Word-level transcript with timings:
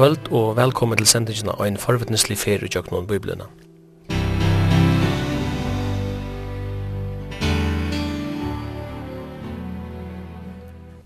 kvöld 0.00 0.32
og 0.32 0.56
velkommen 0.56 0.96
til 0.96 1.06
sendingina 1.06 1.52
og 1.60 1.66
en 1.68 1.76
forvittneslig 1.76 2.38
fer 2.40 2.62
i 2.64 2.68
Jøknon 2.74 3.06
Biblina. 3.06 3.44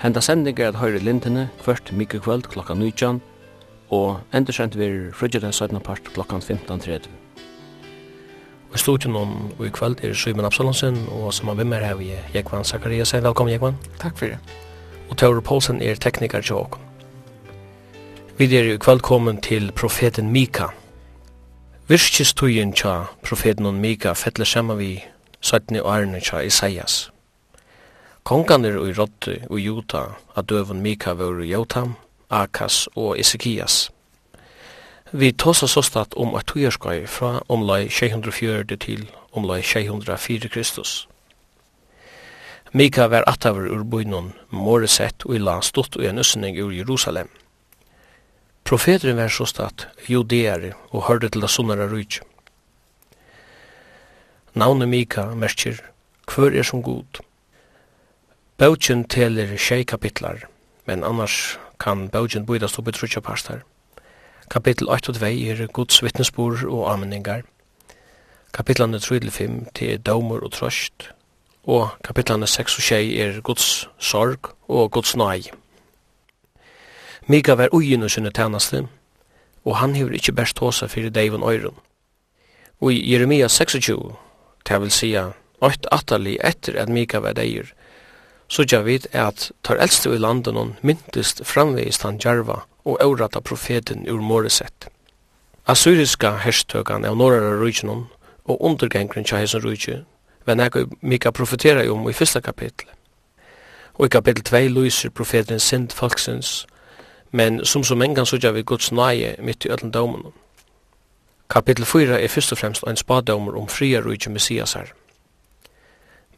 Henda 0.03 0.21
sending 0.21 0.61
er 0.61 0.69
at 0.69 0.79
høyre 0.79 1.03
lintene 1.03 1.49
kvart 1.65 1.91
mykje 1.91 2.21
kvöld 2.23 2.47
klokka 2.55 2.79
19 2.79 3.19
og 3.91 4.21
endursent 4.33 4.79
vir 4.79 5.11
frugere 5.11 5.53
17. 5.53 5.81
part 5.81 6.15
klokka 6.15 6.37
15.30. 6.37 7.11
Og 8.71 8.75
i 8.75 8.79
studien 8.79 9.17
og 9.17 9.67
i 9.67 9.75
kvöld 9.75 10.07
er 10.07 10.15
Suyman 10.15 10.47
Absalonsen 10.47 11.03
og 11.11 11.35
som 11.35 11.49
har 11.49 11.59
vimmer 11.59 11.83
her 11.83 11.95
vi 11.95 12.13
Jekvan 12.35 12.65
Zakariasen. 12.65 13.27
Velkommen 13.27 13.53
Jekvan. 13.53 13.75
Takk 13.99 14.19
fyrir. 14.19 14.39
Og 15.11 15.17
Tauro 15.17 15.41
Poulsen 15.41 15.83
er 15.83 15.95
teknikar 15.95 16.41
til 16.41 16.63
åkken. 16.63 16.84
Vi 18.35 18.49
er 18.57 18.67
i 18.67 18.79
kveld 18.83 18.99
kommet 19.07 19.45
til 19.47 19.69
profeten 19.73 20.33
Mika. 20.35 20.65
Virkistøyen 21.87 22.73
tja 22.75 23.05
profeten 23.23 23.77
Mika 23.79 24.13
fettler 24.19 24.45
saman 24.45 24.79
vi 24.79 25.05
søttene 25.41 25.83
og 25.83 25.93
ærene 25.95 26.21
tja 26.21 26.41
Isaias. 26.43 27.13
Kongan 28.25 28.65
er 28.65 28.75
i 28.75 28.95
Rotte 28.99 29.37
og 29.51 29.61
Juta 29.61 30.03
at 30.37 30.49
døven 30.49 30.83
Mika 30.83 31.13
var 31.13 31.39
i 31.45 31.53
Jotam, 31.53 31.95
Akas 32.31 32.89
og 32.97 33.21
Ezekias. 33.21 33.93
Vi 35.13 35.31
tåsa 35.33 35.67
såstat 35.67 36.15
om 36.17 36.35
at 36.35 36.47
tujerskøy 36.47 37.07
fra 37.07 37.39
omlai 37.49 37.89
640 37.89 38.77
til 38.77 39.07
omlai 39.33 39.63
604 39.63 40.49
Kristus. 40.49 41.09
Mika 42.73 43.07
var 43.07 43.23
atavar 43.27 43.71
ur 43.71 43.85
bøynon, 43.85 44.33
moreset 44.51 45.23
og 45.25 45.35
i 45.35 45.39
la 45.39 45.61
stått 45.61 45.97
og 45.97 46.05
en 46.05 46.19
ur 46.19 46.73
Jerusalem– 46.73 47.29
Profeteren 48.65 49.17
var 49.17 49.29
så 49.29 49.45
statt 49.45 49.87
judeare 50.09 50.73
og 50.91 51.05
hørte 51.09 51.29
til 51.29 51.45
det 51.45 51.51
sunnare 51.53 51.85
rujtje. 51.91 52.23
Navnet 54.55 54.89
Mika 54.89 55.27
merker 55.35 55.83
hver 56.31 56.55
er 56.57 56.65
som 56.65 56.83
god. 56.83 57.21
Bautjen 58.57 59.05
teler 59.05 59.57
tjei 59.59 59.83
kapitlar, 59.85 60.47
men 60.87 61.05
annars 61.05 61.59
kan 61.79 62.09
bautjen 62.09 62.47
bøydast 62.47 62.79
opp 62.79 62.89
i 62.89 62.95
trutja 62.97 63.21
parstar. 63.21 63.65
Kapitel 64.51 64.89
8 64.89 65.11
og 65.11 65.19
2 65.19 65.27
er 65.51 65.67
Guds 65.67 66.03
vittnesbord 66.03 66.65
og 66.65 66.93
anmenningar. 66.93 67.43
Kapitlene 68.55 68.99
3 68.99 69.19
til 69.21 69.31
5 69.31 69.59
til 69.75 70.01
Daumur 70.01 70.45
og 70.45 70.53
trøst. 70.53 71.11
Og 71.67 71.89
kapitlene 72.05 72.47
6 72.47 72.79
og 72.79 72.83
6 72.83 73.21
er 73.21 73.41
Guds 73.41 73.89
sorg 73.99 74.55
og 74.69 74.91
Guds 74.91 75.17
nøy. 75.17 75.51
Mika 77.27 77.55
var 77.55 77.73
ugin 77.73 78.03
og 78.03 78.11
sinne 78.11 78.31
tænaste, 78.31 78.87
og 79.65 79.77
han 79.77 79.95
hever 79.97 80.13
ikkje 80.13 80.35
best 80.37 80.59
hosa 80.59 80.87
fyrir 80.87 81.11
Deivon 81.11 81.43
Øyron. 81.43 81.79
Og 82.81 82.93
i 82.93 83.13
Jeremia 83.13 83.49
26, 83.49 84.17
det 84.69 84.81
vil 84.81 84.91
sia, 84.91 85.31
ått 85.61 85.87
atali 85.93 86.37
etter 86.45 86.77
at 86.83 86.89
Mika 86.89 87.19
var 87.25 87.33
deir, 87.33 87.71
så 88.49 88.67
gja 88.69 88.83
vid 88.85 89.07
at 89.13 89.53
tar 89.65 89.81
eldste 89.81 90.13
i 90.13 90.19
landen 90.19 90.75
myntist 90.83 91.41
framvegist 91.45 92.03
han 92.03 92.19
djarva 92.21 92.61
og 92.85 92.99
eurata 93.01 93.41
profeten 93.41 94.05
ur 94.11 94.21
Moreset. 94.21 94.89
Assyriska 95.67 96.37
herstøkan 96.45 97.05
av 97.09 97.17
norra 97.17 97.57
rujtjennom 97.57 98.05
og 98.45 98.61
undergengren 98.61 99.25
tja 99.25 99.41
hesson 99.41 99.65
rujtje, 99.65 100.03
men 100.45 100.61
eg 100.61 100.77
Mika 101.01 101.33
profetera 101.33 101.89
om 101.89 102.05
i 102.09 102.13
fyrsta 102.13 102.41
kapitlet. 102.41 102.93
Og 103.95 104.07
i 104.07 104.13
kapitel 104.13 104.45
2 104.45 104.69
lyser 104.69 105.11
profeten 105.11 105.61
sind 105.61 105.93
folksins 105.93 106.67
men 107.35 107.65
som 107.65 107.85
så 107.85 107.95
mengan 107.99 108.27
sudja 108.27 108.53
vi 108.55 108.63
Guds 108.63 108.93
nøye 108.93 109.35
mitt 109.43 109.65
i 109.67 109.71
öllum 109.75 109.91
dømunum. 109.91 110.33
Kapitel 111.51 111.85
4 111.85 112.21
er 112.23 112.29
først 112.29 112.53
og 112.53 112.59
fremst 112.59 112.85
ein 112.87 112.97
spadømur 112.97 113.57
om 113.59 113.67
fria 113.69 114.01
rujtje 114.01 114.31
Messias 114.31 114.77
her. 114.79 114.93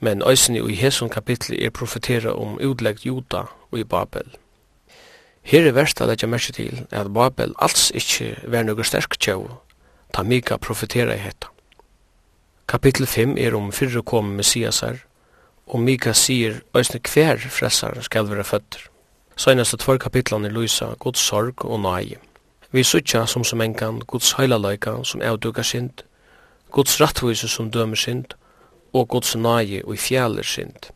Men 0.01 0.23
òsini 0.23 0.63
i 0.65 0.75
hesson 0.75 1.13
kapitel 1.13 1.59
er 1.61 1.71
profetera 1.71 2.33
om 2.33 2.57
utleggt 2.61 3.05
juda 3.07 3.45
og 3.71 3.79
i 3.79 3.85
Babel. 3.85 4.25
Her 5.43 5.69
er 5.69 5.77
verst 5.77 6.01
at 6.01 6.23
jeg 6.23 6.31
merke 6.31 6.53
til 6.53 6.87
at 6.91 7.13
Babel 7.13 7.53
alls 7.59 7.91
ikkje 7.95 8.33
var 8.49 8.65
noe 8.65 8.85
sterk 8.85 9.21
tjau, 9.21 9.47
ta 10.15 10.23
mika 10.23 10.57
profetera 10.57 11.13
i 11.15 11.21
hetta. 11.21 11.53
Kapitel 12.69 13.07
5 13.07 13.37
er 13.39 13.55
om 13.55 13.73
fyrre 13.73 14.03
kom 14.03 14.33
Messias 14.41 14.81
her, 14.81 15.05
og 15.67 15.81
Mika 15.81 16.13
sier 16.13 16.63
òsini 16.73 17.05
hver 17.05 17.37
frelsar 17.53 18.01
skal 18.01 18.31
være 18.31 18.45
føtter. 18.45 18.96
Seinast 19.37 19.77
tvær 19.77 19.99
kapitlan 20.01 20.45
er 20.45 20.51
Luisa, 20.51 20.95
Guds 20.99 21.21
sorg 21.21 21.65
og 21.65 21.81
nøye. 21.81 22.17
Vi 22.73 22.83
sutja 22.83 23.27
som 23.27 23.45
som 23.45 23.61
enkan 23.61 24.01
Guds 24.01 24.33
heilaløyka 24.33 25.03
som 25.05 25.21
avdukar 25.21 25.63
sind, 25.63 26.03
Guds 26.71 27.01
rattvise 27.01 27.49
som 27.49 27.71
dømer 27.71 27.97
sind, 27.97 28.33
og 28.93 29.09
Guds 29.09 29.37
nøye 29.37 29.83
og 29.85 29.99
fjaler 29.99 30.43
sind. 30.43 30.89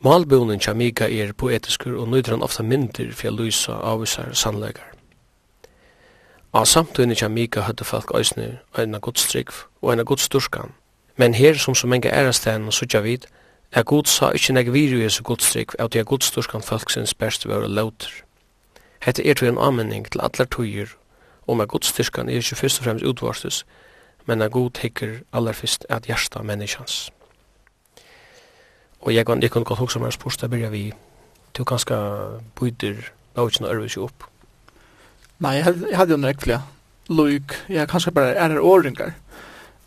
Malbunen 0.00 0.60
tja 0.60 0.74
Mika 0.74 1.08
er 1.08 1.32
poetiskur 1.32 1.96
og 2.00 2.08
nøyder 2.08 2.30
han 2.36 2.42
ofta 2.42 2.62
myndir 2.62 3.12
fyrir 3.12 3.32
Luisa 3.32 3.72
avvisar 3.72 4.32
sannleikar. 4.32 4.92
Av 6.52 6.64
samtunni 6.66 7.14
tja 7.14 7.28
Mika 7.28 7.64
høyde 7.64 7.84
folk 7.84 8.12
òsne 8.12 8.58
og 8.76 9.00
Guds 9.00 9.28
trygg 9.28 9.52
og 9.82 9.92
eina 9.92 10.04
durskan, 10.04 10.72
men 11.16 11.34
her 11.34 11.54
som 11.54 11.74
som 11.74 11.92
enka 11.92 12.08
erastegn 12.08 12.66
og 12.66 12.72
sutja 12.72 13.00
vid, 13.00 13.26
Er 13.72 13.82
god 13.82 14.08
sa 14.10 14.32
ikkje 14.34 14.54
nek 14.56 14.72
viru 14.74 14.98
i 14.98 15.04
Jesu 15.04 15.22
godstrykk, 15.22 15.76
av 15.78 15.92
til 15.94 16.02
at 16.02 16.08
gudsstorskan 16.10 16.62
folksins 16.62 17.14
best 17.14 17.46
var 17.46 17.68
lauter. 17.68 18.10
Hette 19.06 19.22
er 19.22 19.34
til 19.38 19.48
en 19.48 19.60
anmenning 19.62 20.08
til 20.10 20.20
allar 20.20 20.48
tøyer 20.50 20.90
om 21.46 21.60
at 21.60 21.68
gudstyrskan 21.70 22.28
er 22.28 22.42
ikkje 22.42 22.56
først 22.56 22.80
og 22.80 22.84
fremst 22.84 23.06
utvarstus, 23.06 23.64
men 24.26 24.42
at 24.42 24.50
god 24.50 24.70
teker 24.70 25.20
allar 25.32 25.54
fyrst 25.54 25.86
at 25.88 26.06
hjärsta 26.10 26.42
menneskjans. 26.42 27.10
Og 29.00 29.14
jeg 29.14 29.26
kan 29.26 29.42
ikke 29.42 29.62
godt 29.64 29.78
hoksa 29.78 29.98
meg 29.98 30.12
spørst, 30.12 30.42
da 30.42 30.50
byrja 30.50 30.68
vi, 30.74 30.92
du 31.56 31.64
kanska 31.64 31.96
byder 32.58 32.98
og 33.34 33.50
ørvis 33.62 33.96
jo 33.96 34.04
opp. 34.04 34.26
Nei, 35.38 35.54
jeg 35.56 35.96
hadde 35.96 36.12
jo 36.12 36.16
nek 36.16 36.34
rekkflja, 36.34 36.60
loik, 37.08 37.54
jeg 37.68 37.88
kanska 37.88 38.10
bare 38.10 38.34
er 38.34 38.60
åringar. 38.60 39.14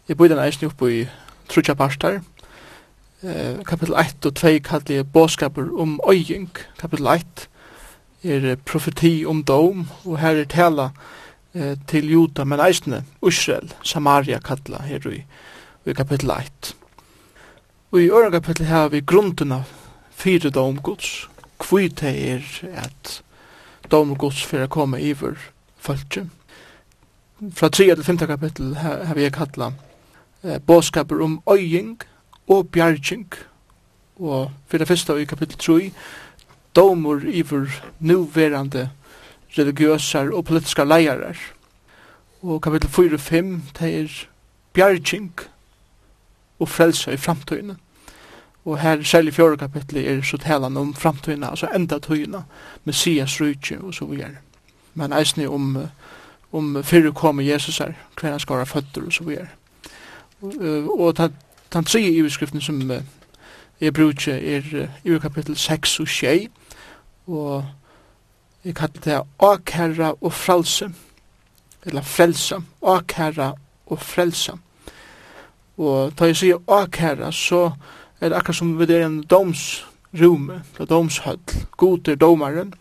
Jeg 0.08 0.18
byder 0.18 0.40
neis 0.40 0.64
opp 0.64 0.82
i 0.88 1.06
trutja 1.52 1.76
parstar, 1.76 2.22
eh, 3.24 3.64
kapitel 3.66 3.96
1 3.96 4.26
og 4.26 4.36
2 4.36 4.60
kallir 4.64 5.04
båskaper 5.04 5.70
om 5.80 6.00
øying. 6.10 6.50
Kapitel 6.80 7.08
1 7.08 7.48
er 8.24 8.56
profeti 8.66 9.26
om 9.26 9.44
dom, 9.44 9.88
og 10.06 10.20
her 10.20 10.36
er 10.36 10.46
tala 10.46 10.90
eh, 11.54 11.78
til 11.88 12.12
Juda, 12.12 12.44
men 12.44 12.60
eisne 12.60 13.04
Israel, 13.28 13.74
Samaria 13.84 14.40
kalla 14.40 14.84
her 14.84 15.08
i, 15.12 15.24
i 15.86 15.94
kapitel 15.94 16.32
1. 16.32 16.76
Og 17.92 18.02
i 18.02 18.10
øren 18.10 18.32
kapitel 18.32 18.66
her 18.66 18.88
vi 18.90 19.02
grunden 19.02 19.52
av 19.52 19.68
fire 20.12 20.50
domgods, 20.50 21.30
hvor 21.64 21.80
er 22.04 22.42
at 22.76 23.24
domgods 23.92 24.44
for 24.44 24.64
å 24.64 24.72
komme 24.72 25.02
iver 25.02 25.38
følge. 25.78 26.28
Fra 27.52 27.70
3 27.70 27.96
til 27.96 28.04
5 28.04 28.18
kapitel 28.18 28.76
her, 28.80 29.04
her 29.06 29.16
vi 29.16 29.30
kalla 29.30 29.74
eh, 30.44 30.60
båskaper 30.60 31.22
om 31.22 31.42
øying, 31.52 32.00
og 32.48 32.70
bjarging. 32.70 33.34
Og 34.16 34.52
for 34.68 34.78
det 34.78 34.88
første 34.88 35.22
i 35.22 35.26
kapittel 35.26 35.58
3, 35.58 35.92
domur 36.76 37.22
iver 37.26 37.70
nuverande 38.00 38.90
religiøsar 39.58 40.34
og 40.34 40.46
politiska 40.46 40.84
leiarar. 40.84 41.38
Og 42.42 42.62
kapittel 42.62 42.90
4 42.90 43.14
og 43.14 43.20
5, 43.20 43.62
det 43.80 43.96
er 44.00 44.26
bjarging 44.74 45.32
og 46.60 46.70
frelsa 46.70 47.12
i 47.12 47.18
framtøyene. 47.18 47.78
Og 48.66 48.80
her, 48.80 49.04
særlig 49.04 49.34
fjore 49.34 49.58
kapittel 49.58 49.98
er 49.98 50.22
så 50.22 50.38
talan 50.38 50.78
om 50.78 50.94
framtøyene, 50.94 51.50
altså 51.50 51.68
enda 51.76 52.00
tøyene, 52.00 52.44
Messias 52.84 53.42
rydtje 53.42 53.80
og 53.80 53.94
så 53.94 54.06
videre. 54.06 54.40
Men 54.94 55.14
eisne 55.14 55.50
om, 55.50 55.78
om 56.52 56.84
fyrre 56.84 57.12
kom 57.12 57.40
Jesus 57.40 57.78
her, 57.78 57.94
hver 58.20 58.32
han 58.32 58.40
skara 58.40 58.64
føtter 58.64 59.06
og 59.06 59.14
så 59.14 59.24
videre. 59.24 59.48
Og, 60.42 61.00
og 61.00 61.16
den 61.74 61.86
tredje 61.86 62.12
iverskriften 62.12 62.62
som 62.62 62.92
uh, 62.92 62.98
jeg 63.82 63.94
bruker 63.94 64.34
er 64.34 64.88
uh, 65.06 65.22
kapittel 65.22 65.58
6 65.58 66.00
og 66.00 66.08
6, 66.08 66.52
og 67.28 67.66
jeg 68.66 68.76
kallar 68.76 69.02
det 69.04 69.22
akæra 69.40 70.14
og 70.22 70.34
frelse, 70.34 70.90
eller 71.86 72.02
frelse, 72.02 72.56
akæra 72.84 73.54
og 73.86 74.00
frelse. 74.00 74.54
Og 75.78 76.14
da 76.20 76.26
jeg 76.26 76.38
sier 76.38 76.62
akæra, 76.68 77.32
så 77.32 77.72
er 78.22 78.30
det 78.30 78.38
akkurat 78.38 78.56
som 78.56 78.80
vi 78.80 78.94
er 78.94 79.06
en 79.06 79.24
domsrume, 79.24 80.62
eller 80.74 80.86
domshøll, 80.86 81.40
god 81.78 82.08
er 82.08 82.16
domaren, 82.16 82.74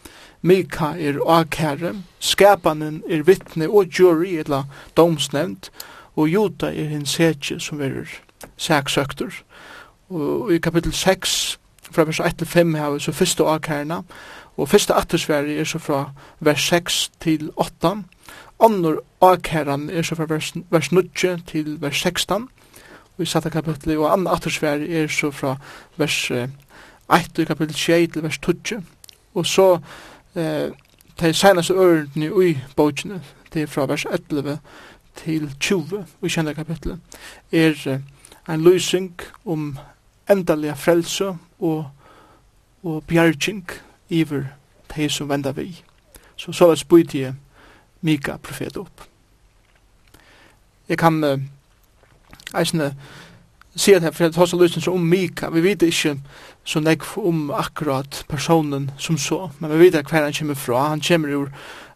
Mika 0.42 0.84
er 0.84 1.20
akære, 1.38 1.94
skapanen 2.18 3.02
er 3.08 3.22
vittne 3.22 3.68
og 3.70 3.86
jury, 3.98 4.26
eller 4.26 4.64
domsnevnt, 4.96 5.70
og 6.16 6.28
Jota 6.28 6.66
er 6.66 6.88
hins 6.90 7.10
setje 7.10 7.60
som 7.60 7.80
er 7.80 8.02
saksøkter. 8.56 9.42
Og 10.10 10.52
i 10.52 10.58
kapittel 10.58 10.92
6, 10.92 11.58
fra 11.92 12.04
vers 12.04 12.20
1 12.20 12.38
til 12.38 12.46
5, 12.46 12.74
har 12.74 12.90
vi 12.90 13.00
så 13.00 13.12
første 13.12 13.44
avkærna, 13.44 14.02
og 14.56 14.68
første 14.68 14.94
attersverige 14.94 15.60
er 15.60 15.64
så 15.64 15.78
fra 15.78 16.10
vers 16.40 16.60
6 16.60 17.10
til 17.20 17.50
8. 17.56 18.04
Annor 18.60 19.04
akæran 19.20 19.90
er 19.90 20.02
så 20.02 20.14
fra 20.14 20.26
vers, 20.28 20.52
vers 20.70 20.92
9 20.92 21.10
til 21.46 21.80
vers 21.80 21.96
16, 21.96 22.48
og 23.16 23.22
i 23.22 23.26
satta 23.26 23.48
kapitlet, 23.48 23.98
og 23.98 24.12
anna 24.12 24.30
attersverige 24.30 25.02
er 25.02 25.08
så 25.08 25.30
fra 25.30 25.56
vers 25.96 26.30
1 26.30 26.50
i 27.38 27.44
kapitlet 27.44 27.76
6 27.76 28.12
til 28.12 28.22
vers 28.22 28.38
20, 28.38 28.82
Og 29.34 29.46
så 29.46 29.78
eh, 30.36 30.70
de 31.20 31.34
seneste 31.34 31.74
ørene 31.74 32.48
i 32.48 32.58
bøkene, 32.76 33.22
det 33.54 33.62
er 33.62 33.66
fra 33.66 33.86
vers 33.86 34.06
11 34.30 34.58
til 35.16 35.54
20, 35.60 35.98
og 36.20 36.26
i 36.26 36.28
kjenne 36.28 36.54
kapitlet, 36.54 36.98
er 37.52 37.74
eh, 37.86 38.00
en 38.48 38.62
løsning 38.62 39.20
om 39.44 39.78
endalige 40.30 40.76
frelse 40.76 41.36
og, 41.60 41.84
og 42.82 43.04
bjergjeng 43.06 43.70
iver 44.08 44.44
de 44.96 45.08
som 45.08 45.28
vender 45.28 45.52
vi. 45.52 45.82
Så 46.36 46.52
så 46.52 46.70
er 46.70 46.84
bøyde 46.88 47.18
jeg 47.18 47.34
Mika 48.00 48.36
profet 48.36 48.76
opp. 48.76 49.04
Jeg 50.88 50.98
kan 50.98 51.24
uh, 51.24 51.38
eisne 52.58 52.94
si 53.76 53.92
at 53.92 54.02
jeg 54.02 54.14
forteller 54.14 54.38
hos 54.38 54.52
løsning 54.52 54.88
om 54.88 55.00
Mika. 55.00 55.48
Vi 55.48 55.62
vet 55.62 55.82
ikke 55.82 56.16
så 56.64 56.80
nekk 56.80 57.06
om 57.16 57.50
akkurat 57.50 58.24
personen 58.28 58.90
som 58.98 59.18
så, 59.18 59.50
men 59.58 59.70
vi 59.70 59.78
vet 59.86 60.10
hver 60.10 60.24
han 60.24 60.34
kommer 60.34 60.54
fra. 60.54 60.88
Han 60.88 61.00
kommer 61.00 61.36
ur 61.36 61.48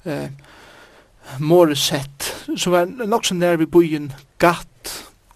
uh, 0.06 0.28
Moreset, 1.38 2.46
som 2.56 2.72
var 2.72 2.84
nok 2.86 3.24
så 3.26 3.34
nær 3.34 3.56
vi 3.56 3.66
byen 3.66 4.12
Gatt, 4.38 4.68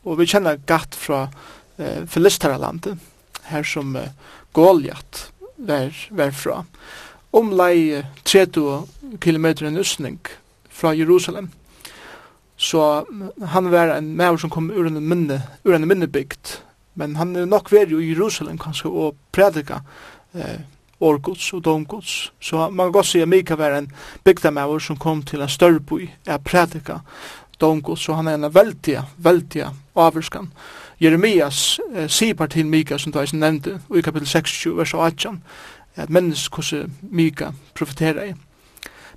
Og 0.05 0.19
vi 0.21 0.29
kjenner 0.31 0.61
gatt 0.69 0.97
fra 0.97 1.27
eh, 1.79 2.05
Filisteralandet, 2.09 2.99
her 3.51 3.67
som 3.67 3.97
eh, 3.97 4.13
Goliath 4.57 5.31
var, 5.57 5.93
var 6.11 6.31
fra. 6.37 6.63
Omlai 7.37 8.03
30 8.25 9.19
km 9.21 9.47
østning 9.79 10.19
fra 10.69 10.95
Jerusalem. 10.95 11.51
Så 12.57 13.07
han 13.47 13.71
var 13.71 13.89
en 13.95 14.17
maver 14.17 14.37
som 14.37 14.51
kom 14.51 14.71
ur 14.71 14.87
en 14.87 15.09
minne, 15.09 15.43
ur 15.65 15.75
en 15.75 15.89
minnebygd. 15.89 16.59
Men 16.95 17.17
han 17.17 17.37
er 17.37 17.47
nok 17.49 17.71
vært 17.73 17.95
i 17.95 18.11
Jerusalem 18.11 18.59
kanskje 18.61 18.91
og 18.91 19.17
predika 19.33 19.81
eh, 20.35 20.61
årgods 21.01 21.53
og 21.57 21.65
domgods. 21.65 22.33
Så 22.41 22.69
man 22.69 22.87
kan 22.91 22.93
godt 22.93 23.07
si 23.07 23.23
at 23.23 23.29
Mika 23.29 23.57
var 23.57 23.79
en 23.79 23.89
bygdamaver 24.25 24.79
som 24.79 24.99
kom 25.01 25.23
til 25.23 25.41
en 25.41 25.49
større 25.49 25.81
by, 25.81 26.11
er 26.27 26.39
predika 26.45 27.01
dongos, 27.61 28.01
så 28.01 28.13
han 28.13 28.29
er 28.29 28.35
en 28.35 28.55
veldig, 28.55 29.01
veldig 29.19 29.65
avvurskan. 29.97 30.53
Jeremias 31.01 31.81
eh, 31.95 32.09
sier 32.09 32.47
til 32.47 32.67
Mika, 32.67 32.99
som 32.99 33.13
du 33.13 33.19
har 33.19 33.31
nevnt, 33.33 33.69
og 33.89 33.99
i 33.99 34.03
kapitel 34.03 34.29
26, 34.29 34.77
vers 34.77 34.95
18, 34.95 35.43
at 35.97 36.11
mennesk 36.11 36.55
hos 36.55 36.75
Mika 37.03 37.51
profeterer 37.75 38.25
i. 38.25 38.35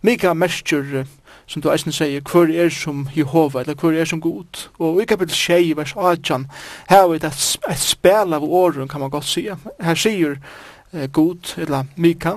Mika 0.02 0.34
mersker, 0.34 1.06
som 1.48 1.62
du 1.62 1.70
eisen 1.72 1.92
sier, 1.92 2.22
hver 2.22 2.52
er 2.52 2.70
som 2.70 3.08
Jehova, 3.16 3.62
eller 3.62 3.76
hver 3.76 4.00
er 4.00 4.06
som 4.06 4.22
god. 4.22 4.70
Og 4.80 5.02
i 5.02 5.06
kapitel 5.06 5.36
6, 5.36 5.78
vers 5.78 5.94
18, 5.96 6.48
her 6.90 7.04
er 7.04 7.20
det 7.20 7.32
et 7.70 7.80
spil 7.80 8.34
av 8.34 8.44
åren, 8.44 8.88
kan 8.88 9.00
man 9.00 9.10
godt 9.10 9.26
si. 9.26 9.48
Her 9.80 9.96
sier 9.96 10.36
eh, 10.94 11.08
god, 11.12 11.56
eller 11.58 11.84
Mika, 11.96 12.36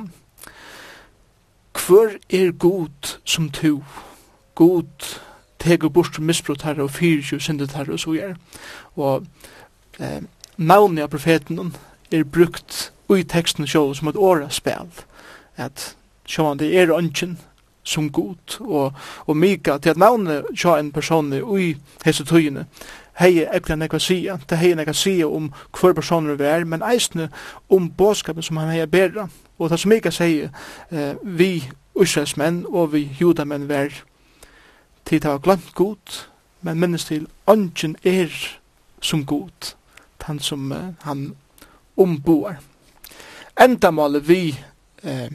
hver 1.87 2.19
er 2.31 2.53
god 2.53 3.19
som 3.25 3.50
to, 3.50 3.82
god 4.55 5.20
teker 5.58 5.88
bort 5.88 6.19
misbrot 6.19 6.62
her 6.62 6.81
og 6.82 6.91
fyrir 6.91 7.23
tjur 7.23 7.43
syndet 7.43 7.76
her 7.76 7.91
og 7.93 8.00
så 8.00 8.14
gjør. 8.17 8.35
Og 8.97 9.26
eh, 10.00 10.23
navnet 10.56 11.06
av 11.06 11.12
profeten 11.12 11.75
er 12.12 12.25
brukt 12.25 12.93
i 13.12 13.23
teksten 13.23 13.67
sjå 13.67 13.88
som 13.94 14.08
et 14.08 14.19
åra 14.19 14.50
spel. 14.50 14.91
At 15.56 15.94
sjå 16.26 16.55
det 16.55 16.73
er 16.76 16.94
ønsken 16.94 17.38
som 17.87 18.11
god 18.11 18.61
og, 18.61 18.93
og 19.26 19.37
mika 19.37 19.79
til 19.79 19.94
at 19.94 19.97
navnet 19.97 20.47
sjå 20.55 20.76
en 20.76 20.93
person 20.93 21.32
i 21.32 21.75
hese 22.05 22.25
tøyene 22.26 22.67
hei 23.20 23.44
egentlig 23.44 23.79
nekva 23.81 24.00
sia, 24.03 24.37
det 24.49 24.58
hei 24.61 24.75
nekva 24.76 24.93
sia 24.97 25.29
om 25.29 25.49
hver 25.76 25.94
personer 25.97 26.37
vi 26.37 26.49
er, 26.49 26.67
men 26.69 26.85
eisne 26.85 27.31
om 27.73 27.88
båskapen 27.88 28.44
som 28.44 28.61
han 28.61 28.73
hei 28.75 28.87
bera. 28.87 29.29
Og 29.58 29.70
det 29.70 29.81
som 29.81 29.88
Mika 29.93 30.12
sier, 30.12 30.50
eh, 30.91 31.14
vi 31.23 31.69
Israels 31.97 32.37
og 32.69 32.93
vi 32.93 33.08
judamenn 33.20 33.69
vi 33.69 33.75
er 33.75 34.03
tid 35.06 35.20
det 35.20 35.31
var 35.31 35.38
glemt 35.38 35.75
god, 35.75 36.23
men 36.62 36.81
minnes 36.81 37.05
til 37.05 37.26
ånden 37.47 37.97
er 38.05 38.32
som 39.00 39.26
god, 39.26 39.75
han 40.26 40.41
som 40.43 40.73
uh, 40.73 40.79
han 41.06 41.37
omboar. 41.97 42.56
Endamålet 43.61 44.29
vi 44.29 44.58
eh, 45.03 45.32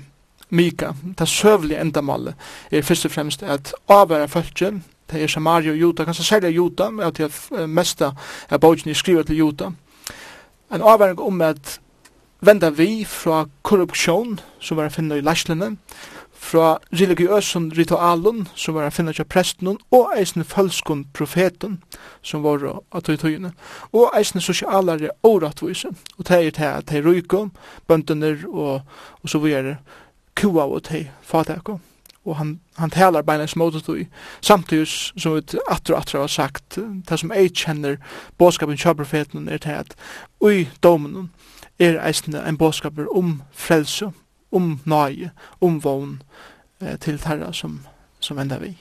Mika, 0.50 0.94
det 1.20 1.28
søvlige 1.28 1.82
endamålet, 1.82 2.36
er 2.72 2.82
først 2.82 3.06
og 3.06 3.12
fremst 3.12 3.44
at 3.44 3.74
avvære 3.90 4.28
følge, 4.28 4.82
det 5.12 5.24
er 5.24 5.28
Samaria 5.28 5.72
og 5.72 5.78
Juta, 5.78 6.04
kanskje 6.04 6.24
særlig 6.24 6.56
Juta, 6.56 6.90
men 6.90 7.06
at 7.06 7.18
det 7.18 7.70
meste 7.70 8.12
av 8.50 8.60
bogen 8.60 8.90
er 8.90 8.94
skrivet 8.94 9.28
til 9.28 9.38
Juta. 9.38 9.72
En 10.74 10.82
avværing 10.82 11.20
om 11.20 11.42
at 11.42 11.80
venda 12.42 12.70
vi 12.70 13.06
fra 13.06 13.46
korrupsjon, 13.64 14.40
som 14.60 14.78
var 14.78 14.92
å 14.92 14.94
finne 14.94 15.18
i 15.18 15.26
Lashlene, 15.26 15.76
fra 16.42 16.80
religiøsen 16.92 17.70
ritualen 17.78 18.48
som 18.56 18.76
var 18.76 18.90
finnet 18.90 19.20
av 19.22 19.28
presten 19.30 19.76
og 19.94 20.16
eisne 20.18 20.44
følskon 20.48 21.04
profeten 21.14 21.78
som 22.26 22.42
var 22.42 22.66
av 22.66 23.04
tøyene, 23.06 23.54
og 23.94 24.10
eisne 24.18 24.42
sosialare 24.42 25.14
åratvise 25.24 25.92
og 26.18 26.26
det 26.28 26.40
er 26.40 26.56
det 26.58 26.72
at 26.72 26.90
de 26.90 27.04
ryko 27.06 27.46
bøndene 27.88 28.34
og, 28.50 28.82
og 29.22 29.30
så 29.30 29.42
videre 29.44 29.78
kua 30.36 30.66
og 30.66 30.82
de 30.90 31.06
fatak 31.22 31.70
og 32.26 32.36
han, 32.38 32.60
han 32.78 32.94
talar 32.94 33.26
beina 33.26 33.48
smått 33.50 33.78
og 33.90 34.02
samtidig 34.42 34.88
som 34.90 35.38
vi 35.38 35.62
atra 35.70 36.02
atra 36.02 36.24
har 36.26 36.34
sagt 36.34 36.78
det 36.78 37.20
som 37.20 37.34
ei 37.38 37.50
kjenner 37.50 38.02
båskapen 38.42 38.82
kjøy 38.82 38.98
profeten 38.98 39.48
er 39.48 39.62
det 39.62 39.78
at 39.78 39.96
ui 40.42 40.68
domen 40.84 41.30
er 41.80 42.02
eisne 42.02 42.42
en 42.42 42.58
båskaper 42.58 43.10
om 43.18 43.42
frelse 43.54 44.12
om 44.52 44.80
nøye, 44.86 45.32
om 45.62 45.84
vogn 45.84 46.22
eh, 46.82 46.98
til 47.00 47.20
terra 47.20 47.54
som, 47.54 47.80
som 48.20 48.40
enda 48.40 48.58
vi. 48.58 48.78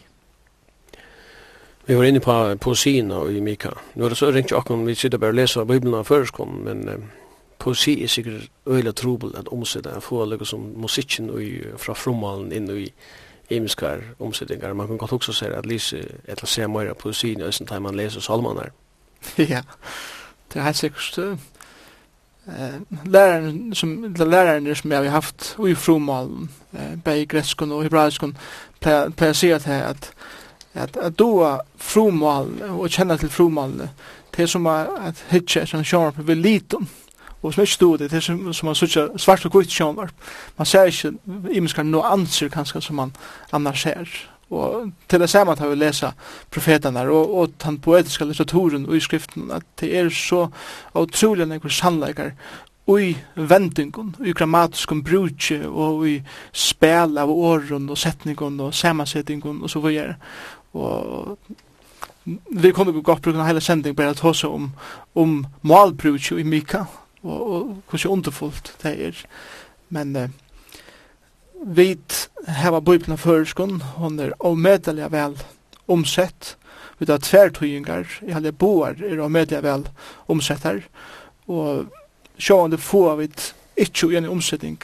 Vi 1.87 1.97
var 1.97 2.05
inne 2.05 2.21
på 2.21 2.35
poesien 2.61 3.11
og 3.11 3.33
i 3.33 3.41
Mika. 3.41 3.71
Nå 3.95 4.05
er 4.05 4.09
det 4.09 4.19
så 4.19 4.31
ringt 4.31 4.51
jo 4.51 4.59
akkurat 4.59 4.87
vi 4.87 4.95
sitter 4.95 5.19
bare 5.19 5.35
og 5.35 5.41
leser 5.41 5.65
Bibelen 5.65 5.95
av 5.95 6.05
føreskånd, 6.05 6.61
men 6.65 6.89
eh, 6.89 7.09
poesi 7.59 8.03
er 8.03 8.09
sikkert 8.09 8.51
øyla 8.67 8.93
trobel 8.93 9.35
at 9.37 9.49
omsida 9.49 9.95
en 9.95 10.05
få 10.05 10.25
lukka 10.25 10.45
som 10.45 10.73
musikken 10.77 11.31
og 11.31 11.43
fra 11.79 11.95
fromalen 11.95 12.53
inn 12.53 12.71
i 12.71 12.93
imiskar 13.51 14.01
omsettingar. 14.19 14.73
Man 14.73 14.87
kan 14.87 14.99
godt 14.99 15.13
også 15.13 15.33
se 15.33 15.47
at 15.47 15.67
Lise 15.67 16.05
etla 16.29 16.47
se 16.47 16.69
meira 16.69 16.95
poesien 16.95 17.41
i 17.41 17.45
Østen 17.45 17.83
man 17.83 17.95
leser 17.95 18.21
salmanar. 18.21 18.71
Ja, 19.39 19.63
det 20.53 20.61
er 20.61 20.63
helt 20.63 20.77
sikkert 20.77 21.39
läraren 23.05 23.75
som 23.75 24.15
läraren 24.15 24.77
som 24.77 24.91
jag 24.91 24.99
har 24.99 25.09
haft 25.09 25.57
i 25.69 25.75
fromal 25.75 26.49
eh 26.73 26.97
bei 27.05 27.27
greskon 27.27 27.73
och 27.73 27.83
hebraiskon 27.83 28.37
på 29.17 29.35
se 29.35 29.53
att 29.53 29.67
att 29.67 30.15
att 30.97 31.17
då 31.17 31.61
fromal 31.77 32.63
och 32.63 32.91
känna 32.91 33.19
till 33.19 33.29
fromal 33.29 33.89
det 34.37 34.47
som 34.47 34.67
att 34.67 35.25
hitcha 35.29 35.67
som 35.67 35.85
sharp 35.85 36.19
vid 36.19 36.37
liten 36.37 36.87
och 37.41 37.55
som 37.55 37.61
inte 37.61 37.73
stod 37.73 37.99
det 37.99 38.09
det 38.09 38.21
som 38.21 38.55
som 38.55 38.67
man 38.67 38.75
söker 38.75 39.19
svart 39.19 39.45
och 39.45 39.53
kvitt 39.53 39.71
sharp 39.71 40.15
man 40.57 40.67
ser 40.67 40.87
inte 40.87 41.19
i 41.53 41.61
minskar 41.61 41.85
några 41.85 42.09
anser 42.09 42.49
kanske 42.49 42.81
som 42.81 42.97
man 42.97 43.13
annars 43.51 43.83
ser 43.83 44.31
og 44.51 44.91
til 45.09 45.23
det 45.23 45.31
samme 45.31 45.53
at 45.53 45.63
vi 45.63 45.77
lesa 45.79 46.11
profetene 46.51 47.05
og, 47.07 47.35
og 47.39 47.53
den 47.65 47.79
poetiske 47.79 48.27
litteraturen 48.27 48.89
og 48.89 48.97
i 48.97 49.05
skriften 49.05 49.51
at 49.55 49.67
det 49.81 49.93
er 49.99 50.11
så 50.11 50.49
utrolig 50.99 51.47
nekvar 51.47 51.71
sannleikar 51.71 52.35
i 52.99 53.17
vendingun, 53.35 54.15
i 54.25 54.33
grammatiskum 54.33 55.03
brutje 55.07 55.61
og 55.69 56.07
i 56.09 56.17
spel 56.53 57.19
av 57.21 57.31
åren 57.31 57.91
og 57.91 57.99
setningun 57.99 58.59
og 58.65 58.75
samansettingun 58.75 59.61
og 59.63 59.71
så 59.71 59.83
videre. 59.85 60.17
Og 60.75 61.37
vi 62.51 62.73
kunne 62.73 62.93
gå 62.93 63.03
godt 63.03 63.23
bruka 63.23 63.47
hele 63.47 63.61
sending 63.61 63.97
bare 63.97 64.15
at 64.15 64.25
hosa 64.25 64.49
om, 64.49 64.71
om 65.15 65.45
malbrutje 65.63 66.41
i 66.41 66.43
Mika 66.43 66.85
og, 67.23 67.41
og 67.53 67.83
hvordan 67.91 68.11
underfullt 68.11 68.75
det 68.83 68.95
er. 69.07 69.25
Men 69.91 70.17
eh, 70.17 70.31
vit 71.67 72.30
heva 72.47 72.81
bøypna 72.81 73.17
føreskon, 73.21 73.81
hon 73.99 74.19
er 74.21 74.35
omedelig 74.39 75.11
vel 75.13 75.37
omsett, 75.91 76.57
vi 76.99 77.09
tar 77.09 77.23
tvertøyingar, 77.25 78.07
i 78.27 78.33
halde 78.37 78.53
boar 78.53 79.01
er 79.01 79.21
omedelig 79.25 79.63
vel 79.65 79.87
omsettar, 80.31 80.83
og 81.49 81.89
sjående 82.41 82.79
få 82.81 83.07
av 83.15 83.23
et 83.25 83.51
ikkje 83.81 84.13
uenig 84.13 84.31
omsetting, 84.31 84.81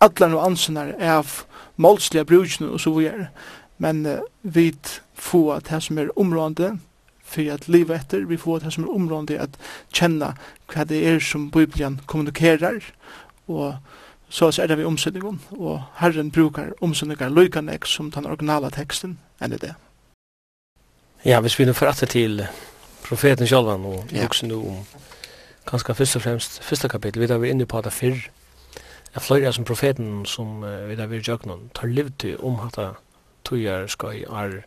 allar 0.00 0.32
no 0.32 0.42
ansenar 0.42 0.94
er 0.98 1.18
av 1.20 1.42
målsliga 1.76 2.26
brukene 2.26 2.72
og 2.74 2.82
så 2.82 2.94
videre, 2.94 3.30
men 3.78 4.04
uh, 4.06 4.20
vi 4.42 4.72
få 5.14 5.60
det 5.66 5.82
som 5.82 5.98
er 5.98 6.18
områdende, 6.18 6.78
för 7.28 7.50
att 7.50 7.68
leva 7.68 7.94
etter, 7.94 8.20
vi 8.20 8.36
får 8.36 8.60
det 8.60 8.70
som 8.70 8.84
er 8.84 8.90
området 8.90 9.40
att 9.40 9.58
känna 9.92 10.36
vad 10.74 10.86
det 10.88 11.06
är 11.06 11.20
som 11.20 11.50
Bibeln 11.50 12.00
kommunikerar. 12.06 12.84
Och 13.46 13.72
så 14.28 14.50
så 14.50 14.62
er 14.62 14.66
det 14.66 14.78
vi 14.78 14.84
omsynningen, 14.84 15.40
og 15.50 15.82
Herren 15.96 16.30
brukar 16.30 16.72
omsynningar 16.80 17.28
løykanek 17.28 17.86
som 17.86 18.10
den 18.10 18.26
originala 18.26 18.70
teksten 18.70 19.18
enn 19.40 19.50
det. 19.50 19.74
Ja, 21.24 21.40
hvis 21.40 21.58
vi 21.58 21.64
nu 21.64 21.72
får 21.72 21.92
til 22.06 22.46
profeten 23.08 23.46
Sjalvan 23.46 23.84
og 23.84 24.04
ja. 24.12 24.22
luksen 24.22 24.52
om 24.52 24.84
ganske 25.70 25.94
først 25.94 26.16
og 26.16 26.22
fremst 26.22 26.62
første 26.62 26.88
kapittel, 26.88 27.20
vi 27.20 27.26
da 27.26 27.36
vi 27.36 27.50
inne 27.50 27.66
på 27.66 27.80
det 27.80 27.92
fyrr, 27.92 28.28
Jeg 29.14 29.22
fløyre 29.22 29.52
som 29.52 29.64
profeten 29.64 30.26
som 30.26 30.62
uh, 30.62 30.88
vi 30.88 30.94
da 30.96 31.06
vi 31.06 31.18
jøknon 31.18 31.70
tar 31.74 31.88
liv 31.88 32.10
til 32.18 32.36
om 32.44 32.58
hatta 32.60 32.90
tøyar 33.44 33.88
skal 33.88 34.20
i 34.20 34.24
ar 34.28 34.60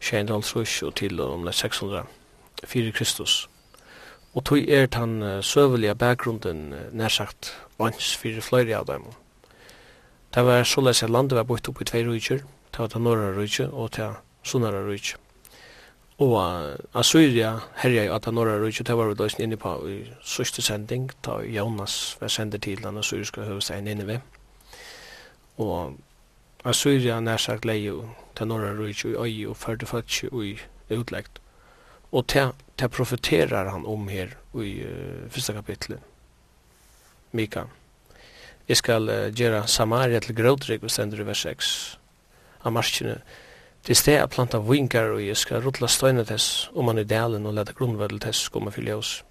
250 0.00 0.82
og 0.82 0.94
til 0.94 1.20
om 1.20 1.52
600 1.52 2.04
fyrir 2.64 2.92
Kristus. 2.92 3.48
Og 4.34 4.44
tøy 4.44 4.64
er 4.68 4.86
den 4.86 5.22
uh, 5.22 5.44
søvelige 5.44 5.94
bakgrunden 5.94 6.72
uh, 6.72 6.78
nærsagt 6.92 7.52
vans 7.78 8.10
fyrir 8.18 8.42
fløyre 8.42 8.80
av 8.80 8.88
dem. 8.88 9.06
Det 10.34 10.44
var 10.44 10.64
så 10.66 10.82
leis 10.82 11.02
at 11.02 11.10
landet 11.10 11.38
var 11.38 11.46
bort 11.48 11.68
opp 11.70 11.80
i 11.80 11.86
tvei 11.88 12.02
rujtjur, 12.06 12.42
det 12.42 12.82
var 12.82 12.90
til 12.92 13.04
norra 13.04 13.30
rujtjur 13.36 13.72
og 13.72 13.92
til 13.96 14.18
sunnara 14.42 14.82
rujtjur. 14.84 15.20
Og 16.18 16.34
uh, 16.34 16.98
Assyria 16.98 17.52
herja 17.78 18.08
jo 18.08 18.16
at 18.16 18.26
han 18.26 18.34
norra 18.34 18.56
rujtjur, 18.58 18.84
det 18.84 18.96
var 18.98 19.12
vi 19.12 19.14
løsning 19.20 19.46
inne 19.46 19.60
på 19.62 19.76
i 19.86 19.98
sørste 20.26 20.62
sending, 20.62 21.06
da 21.24 21.38
Jonas 21.46 22.16
var 22.20 22.34
sender 22.34 22.58
til 22.58 22.82
den 22.82 22.98
assyriske 22.98 23.46
høvestein 23.46 23.86
inne 23.86 24.06
ved. 24.06 24.18
Og 25.62 25.94
Assyria 26.64 27.20
nærsagt 27.20 27.64
jo 27.64 28.08
til 28.34 28.50
norra 28.50 28.74
rujtjur 28.74 29.14
i 29.14 29.44
øy 29.44 29.50
og 29.50 29.56
fyrde 29.56 29.86
fatsi 29.86 30.26
og 30.32 30.44
i 30.44 30.58
utleggt. 30.90 31.38
Og 32.12 32.26
til 32.26 32.88
profeterar 32.88 33.70
han 33.70 33.86
om 33.86 34.08
her 34.08 34.34
i 34.54 34.82
uh, 34.82 35.30
første 35.30 35.52
kapitlet 35.52 36.07
Mika. 37.32 37.66
Jeg 38.68 38.76
skal 38.76 39.08
uh, 39.08 39.28
gjøre 39.32 39.66
Samaria 39.68 40.20
til 40.20 40.36
grådrygg 40.36 40.84
og 40.84 40.90
stender 40.92 41.20
i 41.22 41.26
vers 41.26 41.44
6 41.46 41.68
av 42.64 42.74
marskene. 42.74 43.18
Til 43.86 43.96
sted 43.96 44.18
jeg 44.18 44.30
planta 44.34 44.58
vingar 44.60 45.14
og 45.14 45.22
jeg 45.22 45.36
skal 45.38 45.62
rutla 45.64 45.88
støyne 45.88 46.24
tess 46.28 46.68
om 46.74 46.88
man 46.90 47.00
i 47.00 47.06
delen 47.08 47.46
og 47.48 47.54
leta 47.56 47.72
grunnvedel 47.76 48.20
tess 48.20 48.48
komme 48.52 48.72
fylle 48.74 48.98
oss. 48.98 49.22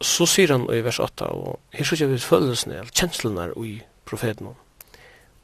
Så 0.00 0.28
sier 0.30 0.54
han 0.54 0.68
i 0.72 0.80
vers 0.86 1.00
8 1.02 1.28
og 1.34 1.58
her 1.74 1.88
sier 1.88 2.06
jeg 2.06 2.14
vi 2.14 2.22
følelsene 2.22 2.78
eller 2.78 2.94
kjenslene 2.94 3.50
i 3.66 3.74
profeten 4.08 4.54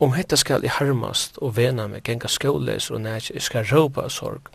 Om 0.00 0.14
hetta 0.14 0.36
skal 0.36 0.64
i 0.64 0.72
harmast 0.72 1.38
og 1.42 1.56
vena 1.56 1.86
meg 1.88 2.04
genga 2.04 2.28
skåles 2.28 2.90
og 2.90 3.02
nek 3.04 3.30
jeg 3.30 3.42
skal 3.42 3.66
råpa 3.68 4.08
sorg 4.08 4.48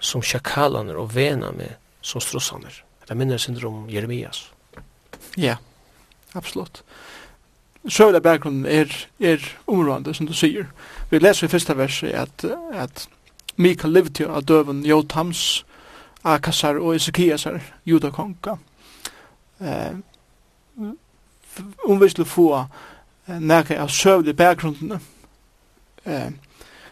som 0.00 0.22
sjakalaner 0.22 0.98
og 0.98 1.14
vena 1.14 1.52
meg 1.52 1.76
som 2.02 2.20
strossaner. 2.20 2.84
Det 3.06 3.16
minner 3.16 3.38
syndrom 3.38 3.88
Jeremias. 3.88 4.50
Ja. 5.36 5.44
Yeah. 5.44 5.69
Absolutt. 6.34 6.82
Søvla 7.88 8.20
bakgrunnen 8.20 8.66
er, 8.66 9.06
er 9.20 9.38
områdende, 9.66 10.14
som 10.14 10.26
du 10.26 10.34
sier. 10.36 10.66
Vi 11.10 11.18
leser 11.18 11.46
i 11.46 11.50
første 11.50 11.76
verset 11.76 12.12
at, 12.12 12.44
at 12.72 13.08
Mikael 13.56 13.92
levde 13.92 14.28
av 14.28 14.44
døven 14.44 14.84
Jotams, 14.86 15.64
Akasar 16.24 16.76
og 16.78 16.94
Ezekiasar, 16.94 17.60
judakonka. 17.84 18.56
Eh, 19.60 19.96
om 21.84 22.00
vi 22.00 22.08
skulle 22.08 22.28
få 22.28 22.66
eh, 23.26 23.40
nekka 23.40 23.80
av 23.80 23.88
søvlig 23.88 24.36
bakgrunnene, 24.36 25.00
eh, 26.04 26.30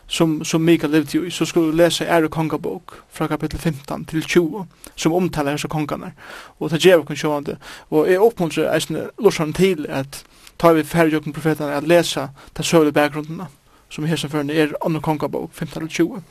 som, 0.09 0.45
som 0.45 0.61
Mikael 0.65 0.93
levde 0.93 1.27
i, 1.27 1.31
så 1.31 1.45
skulle 1.45 1.67
du 1.67 1.77
lese 1.77 2.05
Ære 2.05 2.29
kongabok 2.29 2.95
fra 3.11 3.27
kapittel 3.27 3.61
15 3.61 4.05
til 4.05 4.23
20, 4.25 4.65
som 4.97 5.13
omtaler 5.13 5.51
hans 5.51 5.67
kongarna. 5.69 6.11
Og 6.59 6.71
det 6.71 6.81
gjør 6.81 7.03
kun 7.03 7.17
sjående. 7.17 7.57
Og 7.91 8.09
jeg 8.09 8.21
oppmuntrer 8.21 8.73
eisne 8.73 9.11
lorsan 9.19 9.53
til 9.53 9.87
at 9.89 10.25
tar 10.59 10.73
vi 10.73 10.83
færre 10.83 11.13
jokken 11.13 11.33
profetene 11.33 11.77
at 11.77 11.87
lese 11.89 12.29
de 12.57 12.63
søvlige 12.63 12.93
bakgrunnene, 12.93 13.47
som 13.91 14.05
i 14.05 14.09
hese 14.09 14.29
førende 14.29 14.55
er 14.55 14.73
andre 14.85 15.01
kongabok, 15.01 15.51
15 15.53 15.81
til 15.81 15.89
20, 15.89 16.23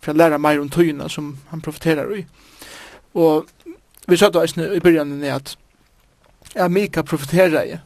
for 0.00 0.12
å 0.12 0.16
lære 0.16 0.38
mer 0.38 0.60
om 0.60 0.68
tøyene 0.70 1.08
som 1.08 1.38
han 1.50 1.60
profeterer 1.60 2.12
i. 2.16 2.26
Og 3.14 3.48
vi 4.08 4.16
sa 4.16 4.28
da 4.28 4.44
eisne 4.44 4.68
i 4.76 4.80
byrjanen 4.80 5.24
er 5.24 5.40
at 5.40 5.56
ja, 6.54 6.68
Mikael 6.68 7.04
profeterer 7.08 7.64
i 7.64 7.78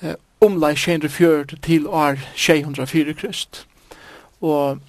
eh, 0.00 0.16
omlai 0.40 0.74
640 0.76 1.60
til 1.60 1.86
år 1.86 2.16
604 2.36 3.14
krist 3.20 3.66
Og 4.42 4.80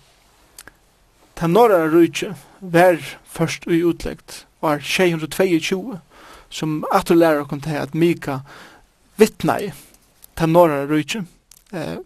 ta 1.37 1.47
norra 1.47 1.85
rujtje 1.91 2.33
var 2.61 2.99
først 3.25 3.67
i 3.67 3.83
utleggt 3.83 4.45
var 4.63 4.79
622 4.79 5.99
som 6.53 6.83
atur 6.93 7.17
lærer 7.17 7.47
kom 7.49 7.61
til 7.61 7.77
at 7.81 7.95
Mika 7.95 8.39
vittna 9.17 9.57
i 9.59 9.71
ta 10.37 10.45
norra 10.45 10.85
rujtje 10.89 11.25
eh, 11.73 11.97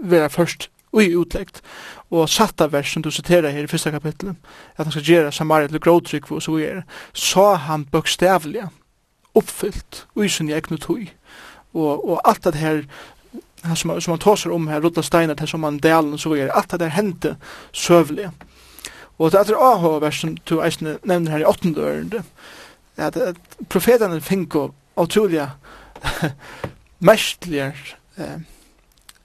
vera 0.00 0.28
først 0.28 0.68
Ui 0.92 1.14
utlegt. 1.16 1.62
og 2.10 2.28
satta 2.28 2.66
vers 2.68 2.90
som 2.92 3.02
du 3.02 3.10
citerar 3.10 3.50
her 3.50 3.64
i 3.64 3.66
fyrsta 3.66 3.90
kapitlet 3.90 4.36
at 4.76 4.84
han 4.84 4.92
skal 4.92 5.06
gjera 5.06 5.30
Samaria 5.32 5.66
til 5.68 5.80
gråtrykk 5.80 6.30
og 6.30 6.42
så 6.42 6.58
er, 6.60 6.82
så 7.12 7.54
han 7.54 7.86
bøkstavlige 7.88 8.68
uppfyllt 9.34 10.06
og 10.14 10.30
sin 10.30 10.50
egnu 10.50 10.76
tui. 10.76 11.10
og, 11.72 12.08
og 12.08 12.20
alt 12.28 12.44
det 12.44 12.54
her 12.54 12.82
han 13.62 13.76
som, 13.76 14.00
som 14.00 14.12
han 14.12 14.18
tar 14.18 14.50
om 14.50 14.68
här, 14.68 14.80
rulla 14.80 15.02
steiner, 15.02 15.36
här 15.38 15.46
som 15.46 15.64
han 15.64 15.78
delen 15.78 16.18
så 16.18 16.36
er 16.36 16.48
allt 16.48 16.68
det 16.68 16.78
där 16.78 16.88
hente 16.88 17.36
søvlig. 17.72 18.30
Og 19.18 19.30
det 19.30 19.38
er 19.38 19.54
avhåvers 19.54 20.20
som 20.20 20.36
du 20.48 20.60
eisne 20.62 20.96
nevner 21.04 21.30
her 21.30 21.44
i 21.44 21.46
åttende 21.46 21.80
ørende, 21.80 22.22
at, 22.96 23.16
at 23.16 23.36
profetene 23.68 24.20
finko 24.20 24.72
utrolige 24.96 25.50
mestlige 27.08 27.72
eh, 28.16 28.40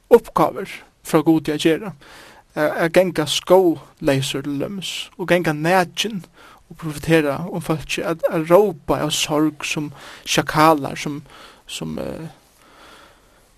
oppgaver 0.10 0.70
fra 1.04 1.22
god 1.22 1.42
til 1.48 1.56
å 1.56 1.64
gjøre. 1.64 1.92
Er 2.58 2.90
genga 2.94 3.26
skåleiser 3.30 4.46
til 4.46 4.60
løms, 4.62 5.10
og 5.18 5.30
genga 5.30 5.54
nægjen, 5.54 6.24
og 6.70 6.78
profetera 6.78 7.38
om 7.48 7.62
folk, 7.62 7.98
at 8.04 8.24
råpa 8.50 9.00
av 9.06 9.12
sorg 9.16 9.66
som 9.66 9.92
sjakalar, 10.26 10.98
som, 11.00 11.22
som 11.68 11.98
eh, 12.02 12.28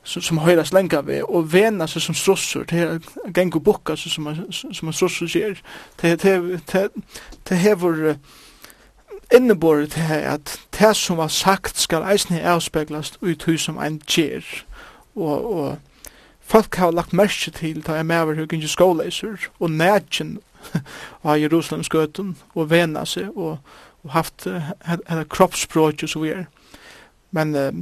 som, 0.04 0.22
som 0.22 0.38
høyrast 0.38 0.74
lenga 0.74 1.02
vi, 1.06 1.22
og 1.22 1.54
vena 1.54 1.88
seg 1.88 2.02
som 2.02 2.16
strussur, 2.16 2.64
til 2.70 3.00
geng 3.36 3.54
og 3.56 3.64
bukka 3.64 3.96
seg 4.00 4.14
som, 4.14 4.30
som 4.52 4.88
en 4.88 4.96
strussur 4.96 5.28
sier, 5.30 5.60
til 6.00 7.58
hevur 7.58 8.16
innebore 9.32 9.88
til 9.88 10.02
at 10.02 10.60
det 10.80 10.96
som 10.96 11.18
var 11.18 11.28
sagt 11.28 11.80
skal 11.80 12.06
eisne 12.12 12.42
avspeglast 12.42 13.20
ut 13.22 13.44
hus 13.44 13.62
som 13.62 13.78
ein 13.78 14.02
gjer, 14.08 14.46
og, 15.16 15.54
og 15.54 15.78
folk 16.40 16.76
har 16.76 16.92
lagt 16.92 17.14
merke 17.14 17.52
til 17.52 17.82
da 17.86 18.00
jeg 18.00 18.06
mever 18.06 18.36
hur 18.36 18.48
gynge 18.50 18.68
skåleiser, 18.68 19.50
og 19.60 19.72
nætjen 19.72 20.40
av 21.24 21.38
Jerusalems 21.44 21.90
gøtun, 21.90 22.38
og 22.56 22.70
vena 22.70 23.06
seg, 23.06 23.30
og, 23.38 23.60
og 24.04 24.12
haft 24.12 24.48
uh, 24.48 24.72
kroppsspråk 25.30 26.04
og 26.04 26.10
så 26.10 26.20
videre. 26.20 26.46
Men 27.32 27.56
uh, 27.56 27.74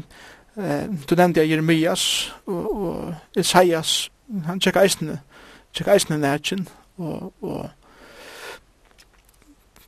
Eh, 0.57 0.89
du 1.09 1.15
nevnte 1.15 1.39
jeg 1.39 1.49
Jeremias 1.49 2.33
og, 2.45 2.81
og 2.81 3.15
Isaias, 3.37 4.09
han 4.45 4.59
tjekka 4.59 4.81
eisne, 4.81 5.19
tjekka 5.73 5.93
eisne 5.93 6.17
nætjen, 6.17 6.67
og, 6.97 7.33
og 7.41 7.69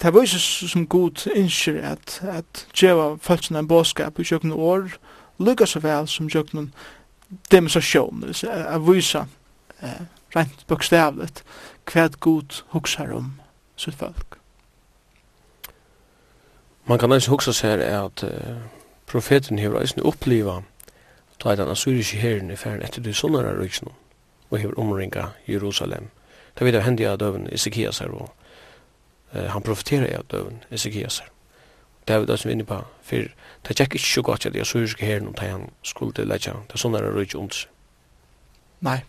det 0.02 0.14
vises 0.14 0.46
som 0.70 0.86
god 0.88 1.26
innskjer 1.36 1.82
at, 1.90 2.20
at 2.22 2.68
djeva 2.78 3.16
følelsen 3.22 3.58
en 3.58 3.68
båskap 3.68 4.20
i 4.20 4.24
kjøkken 4.30 4.54
år, 4.54 4.94
lukka 5.42 5.66
så 5.66 5.82
vel 5.82 6.08
som 6.08 6.30
kjøkken 6.30 6.70
demonstrasjon, 7.52 8.30
a 8.46 8.78
vil 8.78 9.04
eh, 9.82 10.02
rent 10.38 10.66
bokstavlet 10.68 11.44
hva 11.90 12.10
god 12.20 12.62
huksar 12.76 13.10
om 13.18 13.40
sitt 13.76 13.98
folk. 13.98 14.38
Man 16.86 17.00
kan 17.00 17.14
ikke 17.14 17.34
huksa 17.34 17.58
seg 17.58 17.82
at 17.82 18.24
uh 18.24 18.79
Profeten 19.10 19.58
hever 19.58 19.82
eisne 19.82 20.06
uppliva 20.06 20.62
ta 21.40 21.56
den 21.56 21.72
assyriske 21.72 22.18
herren 22.18 22.52
i 22.52 22.56
færen 22.56 22.84
etter 22.84 23.02
de 23.02 23.14
sunnare 23.14 23.56
ryksene 23.58 23.92
og 24.50 24.58
hever 24.60 24.80
omringa 24.80 25.26
Jerusalem. 25.48 26.10
Det 26.58 26.66
vet 26.66 26.74
jeg 26.74 26.84
hendi 26.84 27.06
av 27.08 27.18
døven 27.18 27.48
Ezekias 27.52 28.00
her 28.00 28.14
og 28.14 28.30
eh, 29.34 29.48
han 29.50 29.64
profeterer 29.64 30.18
av 30.18 30.26
døven 30.32 30.64
Ezekias 30.72 31.20
her. 31.20 31.30
Det 32.08 32.16
er 32.16 32.26
det 32.26 32.40
som 32.40 32.50
vi 32.50 32.54
inne 32.58 32.66
på 32.66 32.82
for 33.02 33.30
det 33.68 33.76
tjekk 33.78 33.96
ikke 33.96 34.06
så 34.06 34.22
godt 34.22 34.46
at 34.46 34.54
de 34.54 34.62
assyriske 34.62 35.06
herren 35.06 35.28
og 35.28 35.40
han 35.40 35.70
skulle 35.84 36.26
letja 36.26 36.54
det 36.72 36.80
sunnare 36.80 37.14
ryksene 37.16 37.54
seg. 37.54 37.70
Nei. 38.82 39.00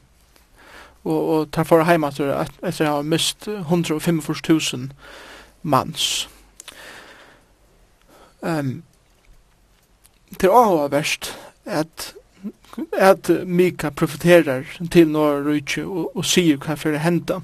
Og, 1.04 1.28
og 1.28 1.50
ta 1.52 1.62
for 1.64 1.84
heima 1.84 2.08
etter 2.08 2.32
at 2.36 2.80
jeg 2.80 2.88
har 2.88 3.02
mist 3.02 3.48
145.000 3.48 4.90
manns. 5.62 6.28
Um, 8.40 8.82
det 10.38 10.48
er 10.48 10.88
verst 10.88 11.34
at 11.66 12.14
at 12.92 13.30
Mika 13.46 13.90
profeterar 13.90 14.62
til 14.90 15.08
Norra 15.08 15.42
Rujtje 15.42 15.84
og, 15.84 16.16
og 16.16 16.24
sier 16.24 16.56
hva 16.56 16.76
for 16.78 16.94
det 16.94 17.00
henda. 17.02 17.40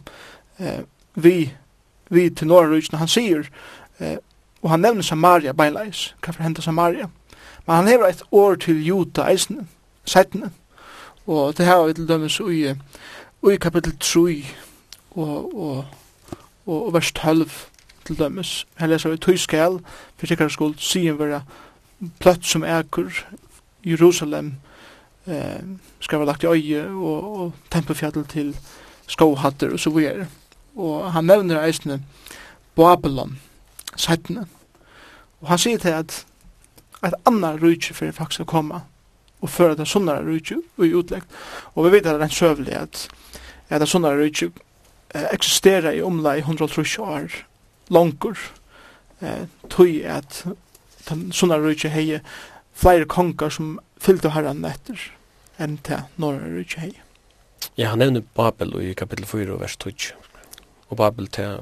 Eh, 0.58 0.84
vi, 1.14 1.52
vi 2.10 2.28
til 2.30 2.48
Norra 2.48 2.70
Rujtje 2.70 2.98
han 2.98 3.10
sier 3.10 3.48
eh, 3.98 4.16
og 4.62 4.70
han 4.70 4.80
nevner 4.80 5.02
Samaria 5.02 5.52
beinleis 5.52 6.14
hva 6.22 6.32
for 6.32 6.42
henda 6.42 6.62
Samaria. 6.62 7.08
Men 7.66 7.76
han 7.76 7.90
hever 7.90 8.06
et 8.08 8.22
år 8.32 8.54
til 8.62 8.84
Juta 8.86 9.26
eisne 9.30 9.66
settene 10.06 10.52
og 11.26 11.56
det 11.58 11.66
her 11.66 11.82
er 11.82 11.92
til 11.92 12.08
dømes 12.08 12.40
i, 12.40 12.74
i 13.50 13.56
kapittel 13.60 13.96
3 13.98 14.44
og, 15.10 15.58
og, 15.58 15.84
og, 16.66 16.86
og 16.86 16.92
vers 16.94 17.12
12 17.12 17.50
til 18.06 18.18
dømes 18.18 18.66
her 18.78 18.86
leser 18.86 19.10
vi 19.10 19.16
tøyskal 19.16 19.80
for 20.16 20.26
sikkert 20.26 20.52
skuld 20.52 20.78
siden 20.78 21.18
vera 21.18 21.42
plött 22.18 22.44
som 22.44 22.64
äker 22.64 23.26
Jerusalem 23.82 24.54
eh, 25.24 25.60
ska 26.00 26.18
vara 26.18 26.26
lagt 26.26 26.44
i 26.44 26.46
öje 26.46 26.88
och, 26.88 27.40
och 27.40 27.52
tempelfjäll 27.68 28.24
till 28.24 28.56
skohatter 29.06 29.72
och 29.72 29.80
så 29.80 29.90
vidare. 29.90 30.26
Och 30.74 31.12
han 31.12 31.26
nämner 31.26 31.62
eisne 31.62 32.02
Babylon, 32.74 33.38
sættene. 33.96 34.46
Og 35.40 35.48
han 35.48 35.58
sier 35.58 35.78
til 35.78 35.94
at 35.96 36.26
et 37.04 37.14
annet 37.28 37.62
rujtje 37.62 37.94
för 37.94 38.12
faktisk 38.12 38.44
å 38.44 38.50
komme 38.50 38.80
og 39.40 39.50
føre 39.50 39.76
det 39.76 39.88
sunnare 39.88 40.24
rujtje 40.24 40.58
i 40.82 40.92
utleggt. 40.96 41.28
Og 41.74 41.84
vi 41.86 41.96
vet 41.96 42.06
at 42.06 42.16
det 42.16 42.20
er 42.20 42.28
en 42.28 42.30
søvlig 42.30 42.74
at, 42.76 43.08
at 43.68 43.80
det 43.80 43.88
sunnare 43.88 44.18
rujtje 44.20 44.50
eh, 45.14 45.28
eksisterer 45.32 45.92
i 45.92 46.02
omlai 46.02 46.38
130 46.38 47.00
år 47.00 47.36
langer 47.88 48.40
eh, 49.20 49.46
tog 49.70 50.00
at 50.04 50.46
den 51.08 51.30
sånne 51.34 51.58
røyke 51.62 51.90
hei 51.92 52.20
flere 52.76 53.08
konger 53.08 53.52
som 53.52 53.76
fyllte 54.02 54.34
herren 54.34 54.64
etter 54.68 55.00
enn 55.62 55.78
til 55.86 56.04
norra 56.20 56.50
røyke 56.52 56.82
hei. 56.82 56.92
Ja, 57.76 57.90
han 57.92 58.00
nevner 58.00 58.24
Babel 58.36 58.74
i 58.82 58.94
kapittel 58.96 59.26
4 59.28 59.58
vers 59.60 59.76
12. 59.76 60.12
Og 60.88 60.98
Babel 61.00 61.28
til 61.32 61.58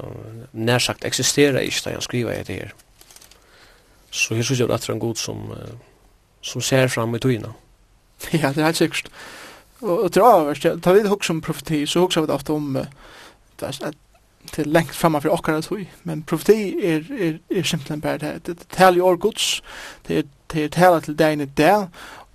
nær 0.53 0.83
sagt 0.83 1.05
eksisterer 1.07 1.63
ikke 1.63 1.85
da 1.85 1.95
han 1.95 2.05
skriver 2.05 2.35
i 2.35 2.43
det 2.47 2.59
her. 2.61 2.73
Så 4.11 4.35
her 4.35 4.43
synes 4.43 4.59
jeg 4.59 4.69
at 4.69 4.81
det 4.81 4.89
er 4.89 4.93
en 4.93 5.03
god 5.03 5.15
som, 5.19 5.51
som 6.41 6.61
ser 6.61 6.87
fram 6.87 7.15
i 7.15 7.19
tøyene. 7.19 7.53
Ja, 8.33 8.53
det 8.55 8.61
er 8.61 8.69
helt 8.69 8.77
sikkert. 8.77 9.09
Og, 9.81 10.03
og 10.03 10.11
til 10.11 10.23
avverst, 10.23 10.65
ja, 10.65 10.75
tar 10.79 10.95
vi 10.95 11.03
det 11.03 11.11
hokk 11.11 11.25
som 11.27 11.41
profeti, 11.43 11.83
så 11.85 12.05
hokk 12.05 12.15
vi 12.15 12.29
det 12.29 12.35
ofte 12.35 12.53
om 12.55 12.77
uh, 12.79 12.85
at 13.61 13.97
til 14.53 14.67
lengt 14.67 14.95
framan 14.95 15.21
för 15.21 15.29
okkara 15.29 15.61
tog. 15.61 15.85
Men 16.03 16.23
profeti 16.23 16.75
er, 16.83 17.01
er, 17.19 17.33
er 17.49 17.63
simpelthen 17.63 18.01
bare 18.01 18.17
det. 18.17 18.47
Det 18.47 18.67
talar 18.69 18.95
ju 18.95 19.01
år 19.01 19.15
gods, 19.15 19.63
det 20.07 20.17
er, 20.17 20.23
det 20.53 20.63
er 20.63 20.67
talar 20.67 20.99
til 20.99 21.15
dagen 21.19 21.41
i 21.41 21.45
dag, 21.45 21.87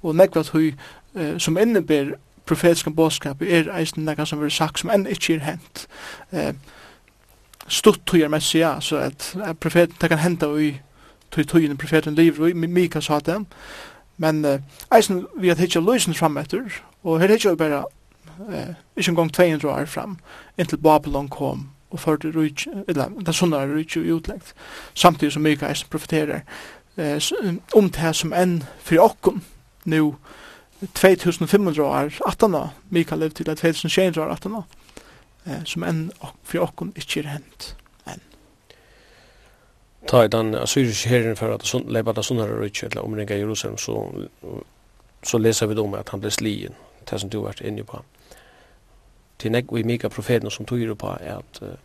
og 0.03 0.17
nekva 0.17 0.43
tog 0.43 0.73
uh, 1.15 1.39
som 1.39 1.59
inneber 1.59 2.15
profetiska 2.47 2.91
bådskap 2.91 3.43
er 3.43 3.79
eisen 3.79 4.05
nekka 4.05 4.25
som 4.25 4.43
er 4.43 4.49
sagt 4.49 4.79
som 4.79 4.91
enn 4.91 5.07
ikkje 5.07 5.35
er 5.35 5.45
hent. 5.45 5.87
Uh, 6.33 6.53
stutt 7.69 8.03
tog 8.07 8.21
er 8.21 8.29
messia, 8.29 8.81
så 8.81 8.97
at, 8.97 9.37
at 9.45 9.59
profeten 9.59 9.97
det 10.01 10.09
kan 10.09 10.19
henta 10.19 10.47
i 10.59 10.81
tog 11.31 11.47
togene 11.47 11.77
profeten 11.77 12.15
liv, 12.15 12.41
og 12.41 12.57
Mika 12.57 13.01
sa 13.01 13.19
det, 13.19 13.45
men 14.17 14.45
uh, 14.45 14.59
eisen 14.97 15.27
vi 15.39 15.51
at 15.51 15.59
hitja 15.59 15.81
løysen 15.81 16.15
fram 16.15 16.37
etter, 16.37 16.83
og 17.03 17.21
her 17.21 17.31
hitja 17.31 17.51
vi 17.51 17.57
bare 17.57 17.85
uh, 18.49 18.75
ikkje 18.97 19.11
en 19.11 19.17
gong 19.17 19.33
200 19.33 19.71
år 19.71 19.87
fram, 19.87 20.19
inntil 20.59 20.79
Babylon 20.79 21.29
kom, 21.29 21.69
og 21.91 22.01
førte 22.01 22.31
rujt, 22.35 22.67
eller 22.89 23.09
det 23.27 23.35
sunnar 23.35 23.67
rujtje 23.67 24.03
og 24.03 24.17
utlengt, 24.17 24.55
samtidig 24.95 25.33
som 25.33 25.43
Mika 25.43 25.69
eisen 25.69 25.89
profiterer 25.91 26.41
eh, 26.97 27.33
om 27.75 27.91
det 27.91 28.15
som 28.17 28.33
enn 28.33 28.63
for 28.79 29.03
okkom 29.05 29.43
nu 29.85 30.15
2500 30.95 31.83
år 31.83 32.13
18 32.27 32.55
år, 32.55 32.75
Mika 32.91 33.15
levde 33.15 33.35
til 33.35 33.47
2600 33.47 34.25
år 34.25 34.33
18 34.33 34.55
år, 34.55 34.65
eh, 35.47 35.65
som 35.65 35.85
enn 35.85 36.11
for 36.43 36.59
okkom 36.65 36.93
ikkje 36.97 37.25
er 37.25 37.33
hent 37.35 37.75
enn. 38.07 38.23
Ta 40.09 40.25
i 40.25 40.33
den 40.33 40.55
assyriske 40.55 41.09
herren 41.09 41.37
for 41.37 41.55
at 41.55 41.75
leipa 41.89 42.13
det 42.13 42.25
sunnar 42.25 42.49
rujtje, 42.49 42.89
eller 42.89 43.03
omringa 43.03 43.37
Jerusalem, 43.37 43.79
så, 43.79 44.27
så 45.23 45.39
leser 45.39 45.67
vi 45.67 45.79
om 45.81 45.95
at 45.95 46.09
han 46.09 46.21
ble 46.21 46.31
slien, 46.31 46.75
det 47.11 47.21
som 47.21 47.31
du 47.31 47.41
har 47.41 47.51
vært 47.53 47.67
inne 47.67 47.85
på 47.85 48.03
til 49.41 49.53
nek 49.53 49.73
vi 49.73 49.81
i 49.81 49.89
mika 49.89 50.09
profeten 50.09 50.51
som 50.51 50.67
tog 50.67 50.99
på 50.99 51.13
at 51.21 51.63
uh, 51.63 51.77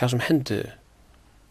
det 0.00 0.10
som 0.10 0.20
hendte 0.20 0.72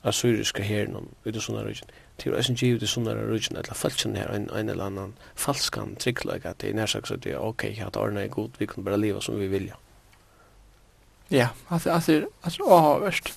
av 0.03 0.11
syriska 0.11 0.63
herren 0.63 1.09
ut 1.25 1.35
i 1.35 1.41
sånne 1.41 1.63
ryggen, 1.65 1.89
til 2.17 2.33
å 2.33 2.41
gi 2.41 2.69
ut 2.75 2.83
i 2.83 2.87
sånne 2.87 3.15
ryggen, 3.17 3.57
eller 3.57 3.75
falskan 3.75 4.15
her, 4.15 4.31
en, 4.31 4.47
en 4.55 4.69
eller 4.69 4.85
annan 4.85 5.13
falskan 5.35 5.95
trygglag, 5.99 6.45
at 6.45 6.61
det 6.61 6.69
er 6.69 6.79
nærsak 6.79 7.07
så 7.07 7.17
det 7.19 7.33
er 7.33 7.43
ok, 7.43 7.65
at 7.83 7.97
Arne 7.99 8.23
er 8.23 8.31
god, 8.31 8.55
vi 8.59 8.69
kan 8.69 8.85
bare 8.85 8.99
leva 9.01 9.21
som 9.21 9.39
vi 9.39 9.49
vilja. 9.51 9.75
Ja, 11.31 11.49
altså, 11.69 11.91
altså, 11.91 12.25
altså, 12.43 12.63
åhavverst, 12.63 13.33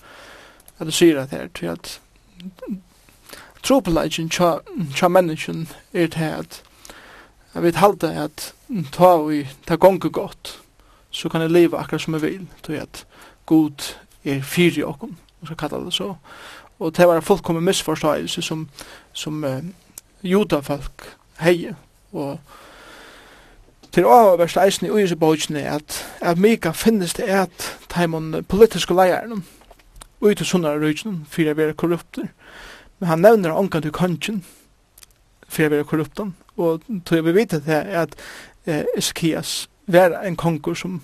at 0.79 0.87
du 0.87 0.93
sier 0.95 1.21
at 1.21 1.35
her, 1.35 1.49
til 1.55 1.67
at 1.67 1.99
tropelagen 3.63 4.31
tja 4.31 5.09
menneskjen 5.09 5.69
er 5.93 6.07
til 6.07 6.31
at 6.39 6.63
jeg 7.55 7.63
vet 7.63 7.81
halte 7.83 8.09
at 8.15 8.53
ta 8.95 9.17
vi, 9.27 9.43
ta 9.67 9.75
gongu 9.77 10.09
godt, 10.09 10.61
så 11.11 11.29
kan 11.29 11.43
jeg 11.43 11.51
leve 11.51 11.79
akkurat 11.79 12.03
som 12.03 12.15
jeg 12.15 12.23
vil, 12.23 12.47
tog 12.63 12.77
at 12.77 13.07
god 13.47 13.97
er 14.25 14.43
fyr 14.43 14.79
i 14.79 14.83
okkom, 14.83 15.17
og 15.41 15.49
så 15.49 15.55
kalla 15.55 15.85
det 15.85 15.95
så. 15.95 16.15
Og 16.79 16.97
det 16.97 17.09
var 17.09 17.21
fullkommen 17.21 17.65
misforståelse 17.65 18.43
som, 18.43 18.69
som 19.13 19.45
uh, 19.45 19.59
judafolk 20.23 21.17
heie, 21.41 21.77
og 22.13 22.39
til 23.93 24.07
oververst 24.07 24.57
eisen 24.57 24.87
i 24.87 24.91
Uyesebogene 24.91 25.63
at, 25.63 26.17
at 26.21 26.39
mega 26.39 26.71
finnes 26.71 27.15
det 27.15 27.23
at 27.23 27.79
taimon 27.89 28.45
politiske 28.49 28.95
leierne 28.95 29.43
ut 30.21 30.37
til 30.37 30.47
sånne 30.47 30.77
røyken 30.79 31.25
for 31.31 31.49
å 31.49 31.57
være 31.57 31.75
korrupter. 31.75 32.29
Men 33.01 33.09
han 33.09 33.25
nevner 33.25 33.57
ankan 33.57 33.83
til 33.83 33.95
kanskjen 33.97 34.43
for 35.49 35.67
å 35.67 35.73
være 35.73 35.89
korrupten. 35.89 36.35
Og 36.61 36.85
tog 37.07 37.17
jeg 37.19 37.27
vi 37.27 37.35
vite 37.35 37.63
det 37.65 37.81
at 38.03 38.15
eh, 38.67 38.85
Eskias 38.97 39.65
var 39.93 40.21
en 40.25 40.37
konkur 40.37 40.75
som 40.75 41.01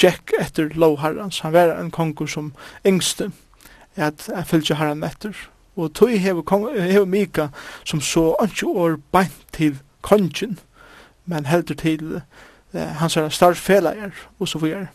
Jack 0.00 0.32
etter 0.40 0.70
lovharrans, 0.74 1.40
han 1.40 1.52
var 1.52 1.74
en 1.76 1.90
konkur 1.90 2.26
som 2.26 2.52
yngste, 2.86 3.30
at 3.96 4.28
han 4.34 4.46
fylgje 4.48 4.78
harran 4.78 5.04
etter. 5.04 5.36
Og 5.76 5.92
tog 5.94 6.10
hever, 6.10 6.42
hever 6.80 7.06
Mika 7.06 7.48
som 7.84 8.00
så 8.00 8.34
ikke 8.42 8.66
år 8.66 8.96
beint 9.12 9.44
til 9.52 9.78
kongen, 10.02 10.58
men 11.26 11.46
heldur 11.46 11.74
til 11.74 12.22
eh, 12.74 12.96
hans 13.00 13.16
er 13.16 13.28
starfelager 13.28 14.10
og 14.38 14.48
så 14.48 14.58
videre. 14.58 14.88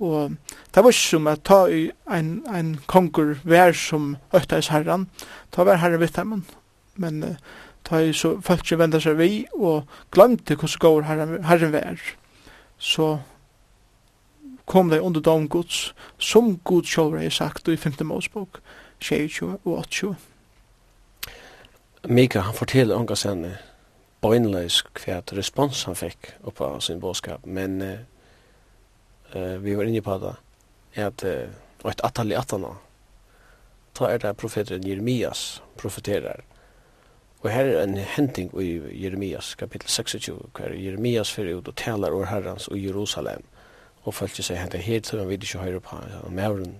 Og 0.00 0.30
det 0.74 0.84
var 0.84 0.94
ikke 0.94 1.10
som 1.10 1.26
at 1.26 1.42
ta 1.44 1.66
i 1.68 1.90
ein, 2.08 2.40
ein 2.48 2.78
konkur 2.88 3.34
vær 3.44 3.74
som 3.76 4.14
økta 4.32 4.60
herran, 4.70 5.08
ta 5.52 5.66
vær 5.68 5.82
herran 5.82 6.00
vitt 6.00 6.16
men 6.96 7.22
uh, 7.22 7.36
ta 7.84 8.00
i 8.00 8.12
så 8.12 8.38
folk 8.44 8.66
som 8.66 8.80
venda 8.80 9.00
seg 9.00 9.18
vi 9.18 9.46
og 9.52 9.88
glemte 10.12 10.56
hvordan 10.56 10.80
går 10.80 11.02
herren, 11.08 11.44
herren 11.44 11.72
vær 11.72 12.00
så 12.80 13.18
kom 14.64 14.88
de 14.88 15.00
under 15.00 15.20
dom 15.20 15.48
Guds, 15.48 15.94
som 16.18 16.58
Gud 16.64 16.88
sjálfur 16.88 17.20
er 17.20 17.30
sagt 17.30 17.68
i 17.68 17.76
5. 17.76 18.00
Mosebok, 18.06 18.60
22 19.00 19.58
og 19.64 19.78
28. 19.78 20.14
Mika, 22.08 22.40
han 22.40 22.56
forteller 22.56 22.96
unga 22.96 23.16
senne, 23.18 23.56
bøgnløys 24.24 24.80
hva 24.96 25.20
respons 25.36 25.84
han 25.88 25.98
fikk 25.98 26.32
oppa 26.48 26.72
sin 26.80 27.00
bådskap, 27.00 27.44
men 27.44 27.82
uh, 27.82 29.56
vi 29.60 29.76
var 29.76 29.88
inne 29.88 30.00
på 30.04 30.16
det, 30.22 30.36
at 30.96 31.24
uh, 31.24 31.90
et 31.90 32.04
atall 32.04 32.32
i 32.32 32.38
atana, 32.38 32.72
ta 33.96 34.08
er 34.08 34.22
det 34.22 34.36
profeteren 34.40 34.86
Jeremias 34.86 35.60
profeterar, 35.76 36.44
Og 37.40 37.50
her 37.50 37.64
er 37.64 37.82
en 37.82 37.96
henting 37.96 38.50
i 38.60 38.80
Jeremias, 39.02 39.54
kapitel 39.54 39.88
26, 39.88 40.36
hver 40.56 40.74
Jeremias 40.76 41.32
fyrir 41.32 41.56
ut 41.56 41.68
og 41.68 41.76
talar 41.76 42.12
over 42.12 42.28
herrans 42.28 42.68
og 42.68 42.76
Jerusalem. 42.76 43.44
Og 44.04 44.14
følte 44.14 44.44
seg 44.44 44.60
henta 44.60 44.80
her 44.80 45.00
til 45.00 45.20
han 45.20 45.28
vet 45.28 45.44
ikke 45.44 45.62
høyre 45.62 45.80
på 45.80 45.96
han. 45.96 46.34
mauren 46.34 46.76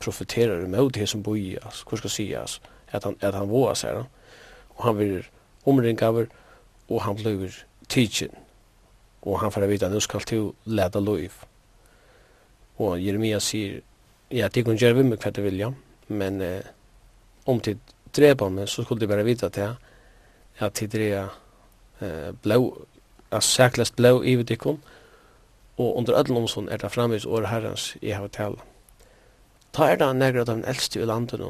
profeterar 0.00 0.66
med 0.66 0.90
det 0.94 1.08
som 1.08 1.22
boi, 1.22 1.56
altså, 1.62 1.84
hvor 1.88 1.98
skal 1.98 2.10
si, 2.10 2.32
altså, 2.32 2.60
at 2.92 3.04
han, 3.04 3.16
at 3.20 3.34
han 3.34 3.50
våa 3.50 3.74
seg, 3.74 4.04
og 4.76 4.84
han 4.84 4.96
blir 4.96 5.28
omringaver, 5.66 6.26
og 6.88 7.02
han 7.02 7.16
blir 7.16 7.64
tidsin, 7.88 8.34
og 9.22 9.40
han 9.40 9.52
får 9.52 9.66
vite 9.66 9.86
at 9.86 9.92
nu 9.92 10.00
skal 10.00 10.20
til 10.20 10.52
leda 10.64 10.98
loiv. 10.98 11.32
Og 12.78 13.02
Jeremias 13.04 13.50
sier, 13.50 13.80
ja, 14.30 14.48
det 14.48 14.64
kan 14.64 14.78
gjøre 14.78 14.94
vi 14.94 15.02
med 15.02 15.18
hva 15.18 15.30
det 15.30 15.44
vilja, 15.44 15.72
men 16.08 16.40
eh, 16.40 16.62
om 17.46 17.60
til 17.60 17.78
drepa 18.16 18.48
meg, 18.48 18.68
så 18.68 18.82
skulle 18.82 19.00
de 19.00 19.08
bara 19.10 19.26
vita 19.26 19.50
jeg, 19.54 19.76
at 20.58 20.66
att 20.66 20.74
tidrea 20.74 21.28
eh 22.00 22.32
blå 22.42 22.86
at 23.30 23.44
säklast 23.44 23.96
blå 23.96 24.24
i 24.24 24.36
vid 24.36 24.50
ikon 24.50 24.82
og 25.76 25.96
under 25.98 26.14
alla 26.14 26.46
sånn 26.48 26.68
er 26.68 26.78
det 26.78 26.90
fremvis 26.90 27.26
år 27.26 27.46
herrens 27.46 27.96
i 28.02 28.12
hotell 28.12 28.56
ta 29.72 29.88
er 29.88 29.96
det 29.96 30.12
negra 30.16 30.40
av 30.40 30.46
de 30.46 30.64
äldste 30.64 31.00
i 31.00 31.04
landet 31.06 31.40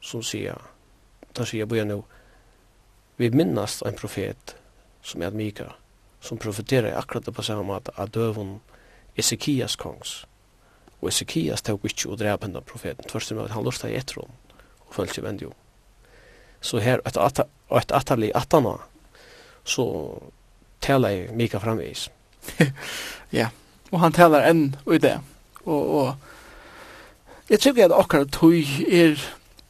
som 0.00 0.22
säger 0.22 0.58
ta 1.32 1.44
jeg 1.52 1.68
bøyer 1.68 1.84
nå, 1.84 2.04
vi 3.16 3.30
minnast 3.30 3.82
en 3.82 3.94
profet 3.94 4.56
som 5.02 5.22
er 5.22 5.30
Mika 5.30 5.72
som 6.20 6.38
profeterer 6.38 6.98
akkurat 6.98 7.34
på 7.34 7.42
samme 7.42 7.62
måte 7.62 7.92
av 7.96 8.10
døven 8.10 8.60
Ezekias 9.16 9.76
kongs. 9.76 10.24
Og 11.00 11.08
Ezekias 11.08 11.62
tog 11.66 11.82
ikke 11.84 12.12
å 12.12 12.16
drepe 12.16 12.46
henne 12.46 12.62
profeten. 12.62 13.04
Tvørst 13.10 13.34
med 13.34 13.44
at 13.44 13.56
han 13.56 13.66
lortet 13.66 13.90
i 13.90 13.98
etter 13.98 14.22
og 14.22 14.94
følte 14.94 15.18
seg 15.18 15.26
vendig 15.26 15.50
om. 15.50 15.61
Så 16.62 16.78
her, 16.78 17.02
et, 17.06 17.16
atta, 17.18 17.48
et 17.76 17.92
atterlig 17.92 18.30
attana, 18.38 18.76
så 19.64 19.84
taler 20.82 21.08
jeg 21.08 21.36
Mika 21.36 21.58
framvis. 21.58 22.08
ja, 23.40 23.48
og 23.90 24.00
han 24.00 24.14
taler 24.14 24.46
enn 24.50 24.64
i 24.90 24.98
det. 25.02 25.18
Og, 25.64 25.90
og 25.98 26.14
jeg 27.50 27.60
tror 27.60 27.84
at 27.84 27.94
akkurat 27.98 28.32
tøy 28.32 28.62
er 28.88 29.18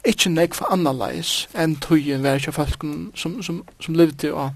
ikke 0.04 0.30
nek 0.30 0.54
for 0.54 0.72
annerleis 0.74 1.46
enn 1.54 1.76
tøyen 1.82 2.24
vær 2.24 2.40
ikke 2.40 2.54
folk 2.56 2.84
som, 3.14 3.38
som, 3.42 3.62
som 3.80 3.94
levde 3.94 4.32
og 4.34 4.50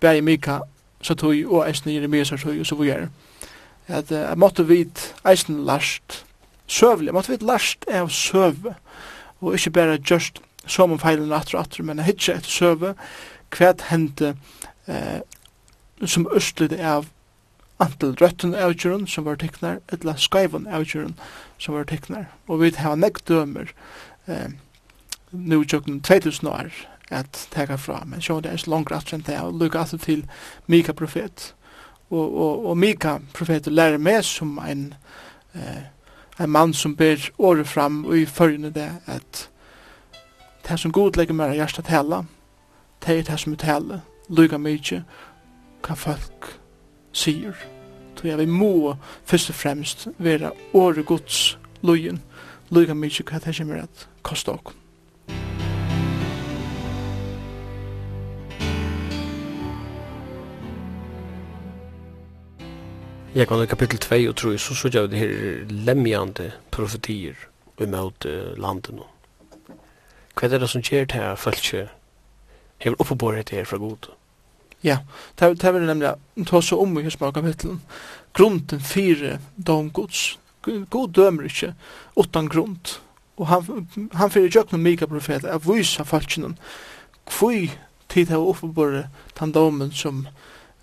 bæg 0.00 0.22
Mika 0.24 0.60
så 1.02 1.14
tøy 1.14 1.44
og 1.46 1.68
eisen 1.68 1.92
Jeremias 1.94 2.32
tøy 2.34 2.58
og 2.60 2.66
så 2.66 2.78
vi 2.78 2.88
videre. 2.88 3.10
At 3.88 4.10
jeg 4.10 4.38
måtte 4.38 4.66
vite 4.68 5.14
eisen 5.28 5.64
last 5.64 6.24
søvlig, 6.66 7.06
jeg 7.06 7.14
måtte 7.14 7.32
vite 7.32 7.46
last 7.46 7.86
av 7.88 8.10
søv 8.10 8.72
og 9.40 9.54
ikke 9.54 9.70
bare 9.70 9.98
just 10.10 10.42
som 10.68 10.92
om 10.92 11.00
feilen 11.00 11.32
atter 11.32 11.58
og 11.58 11.66
atter, 11.66 11.84
men 11.84 12.00
jeg 12.02 12.12
hittir 12.12 12.38
etter 12.38 12.52
søve 12.52 12.94
hva 13.54 13.72
hente 13.88 14.34
eh, 14.86 15.20
som 16.04 16.28
østlid 16.34 16.74
av 16.78 17.08
antal 17.78 18.14
røtten 18.18 18.54
avgjøren 18.58 19.06
som 19.06 19.26
var 19.28 19.38
teknar, 19.40 19.80
etla 19.92 20.16
skaivan 20.18 20.66
avgjøren 20.66 21.14
som 21.62 21.76
var 21.76 21.86
teknar. 21.88 22.26
Og 22.48 22.62
vi 22.62 22.72
har 22.76 22.98
nekk 22.98 23.22
dømer 23.28 23.70
eh, 24.26 24.50
nu 25.30 25.62
tjokken 25.64 26.00
2000 26.00 26.48
år 26.48 26.72
at 27.10 27.46
teka 27.54 27.78
fra, 27.80 28.02
men 28.04 28.20
sjå 28.20 28.40
det 28.44 28.52
er 28.52 28.60
så 28.60 28.70
langt 28.72 28.90
rett 28.92 29.12
enn 29.14 29.24
det, 29.24 29.38
og 29.40 29.56
lukka 29.60 29.84
alltid 29.84 30.04
til 30.04 30.24
Mika 30.66 30.92
profet. 30.92 31.52
Og, 32.10 32.26
og, 32.26 32.66
og 32.70 32.76
Mika 32.78 33.18
profet 33.36 33.68
lærer 33.72 34.00
meg 34.00 34.24
som 34.26 34.58
en, 34.64 34.90
eh, 35.54 35.86
en 36.38 36.50
mann 36.50 36.74
som 36.74 36.96
ber 36.96 37.30
året 37.38 37.68
fram 37.68 38.04
og 38.04 38.18
i 38.18 38.26
følgende 38.26 38.74
det 38.74 38.90
at 39.06 39.48
det 40.68 40.78
som 40.78 40.92
god 40.92 41.16
legger 41.16 41.34
mer 41.34 41.52
i 41.52 41.56
hjertet 41.56 41.86
tala, 41.88 42.22
det 43.06 43.18
er 43.18 43.22
det 43.22 43.40
som 43.40 43.52
er 43.52 43.60
tala, 43.62 44.00
lyga 44.28 44.58
mykje, 44.60 45.02
hva 45.86 45.94
folk 45.96 46.50
sier. 47.16 47.56
Så 48.18 48.28
jeg 48.28 48.38
vil 48.40 48.50
må 48.50 48.96
først 49.24 49.50
og 49.50 49.56
fremst 49.56 50.08
være 50.18 50.50
åre 50.74 51.02
gods 51.06 51.58
løyen, 51.82 52.20
lyga 52.74 52.94
mykje 52.94 53.24
hva 53.30 53.40
det 53.44 53.56
kommer 53.56 53.86
at 53.86 54.08
koste 54.22 54.52
okkur. 54.52 54.76
Jeg 63.34 63.46
kan 63.46 63.62
i 63.62 63.66
kapittel 63.70 63.98
2 64.02 64.16
og 64.28 64.36
3, 64.36 64.58
så 64.58 64.74
sørger 64.74 65.00
jeg 65.00 65.10
det 65.10 65.18
her 65.18 65.64
lemjande 65.70 66.50
profetier 66.70 67.36
imot 67.80 68.26
landet 68.58 68.96
nå. 68.96 69.06
Hva 70.38 70.46
er 70.46 70.62
det 70.62 70.70
som 70.70 70.82
gjør 70.82 71.08
det 71.10 71.18
her 71.18 71.34
folk 71.34 71.64
hever 72.78 73.00
oppebåret 73.02 73.48
det 73.50 73.58
her 73.58 73.64
fra 73.64 73.76
god? 73.76 74.10
Ja, 74.84 74.98
det 75.38 75.64
er 75.64 75.78
nemlig 75.80 76.12
ta 76.46 76.60
så 76.62 76.78
om 76.78 76.98
i 76.98 77.02
hesma 77.02 77.32
kapitlen. 77.34 77.80
Grunden 78.32 78.80
fire 78.80 79.38
dom 79.66 79.90
gods. 79.90 80.38
God 80.62 81.12
dømer 81.12 81.42
ikke 81.42 81.74
utan 82.16 82.48
grund. 82.48 83.00
Og 83.36 83.46
han, 83.46 83.88
han 84.14 84.30
fyrir 84.30 84.54
jøkna 84.54 84.78
mika 84.78 85.06
profet 85.06 85.44
av 85.44 85.66
vysa 85.66 86.04
falskinen 86.04 86.56
kvui 87.28 87.70
tid 88.08 88.30
hava 88.32 88.52
oppebåret 88.52 89.06
tan 89.34 89.52
domen 89.52 89.90
som 89.92 90.26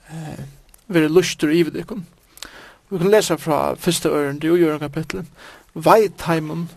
eh, 0.09 0.43
veri 0.87 1.07
lustur 1.09 1.51
i 1.51 1.63
vidikon. 1.63 2.05
Vi 2.89 2.99
kan 3.01 3.11
lesa 3.11 3.35
fra 3.35 3.75
første 3.75 4.09
øren, 4.09 4.39
det 4.39 4.51
er 4.51 4.57
jo 4.57 4.77
kapitlet. 4.79 5.25
Veit 5.73 6.21
heimen 6.27 6.69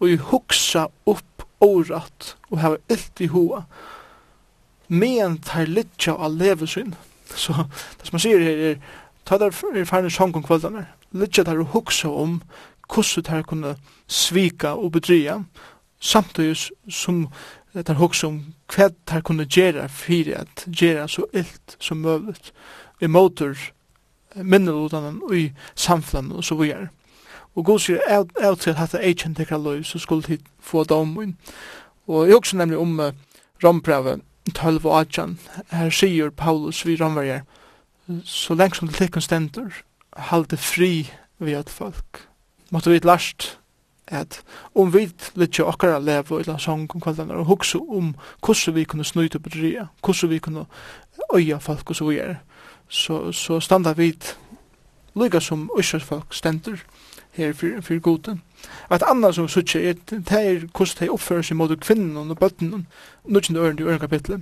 og 0.00 0.18
hugsa 0.32 0.88
upp 1.06 1.46
året 1.62 2.34
og 2.50 2.58
hava 2.62 2.80
illt 2.90 3.22
i 3.22 3.30
hoa 3.32 3.64
men 4.92 5.38
tar 5.40 5.70
litja 5.70 6.16
av 6.18 6.36
levesyn 6.36 6.94
så 7.44 7.64
det 7.98 8.08
som 8.08 8.18
man 8.18 8.24
sier 8.24 8.44
her 8.44 8.66
er 8.72 8.82
ta 9.28 9.38
der 9.38 9.54
er 9.54 9.88
færne 9.88 10.10
sjong 10.10 10.34
om 10.36 10.44
kveldene 10.46 10.86
litja 11.16 11.46
der 11.46 11.62
og 11.62 11.72
huksa 11.76 12.10
om 12.10 12.40
hvordan 12.92 13.24
der 13.28 13.42
kunne 13.48 13.76
svika 14.06 14.74
og 14.76 14.92
bedrya 14.92 15.38
samtidig 16.00 16.56
som 16.90 17.28
der 17.72 17.94
huksa 17.94 18.26
om 18.26 18.40
hva 18.74 18.90
der 19.08 19.22
kunne 19.24 19.46
gjerra 19.46 19.86
fyrir 19.88 20.42
at 20.42 20.66
gjerra 20.68 21.06
så 21.08 21.24
illt 21.32 21.76
som 21.80 22.02
møvlet 22.04 22.52
i 23.00 23.06
motor 23.06 23.56
minnelodene 24.36 25.20
og 25.22 25.36
i 25.36 25.46
samfunnet 25.74 26.36
og 26.36 26.44
så 26.44 26.58
videre 26.58 26.88
Og 27.54 27.64
god 27.64 27.78
sier, 27.78 28.00
av 28.08 28.56
til 28.56 28.74
hatt 28.78 28.94
er 28.94 29.12
kjent 29.12 29.40
ekra 29.40 29.58
løy, 29.60 29.82
så 29.84 29.98
skulle 29.98 30.22
tid 30.22 30.44
få 30.60 30.84
domen. 30.84 31.36
Og 32.08 32.26
jeg 32.26 32.36
også 32.36 32.56
nemlig 32.56 32.78
om 32.78 33.00
uh, 33.00 33.12
rombrevet 33.64 34.22
12 34.54 34.86
og 34.86 35.00
18, 35.00 35.38
her 35.70 35.90
sier 35.90 36.30
Paulus 36.30 36.86
vi 36.86 36.96
Romverger, 36.96 37.44
så 38.24 38.54
lengt 38.54 38.76
som 38.76 38.88
det 38.88 38.96
tekken 38.96 39.22
stender, 39.22 39.82
halde 40.16 40.56
fri 40.56 41.10
vi 41.38 41.52
at 41.52 41.70
folk. 41.70 42.26
Måtte 42.70 42.90
vi 42.90 43.00
last 43.04 43.58
at 44.12 44.42
om 44.74 44.90
vi 44.92 45.06
litt 45.06 45.30
litje 45.38 45.64
okkara 45.64 46.00
leva 46.02 46.40
i 46.40 46.44
sång 46.44 46.88
om 46.90 47.00
kvaldanar 47.00 47.40
og 47.40 47.46
hukse 47.46 47.78
om 47.78 48.14
hvordan 48.42 48.74
vi 48.74 48.84
kunne 48.84 49.04
snuite 49.04 49.40
på 49.40 49.52
dria, 49.54 49.86
hvordan 50.02 50.30
vi 50.30 50.38
kunne 50.38 50.66
øya 51.34 51.58
folk 51.58 51.90
og 51.90 51.96
så 51.96 52.08
vi 52.08 52.18
er, 52.18 52.34
så, 52.88 53.32
så 53.32 53.60
standa 53.60 53.92
vi 53.92 54.12
lika 55.14 55.40
som 55.40 55.70
Ísraels 55.78 56.04
folk 56.04 56.34
stendur, 56.34 56.82
her 57.32 57.52
for, 57.52 57.80
for 57.80 58.00
gode. 58.00 58.38
Og 58.88 58.96
et 58.96 59.02
annet 59.06 59.34
som 59.34 59.48
sutje 59.48 59.80
er, 59.80 59.94
det 60.10 60.32
er 60.32 60.66
hvordan 60.76 60.96
de 61.00 61.10
oppfører 61.10 61.42
seg 61.42 61.56
mot 61.56 61.80
kvinnen 61.80 62.16
og 62.30 62.38
bøtten, 62.38 62.86
nødvendig 63.24 63.56
øren 63.56 63.78
i 63.78 63.82
øren 63.82 64.00
kapitlet. 64.00 64.40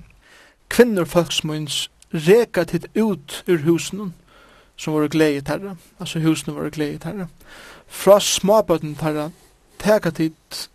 Kvinner 0.68 1.04
folksmunns 1.04 1.90
reka 2.14 2.64
titt 2.64 2.86
ut 2.96 3.44
ur 3.48 3.62
husen 3.66 4.14
som 4.76 4.94
var 4.94 5.08
gledet 5.08 5.46
terra. 5.46 5.76
altså 6.00 6.18
husen 6.18 6.54
var 6.54 6.68
gledet 6.68 7.00
terra. 7.00 7.26
Fra 7.86 8.20
småbøtten 8.20 8.94
terra 8.94 9.30
teka 9.78 10.10
titt 10.10 10.70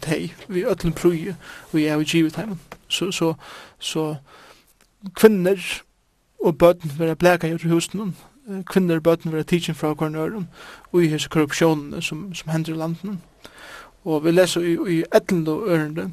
tei, 0.00 0.32
vi 0.48 0.64
ötlen 0.64 0.92
prøy, 0.92 1.34
og 1.72 1.82
jeg 1.82 1.92
har 1.92 2.04
givet 2.04 2.36
heimen. 2.36 2.60
Så, 2.88 3.12
så, 3.12 3.34
så 3.78 4.16
kvinner 5.14 5.82
og 6.40 6.58
bøtten 6.58 6.92
vera 6.98 7.14
blæka 7.14 7.46
i 7.46 7.68
husen, 7.68 8.16
kvinner 8.66 8.96
og 8.96 9.02
bøten 9.02 9.32
vera 9.32 9.42
tidsin 9.42 9.74
fra 9.74 9.92
hver 9.92 10.08
nøren, 10.08 10.48
og 10.92 11.02
i 11.04 11.08
hese 11.08 11.28
korrupsjonen 11.28 12.02
som, 12.02 12.34
som 12.34 12.52
hender 12.52 12.74
i 12.74 12.78
landene. 12.78 13.18
Og 14.04 14.24
vi 14.24 14.30
leser 14.30 14.64
i, 14.64 14.76
i 14.98 15.02
etlende 15.14 15.52
og 15.52 15.68
ørende, 15.68 16.10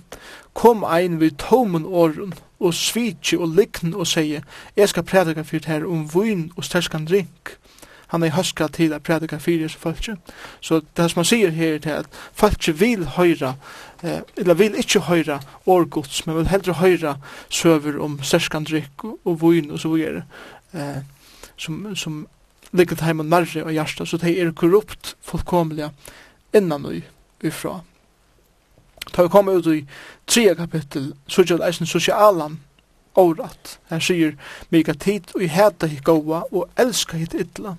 kom 0.53 0.83
ein 0.83 1.19
vid 1.19 1.37
tomen 1.39 1.85
åren, 1.85 2.33
og 2.59 2.73
svitje 2.73 3.37
og 3.39 3.51
likn 3.55 3.93
og 3.93 4.07
seie, 4.07 4.43
jeg 4.75 4.89
skal 4.89 5.03
prædika 5.03 5.41
fyrt 5.41 5.65
her 5.65 5.85
om 5.85 6.07
vun 6.13 6.51
og 6.57 6.63
sterskan 6.63 7.05
drink. 7.05 7.57
Han 8.07 8.23
er 8.23 8.31
høska 8.31 8.67
til 8.67 8.93
at 8.93 9.03
prædika 9.03 9.37
fyrt 9.37 9.59
hese 9.59 9.79
falskje. 9.79 10.15
Så 10.61 10.81
det 10.97 11.11
som 11.11 11.19
man 11.19 11.25
sier 11.25 11.49
her 11.49 11.77
til 11.77 11.89
at 11.89 12.05
falskje 12.33 12.77
vil 12.79 13.05
høyra, 13.05 13.53
eh, 14.03 14.21
eller 14.37 14.53
vil 14.53 14.77
ikkje 14.77 15.01
høyra 15.01 15.39
årgods, 15.65 16.25
men 16.27 16.37
vil 16.37 16.47
heldre 16.47 16.73
høyra 16.73 17.15
søver 17.49 17.99
om 18.01 18.19
sterskan 18.23 18.63
drink 18.63 19.03
og, 19.03 19.19
og 19.25 19.41
vun 19.41 19.71
og 19.71 19.79
så 19.79 19.89
videre. 19.89 20.23
Eh, 20.73 21.03
som, 21.57 21.95
som 21.95 22.27
ligger 22.71 22.95
til 22.95 23.05
heimen 23.05 23.29
nærre 23.29 23.63
og 23.63 23.71
hjärsta, 23.71 24.05
så 24.05 24.17
det 24.17 24.41
er 24.41 24.51
korrupt 24.51 25.15
fullkomliga 25.21 25.89
innan 26.53 26.85
og 26.85 27.01
ifra. 27.43 27.81
Ta 29.11 29.23
vi 29.23 29.29
kommer 29.29 29.53
ut 29.53 29.67
i 29.67 29.85
tredje 30.27 30.55
kapittel, 30.55 31.13
så 31.27 31.41
er 31.41 31.45
det 31.45 31.67
eisen 31.67 31.87
sosialan 31.87 32.59
året. 33.15 33.79
Her 33.89 33.99
sier 33.99 34.35
mika 34.69 34.93
tid 34.93 35.31
og 35.35 35.43
i 35.43 35.47
heta 35.47 35.87
hitt 35.87 36.03
gåa 36.03 36.43
og 36.51 36.69
elska 36.79 37.17
hitt 37.17 37.35
ytla. 37.35 37.77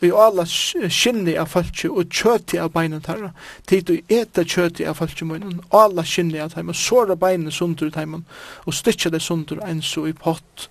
Vi 0.00 0.12
alla 0.14 0.44
skinni 0.46 1.34
av 1.38 1.50
falki 1.50 1.88
og 1.90 2.12
kjöti 2.14 2.58
av 2.62 2.70
beinen 2.70 3.02
tarra. 3.02 3.32
Tid 3.66 3.90
og 3.90 4.12
eta 4.14 4.44
kjöti 4.46 4.86
av 4.86 4.94
falki 5.00 5.26
munnen. 5.26 5.60
Alla 5.74 6.04
skinni 6.04 6.38
av 6.38 6.52
taimun. 6.54 6.74
såra 6.74 7.16
beinen 7.16 7.50
sundur 7.50 7.90
taimun. 7.90 8.24
og 8.66 8.74
stitja 8.74 9.10
det 9.10 9.22
sundur 9.22 9.58
eins 9.64 9.96
og 9.96 10.08
i 10.08 10.12
pott 10.12 10.68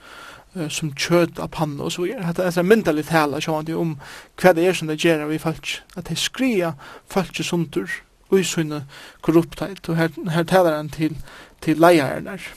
som 0.74 0.92
kjøt 0.94 1.40
av 1.40 1.52
panna 1.56 1.88
og 1.88 1.94
så 1.94 2.04
videre. 2.06 2.34
Det 2.36 2.46
er 2.46 2.60
en 2.60 2.70
myndelig 2.70 3.08
tale 3.10 3.42
sjående 3.44 3.78
om 3.78 3.96
hva 4.42 4.54
det 4.56 4.68
er 4.68 4.78
som 4.78 4.92
det 4.92 5.00
gjerra 5.04 5.30
vi 5.30 5.40
folk. 5.42 5.74
At 5.96 6.10
det 6.10 6.20
skria 6.22 6.74
folk 7.10 7.38
sundur 7.42 7.90
og 8.30 8.40
i 8.40 8.44
sunne 8.44 8.84
korruptheit. 9.22 9.90
Og 9.90 9.98
her, 9.98 10.10
her 10.34 10.44
taler 10.44 10.76
han 10.76 10.90
til, 10.90 11.18
til 11.62 11.80
leieren 11.80 12.28
der. 12.28 12.50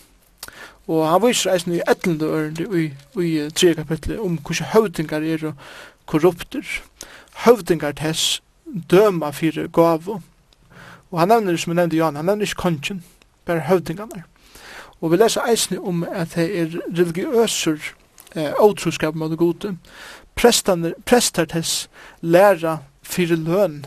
Og 0.90 1.04
han 1.06 1.22
viser 1.22 1.52
eisen 1.54 1.76
i 1.76 1.82
etlende 1.88 2.26
ørende 2.26 2.66
i, 2.74 2.88
i 3.22 3.50
tre 3.54 3.74
kapitlet 3.78 4.18
om 4.18 4.38
hvordan 4.38 4.72
høvdingar 4.72 5.22
er 5.22 5.52
korrupter. 6.06 6.66
Høvdingar 7.44 7.94
tess 8.00 8.40
døma 8.90 9.30
fyrir 9.30 9.68
gavu. 9.68 10.20
Og 11.10 11.18
han 11.18 11.28
nevner, 11.28 11.56
som 11.56 11.72
jeg 11.72 11.80
nevnte 11.82 11.98
Jan, 11.98 12.16
han 12.16 12.26
nevner 12.26 12.46
ikke 12.46 12.62
kongen, 12.62 13.04
bare 13.46 13.66
høvdingarna. 13.66 14.24
Og 15.00 15.10
vi 15.10 15.16
leser 15.16 15.46
eisne 15.48 15.80
om 15.80 16.04
at 16.04 16.34
det 16.36 16.48
er 16.60 16.74
religiøser 16.92 17.78
eh, 18.36 18.52
åtroskap 18.60 19.14
mot 19.14 19.36
gode. 19.38 19.76
Prestar 20.36 21.44
tess 21.48 21.88
læra 22.20 22.78
fyrir 23.02 23.36
løn. 23.36 23.84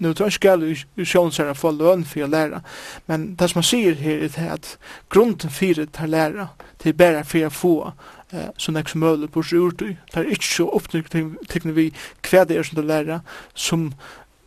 Nu 0.00 0.14
tror 0.14 0.26
jeg 0.26 0.34
ikke 0.38 0.50
alle 0.50 0.76
usjonsere 0.96 1.54
få 1.54 1.70
løn 1.76 2.04
fyrir 2.04 2.26
læra, 2.26 2.60
men 3.06 3.34
det 3.36 3.50
som 3.50 3.58
man 3.58 3.66
sier 3.68 3.98
her 4.00 4.22
er 4.24 4.52
at 4.54 4.78
grunden 5.12 5.50
fyrir 5.50 5.90
tar 5.92 6.08
læra 6.08 6.46
til 6.80 6.96
bæra 6.96 7.22
fyrir 7.22 7.52
få 7.52 7.92
eh, 8.32 8.48
så 8.56 8.72
nek 8.72 8.88
som 8.88 9.00
møller 9.00 9.28
på 9.28 9.42
sjurdu. 9.42 9.92
Det 10.14 10.16
er 10.16 10.32
ikke 10.32 10.46
så 10.46 10.68
opptrykkning 10.68 11.76
vi 11.76 11.90
hva 12.30 12.44
det 12.48 12.56
er 12.56 12.62
som 12.62 12.80
det 12.80 12.86
læra 12.88 13.20
som 13.54 13.92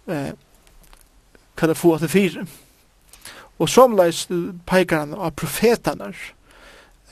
eh, 0.07 0.33
kan 1.57 1.69
det 1.69 1.77
få 1.77 1.97
til 1.97 2.09
fyrir. 2.09 2.45
Og 3.61 3.69
somleis 3.69 4.25
peikar 4.65 5.03
han 5.05 5.13
av 5.13 5.35
profetanar. 5.37 6.15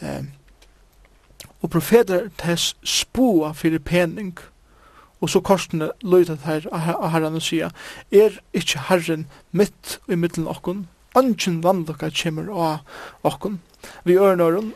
Eh, 0.01 0.23
og 1.61 1.69
profetar 1.69 2.29
tess 2.41 2.73
spua 2.83 3.53
fyrir 3.53 3.83
pening. 3.85 4.33
Og 5.21 5.29
så 5.29 5.41
korsene 5.45 5.91
løyta 6.01 6.39
her 6.47 6.65
av 6.73 7.11
herran 7.13 7.37
og 7.37 7.43
sia, 7.45 7.69
er 8.11 8.39
ikkje 8.57 8.87
herren 8.89 9.27
mitt 9.53 9.99
i 10.09 10.17
middelen 10.17 10.49
okkon, 10.49 10.87
angen 11.13 11.59
vannlokka 11.61 12.09
kjemur 12.09 12.49
av 12.49 13.27
okkon. 13.27 13.59
Vi 14.03 14.17
ørnåren, 14.17 14.73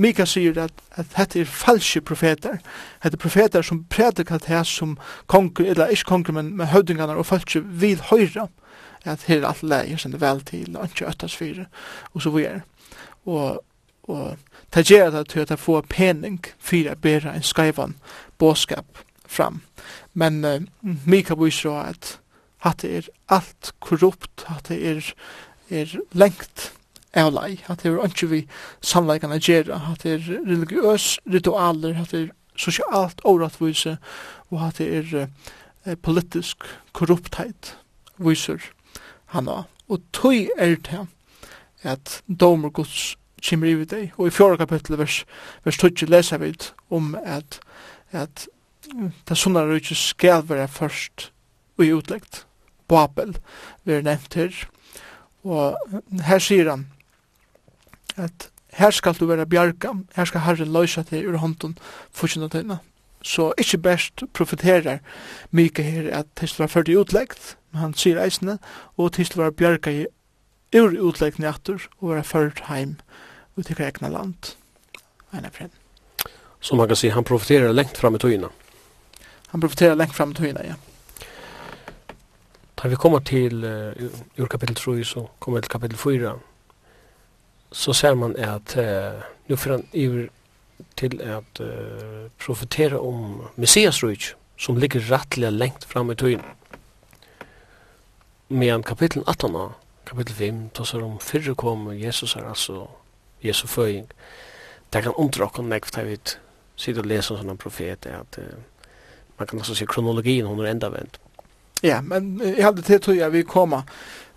Mika 0.00 0.24
sier 0.24 0.56
at, 0.62 0.72
at 0.96 1.10
dette 1.12 1.42
er 1.42 1.50
falske 1.50 2.00
profeter. 2.00 2.60
Dette 3.02 3.18
er 3.18 3.20
profeter 3.20 3.62
som 3.62 3.82
prædikar 3.90 4.40
det 4.46 4.62
som 4.66 4.96
konger, 5.26 5.66
eller 5.74 5.92
ikke 5.92 6.08
konger, 6.08 6.32
men, 6.32 6.54
men 6.56 6.70
høvdingarna 6.72 7.18
og 7.20 7.26
falske 7.26 7.60
vil 7.60 8.00
høyra 8.10 8.48
at 9.04 9.28
her 9.28 9.42
er 9.42 9.48
alt 9.48 9.62
leir 9.62 10.00
som 10.00 10.12
det 10.12 10.20
vel 10.20 10.40
til, 10.40 10.76
og 10.76 10.88
ikke 10.88 11.08
øttas 11.08 11.36
fire, 11.36 11.66
og 12.14 12.22
så 12.22 12.30
videre. 12.30 12.60
Og, 13.26 13.64
og 14.08 14.36
det 14.74 14.86
gjør 14.90 15.10
det 15.10 15.28
til 15.28 15.44
at 15.44 15.50
jeg 15.50 15.58
får 15.58 15.86
pening 15.90 16.40
for 16.58 16.90
å 16.90 16.98
bære 17.00 17.34
en 17.34 17.44
skreivan 17.44 17.96
båskap 18.38 19.04
fram. 19.26 19.62
Men 20.14 20.44
uh, 20.44 20.60
Mika 21.06 21.36
viser 21.38 21.80
at 21.84 22.18
at 22.64 22.80
det 22.80 22.96
er 22.96 23.08
alt 23.28 23.74
korrupt, 23.84 24.46
at 24.48 24.68
det 24.68 24.78
er, 24.88 25.08
er 25.68 25.90
lengt 26.16 26.70
av 27.12 27.34
lei, 27.34 27.58
at 27.68 27.82
det 27.82 27.92
er 27.92 28.06
ikke 28.06 28.30
vi 28.30 28.40
samleikene 28.80 29.36
gjøre, 29.36 29.76
at 29.92 30.02
det 30.02 30.14
er 30.14 30.46
religiøs 30.48 31.18
ritualer, 31.28 32.00
at 32.00 32.14
det 32.14 32.22
er 32.22 32.32
sosialt 32.56 33.20
årettvise, 33.24 33.98
og 34.50 34.64
at 34.68 34.80
det 34.80 34.88
er 34.96 35.28
uh, 35.84 35.92
politisk 36.00 36.64
korruptheit 36.96 37.74
viser 38.16 38.62
han 39.34 39.50
av. 39.50 39.66
Og 39.90 40.00
tøy 40.16 40.48
er 40.56 40.78
det 40.86 41.04
at 41.84 42.22
domer 42.26 42.72
gods 42.72 43.14
kommer 43.44 43.68
i 43.68 43.84
deg. 43.84 44.14
Og 44.16 44.28
i 44.28 44.34
fjorda 44.34 44.64
kapittel 44.64 44.96
vers, 44.98 45.22
vers 45.64 45.78
20 45.80 46.08
leser 46.08 46.40
vi 46.40 46.54
om 46.94 47.14
at, 47.20 47.60
at 48.12 48.46
det 49.28 49.36
sånne 49.38 49.64
er 49.64 49.76
ikke 49.78 49.98
skal 49.98 50.44
være 50.48 50.68
først 50.68 51.30
og 51.78 51.84
i 51.84 51.92
utleggt. 51.92 52.44
Babel 52.88 53.36
vi 53.84 53.96
er 53.96 54.04
nevnt 54.04 54.36
her. 54.38 54.56
Og 55.44 55.76
her 56.24 56.40
sier 56.42 56.70
han 56.70 56.88
at 58.16 58.48
her 58.74 58.90
skal 58.94 59.14
du 59.14 59.26
være 59.26 59.46
bjarga, 59.46 59.92
her 60.16 60.26
skal 60.26 60.42
Herren 60.42 60.72
løysa 60.72 61.04
til 61.06 61.28
ur 61.28 61.38
hånden 61.38 61.76
fortjenta 62.14 62.50
tøyna 62.50 62.80
så 63.24 63.52
ikkje 63.58 63.80
best 63.80 64.24
profeterer 64.36 64.98
Mika 65.50 65.82
her 65.82 66.10
at 66.12 66.28
Tisla 66.36 66.64
var 66.64 66.74
ført 66.74 66.90
i 66.92 66.96
utleggt, 67.00 67.56
men 67.72 67.80
han 67.80 67.94
sier 67.96 68.20
eisene, 68.20 68.58
og 69.00 69.14
Tisla 69.16 69.46
var 69.46 69.56
bjerga 69.56 69.92
i 69.92 70.04
ur 70.74 70.94
utleggt 71.08 71.38
nøyattur 71.38 71.86
og 72.00 72.10
var 72.10 72.26
ført 72.26 72.66
heim 72.68 72.98
ut 73.56 73.70
i 73.70 73.76
egna 73.78 74.10
land. 74.10 74.54
Eina 75.32 75.50
frem. 75.54 75.70
Så 76.60 76.76
man 76.76 76.88
kan 76.88 76.96
si, 76.96 77.08
han 77.08 77.24
profeterer 77.24 77.72
lengt 77.72 77.98
fram 77.98 78.14
i 78.14 78.18
tøyina. 78.18 78.48
Han 79.52 79.60
profeterer 79.60 79.94
lengt 79.94 80.14
fram 80.16 80.32
i 80.32 80.34
tøyina, 80.34 80.64
ja. 80.66 80.74
Da 82.74 82.88
vi 82.88 82.96
kommer 83.00 83.20
til 83.24 83.64
uh, 83.64 84.40
ur 84.40 84.48
kapitel 84.50 84.76
3, 84.76 85.04
så 85.04 85.26
kommer 85.38 85.60
vi 85.60 85.62
til 85.62 85.70
kapitel 85.70 85.96
4, 85.96 86.32
så 87.72 87.92
ser 87.92 88.14
man 88.14 88.36
at 88.36 88.76
uh, 88.76 89.22
nu 89.48 89.56
fyrir 89.56 89.76
han 89.76 89.86
iver 89.92 90.26
til 90.96 91.20
at 91.22 91.60
uh, 91.60 92.30
profetera 92.38 92.98
om 92.98 93.42
Messias 93.56 94.02
rujt, 94.02 94.34
som 94.56 94.76
ligger 94.76 95.04
rettelig 95.10 95.52
lengt 95.52 95.84
fram 95.84 96.10
i 96.10 96.14
tøyen. 96.14 96.42
Men 98.48 98.82
kapittel 98.82 99.24
18, 99.26 99.56
kapittel 100.06 100.34
5, 100.34 100.60
tåsar 100.74 101.02
om 101.02 101.18
fyrre 101.20 101.54
kom 101.54 101.88
Jesus 101.92 102.36
er 102.36 102.48
altså 102.48 102.86
Jesu 103.42 103.66
føying. 103.66 104.06
Det 104.92 105.02
kan 105.02 105.16
undra 105.18 105.48
okken 105.48 105.68
nekv, 105.68 105.90
det 105.94 106.06
vet, 106.06 106.38
sitte 106.76 107.02
og 107.02 107.08
lese 107.10 107.34
om 107.34 107.40
sånne 107.40 107.58
profet, 107.58 108.06
at 108.06 108.38
uh, 108.38 108.58
man 109.38 109.50
kan 109.50 109.58
også 109.58 109.74
se 109.74 109.86
kronologien, 109.86 110.46
hon 110.46 110.60
er 110.62 110.70
enda 110.70 110.92
vent. 110.94 111.18
Ja, 111.82 112.00
men 112.00 112.40
jeg 112.40 112.64
hadde 112.64 112.82
til 112.82 113.00
tøy 113.00 113.18
at 113.20 113.32
vi 113.34 113.42
kommer 113.42 113.82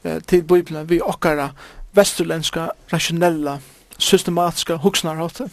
uh, 0.04 0.18
til 0.28 0.44
Bibelen, 0.44 0.90
vi 0.90 1.02
okkara 1.02 1.52
vesturlenska, 1.98 2.70
rationella, 2.94 3.60
systematiska 3.98 4.76
huksnarhåttet. 4.76 5.52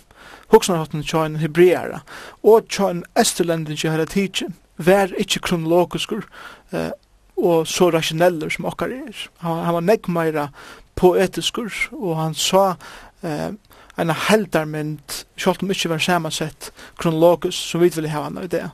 Huxnarhotten 0.52 1.04
tja 1.06 1.24
en 1.26 1.40
hebreara, 1.42 2.02
og 2.42 2.68
tja 2.68 2.90
en 2.90 3.04
esterlendin 3.18 3.78
tja 3.80 3.94
hela 3.94 4.06
tidsin, 4.08 4.54
vær 4.76 5.12
ikkje 5.20 5.42
kronologiskur 5.44 6.24
eh, 6.74 6.90
og 7.36 7.66
så 7.66 7.90
rationeller 7.90 8.50
som 8.50 8.66
okkar 8.70 8.92
er. 8.94 9.26
Han, 9.42 9.64
han 9.66 9.76
var 9.78 9.86
nekk 9.86 10.08
meira 10.12 10.48
poetiskur, 10.98 11.72
og 11.92 12.16
han 12.18 12.34
sa 12.38 12.74
eh, 13.26 13.50
en 13.98 14.10
heldarmynd, 14.28 15.20
sjálft 15.38 15.62
om 15.62 15.70
ikkje 15.70 15.90
var 15.92 16.02
samansett 16.02 16.70
kronologisk, 16.98 17.58
som 17.58 17.82
vi 17.82 17.90
ville 17.94 18.10
hava 18.10 18.30
han 18.30 18.42
i 18.42 18.50
det. 18.50 18.64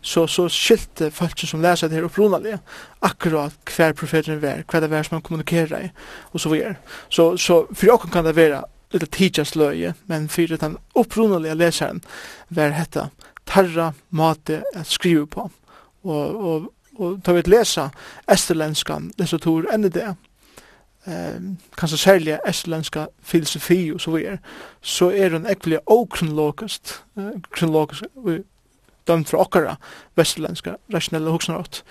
Så, 0.00 0.26
så 0.30 0.46
skilte 0.52 1.10
folk 1.12 1.40
som 1.40 1.62
leser 1.64 1.90
det 1.90 1.98
her 1.98 2.08
opprunalige, 2.08 2.60
akkurat 3.04 3.56
hver 3.76 3.96
profeten 3.96 4.40
var, 4.42 4.64
hver 4.68 4.84
det 4.84 4.90
var 4.92 5.06
som 5.06 5.18
han 5.18 5.26
kommunikerer 5.26 5.88
i, 5.88 5.90
og 6.32 6.40
så 6.40 6.52
videre. 6.52 6.76
Så, 7.08 7.34
så 7.36 7.64
for 7.72 7.94
åkken 7.96 8.12
kan 8.14 8.24
det 8.24 8.36
være 8.36 8.64
eller 8.96 9.10
teachers 9.12 9.54
løye, 9.56 9.94
men 10.06 10.28
for 10.32 10.56
den 10.56 10.76
opprunalige 10.94 11.54
leseren 11.54 12.02
var 12.48 12.74
hetta 12.76 13.08
tarra 13.46 13.92
mate 14.10 14.62
at 14.74 14.86
skrive 14.86 15.26
på. 15.26 15.50
Og, 16.06 16.44
og, 16.44 16.72
og 16.98 17.20
ta 17.24 17.34
vi 17.34 17.42
et 17.44 17.50
lesa 17.50 17.90
esterlenska 18.32 18.98
litteratur 19.18 19.68
enn 19.72 19.86
i 19.86 19.92
det, 19.92 20.08
eh, 21.06 21.38
kanskje 21.78 22.02
særlig 22.02 22.38
esterlenska 22.48 23.06
filosofi 23.22 23.80
og 23.94 24.00
så 24.00 24.16
videre, 24.16 24.38
så 24.82 25.10
er 25.10 25.34
den 25.34 25.46
ekkelig 25.50 25.80
okronologisk, 25.86 26.98
eh, 27.18 27.32
kronologisk, 27.50 28.04
dømt 29.06 29.28
fra 29.28 29.38
okkara 29.38 29.76
vestlendska 30.18 30.76
rationella 30.94 31.30
hoksnarått. 31.30 31.82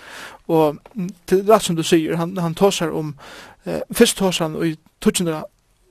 Og 0.48 0.76
til 1.26 1.44
det 1.46 1.62
som 1.62 1.76
du 1.76 1.82
sier, 1.82 2.16
han, 2.16 2.36
han 2.36 2.54
tåsar 2.54 2.92
om, 2.92 3.14
eh, 3.64 3.80
først 3.92 4.18
tåsar 4.18 4.48
han 4.48 4.58
i 4.64 4.76
1200 5.00 5.44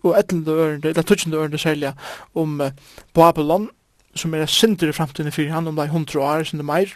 og 0.06 0.20
etlende 0.20 0.52
ørende, 0.52 0.92
eller 0.92 1.04
tutsende 1.04 1.38
ørende 1.38 1.62
særlig, 1.62 1.94
om 2.36 2.60
uh, 2.62 2.72
Babylon, 3.14 3.70
som 4.16 4.34
er 4.34 4.46
sinter 4.46 4.90
i 4.90 4.96
framtiden 4.96 5.32
fyrir 5.32 5.54
han, 5.54 5.68
om 5.68 5.76
det 5.76 5.86
er 5.86 5.94
hundre 5.94 6.22
år, 6.22 6.44
som 6.44 6.60
det 6.60 6.66
meir. 6.66 6.94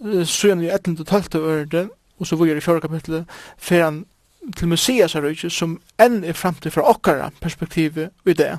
Uh, 0.00 0.24
så 0.24 0.48
er 0.48 0.56
han 0.56 0.64
i 0.64 0.72
etlende 0.72 1.04
tølte 1.04 1.38
ørende, 1.38 1.88
og 2.18 2.26
så 2.26 2.36
vujer 2.36 2.56
i 2.56 2.64
fjorda 2.64 2.86
kapitlet, 2.86 3.24
for 3.58 3.84
han 3.84 4.04
til 4.56 4.68
Messias 4.68 5.14
er 5.14 5.26
ikke, 5.30 5.50
som 5.50 5.76
enn 6.02 6.22
er 6.26 6.34
framtid 6.34 6.74
fra 6.74 6.84
okkara 6.90 7.30
perspektivet 7.40 8.10
i 8.26 8.34
det. 8.34 8.56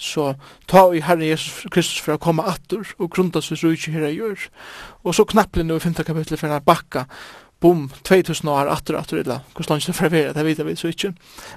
Så 0.00 0.32
ta 0.70 0.86
i 0.90 1.02
Herre 1.04 1.28
Jesus 1.28 1.66
Kristus 1.70 2.00
for 2.02 2.16
å 2.16 2.22
komme 2.22 2.46
atter 2.48 2.88
og 2.98 3.10
grunda 3.14 3.42
seg 3.44 3.60
så 3.60 3.70
ikke 3.74 3.94
her 3.94 4.08
jeg 4.08 4.18
gjør. 4.18 4.48
Og 5.04 5.14
så 5.14 5.26
knapplig 5.28 5.66
nå 5.68 5.76
i 5.76 5.84
5. 5.84 6.00
kapitlet 6.08 6.40
for 6.40 6.56
å 6.56 6.62
bakka 6.64 7.04
bom 7.60 7.90
2000 8.08 8.48
år 8.48 8.70
atter 8.72 8.96
atter 8.96 9.20
eller 9.20 9.44
Hvordan 9.54 9.76
langt 9.76 9.86
det 9.86 10.12
være? 10.12 10.32
Det 10.34 10.44
vet 10.46 10.66
vi 10.66 10.76
så 10.76 10.88
ikke. 10.90 11.12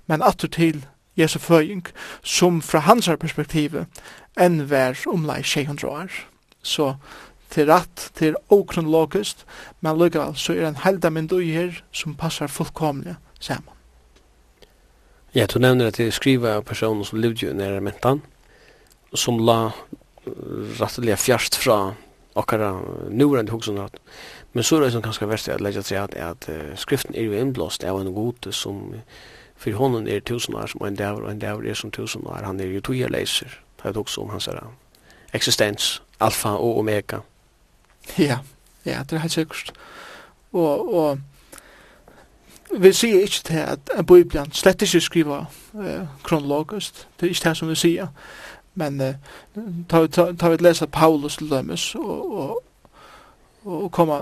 Men 0.08 0.22
atter 0.22 0.52
til 0.52 0.84
Jesu 1.18 1.40
føying, 1.40 1.86
som 2.24 2.62
fra 2.62 2.80
hans 2.88 3.10
perspektiv 3.22 3.78
enn 4.40 4.64
vær 4.70 4.98
omlai 5.08 5.44
600 5.44 5.90
år. 5.90 6.10
Så 6.64 6.96
til 7.54 7.70
rett, 7.70 8.10
til 8.18 8.36
okronologisk, 8.50 9.44
men 9.82 9.98
lukkavel 10.00 10.36
så 10.36 10.56
er 10.56 10.68
en 10.68 10.82
helda 10.82 11.10
min 11.10 11.30
her 11.30 11.84
som 11.92 12.16
passar 12.16 12.48
fullkomlig 12.48 13.16
saman. 13.40 13.76
Ja, 15.36 15.46
du 15.46 15.60
nevner 15.60 15.88
at 15.88 16.00
jeg 16.00 16.14
skriva 16.14 16.58
av 16.58 16.64
personer 16.64 17.04
som 17.04 17.20
levde 17.20 17.48
jo 17.48 17.54
nere 17.54 17.82
mentan, 17.82 18.22
som 19.14 19.40
la 19.40 19.72
rattelig 20.80 21.18
fjerst 21.18 21.56
fra 21.56 21.96
okkara 22.36 22.80
nuvarande 23.10 23.52
hugsunar. 23.52 23.90
Men 24.54 24.64
så 24.64 24.78
er 24.78 24.86
det 24.86 24.92
som 24.94 25.02
kanskje 25.02 25.30
verst 25.30 25.50
at 25.50 25.62
leggja 25.62 25.82
til 25.82 25.96
at, 25.96 26.14
at 26.14 26.50
skriften 26.78 27.16
er 27.16 27.26
jo 27.26 27.34
innblåst 27.34 27.84
av 27.84 28.00
en 28.00 28.14
god 28.14 28.52
som 28.54 28.94
för 29.64 29.72
honom 29.72 30.08
är 30.08 30.20
tusen 30.20 30.56
år 30.56 30.68
som 30.68 30.86
en 30.86 30.96
dag 30.96 31.24
och 31.24 31.32
en 31.32 31.40
dag 31.40 31.68
är 31.68 31.74
som 31.74 31.92
tusen 31.92 32.28
år. 32.28 32.42
Han 32.44 32.60
är 32.60 32.66
ju 32.66 32.82
tio 32.82 33.08
läser. 33.08 33.60
Det 33.82 33.90
är 33.90 33.98
också 33.98 34.22
om 34.22 34.30
hans 34.30 34.48
här 34.48 34.64
existens. 35.32 36.02
Alfa 36.18 36.52
och 36.58 36.80
omega. 36.80 37.22
Ja 38.16 38.40
ja 38.84 39.04
det 39.10 39.16
är 39.16 39.20
helt 39.20 39.34
säkert 39.34 39.72
och 40.52 40.96
och 40.96 41.18
vi 42.80 42.94
ser 42.94 43.22
ikke 43.22 43.42
til 43.44 43.58
at 43.58 44.06
Bibelen 44.08 44.52
slett 44.52 44.82
ikke 44.82 45.00
skriver 45.00 45.46
eh, 45.76 46.08
kronologisk, 46.24 47.08
det 47.20 47.26
er 47.26 47.30
ikke 47.30 47.50
det 47.50 47.58
som 47.58 47.70
vi 47.70 47.76
sier, 47.76 48.08
men 48.76 49.02
eh, 49.02 49.14
tar, 49.90 50.08
tar, 50.08 50.32
tar 50.32 50.50
vi 50.50 50.86
Paulus 50.92 51.38
til 51.38 51.50
dømes 51.50 51.96
og, 51.96 52.34
og, 52.34 52.64
og 53.66 53.92
kommer 53.92 54.22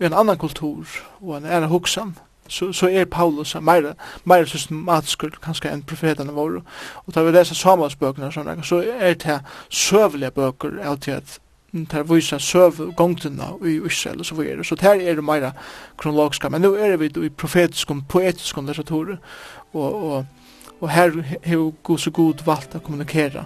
i 0.00 0.04
en 0.04 0.12
annan 0.12 0.38
kultur 0.38 0.86
og 1.20 1.36
en 1.36 1.44
ære 1.44 1.66
hoksan, 1.66 2.16
så, 2.52 2.72
så 2.72 2.88
er 2.88 3.04
Paulus 3.04 3.54
meira, 3.60 3.94
meira 4.24 4.46
systematisk 4.46 5.24
kanskje 5.42 5.70
enn 5.72 5.84
profetene 5.88 6.34
våre. 6.36 6.60
Og 7.06 7.14
da 7.14 7.24
vi 7.24 7.32
leser 7.32 7.56
Samuelsbøkene 7.56 8.28
og 8.28 8.66
så 8.66 8.82
er 9.00 9.14
det 9.14 9.40
søvelige 9.68 10.30
bøker 10.30 10.76
av 10.84 11.00
til 11.00 11.16
at 11.16 11.38
der 11.72 12.02
viser 12.04 12.38
søv 12.38 12.92
gongtene 12.96 13.46
i 13.64 13.78
Israel 13.86 14.18
og 14.18 14.26
så 14.26 14.34
videre. 14.34 14.64
Så 14.64 14.74
där 14.74 15.00
är 15.00 15.14
det 15.14 15.22
mer 15.22 15.52
kronologiska. 15.98 16.48
Men 16.50 16.60
nu 16.60 16.76
är 16.76 16.96
vi 16.96 17.06
i 17.26 17.30
profetisk 17.30 17.90
och 17.90 18.08
poetisk 18.08 18.56
litteratur 18.56 19.18
och 19.72 19.94
och 19.94 20.24
och 20.80 20.88
här 20.88 21.10
har 21.46 21.72
går 21.82 21.96
så 21.96 22.10
god 22.10 22.44
valt 22.44 22.74
att 22.74 22.84
kommunikere 22.84 23.44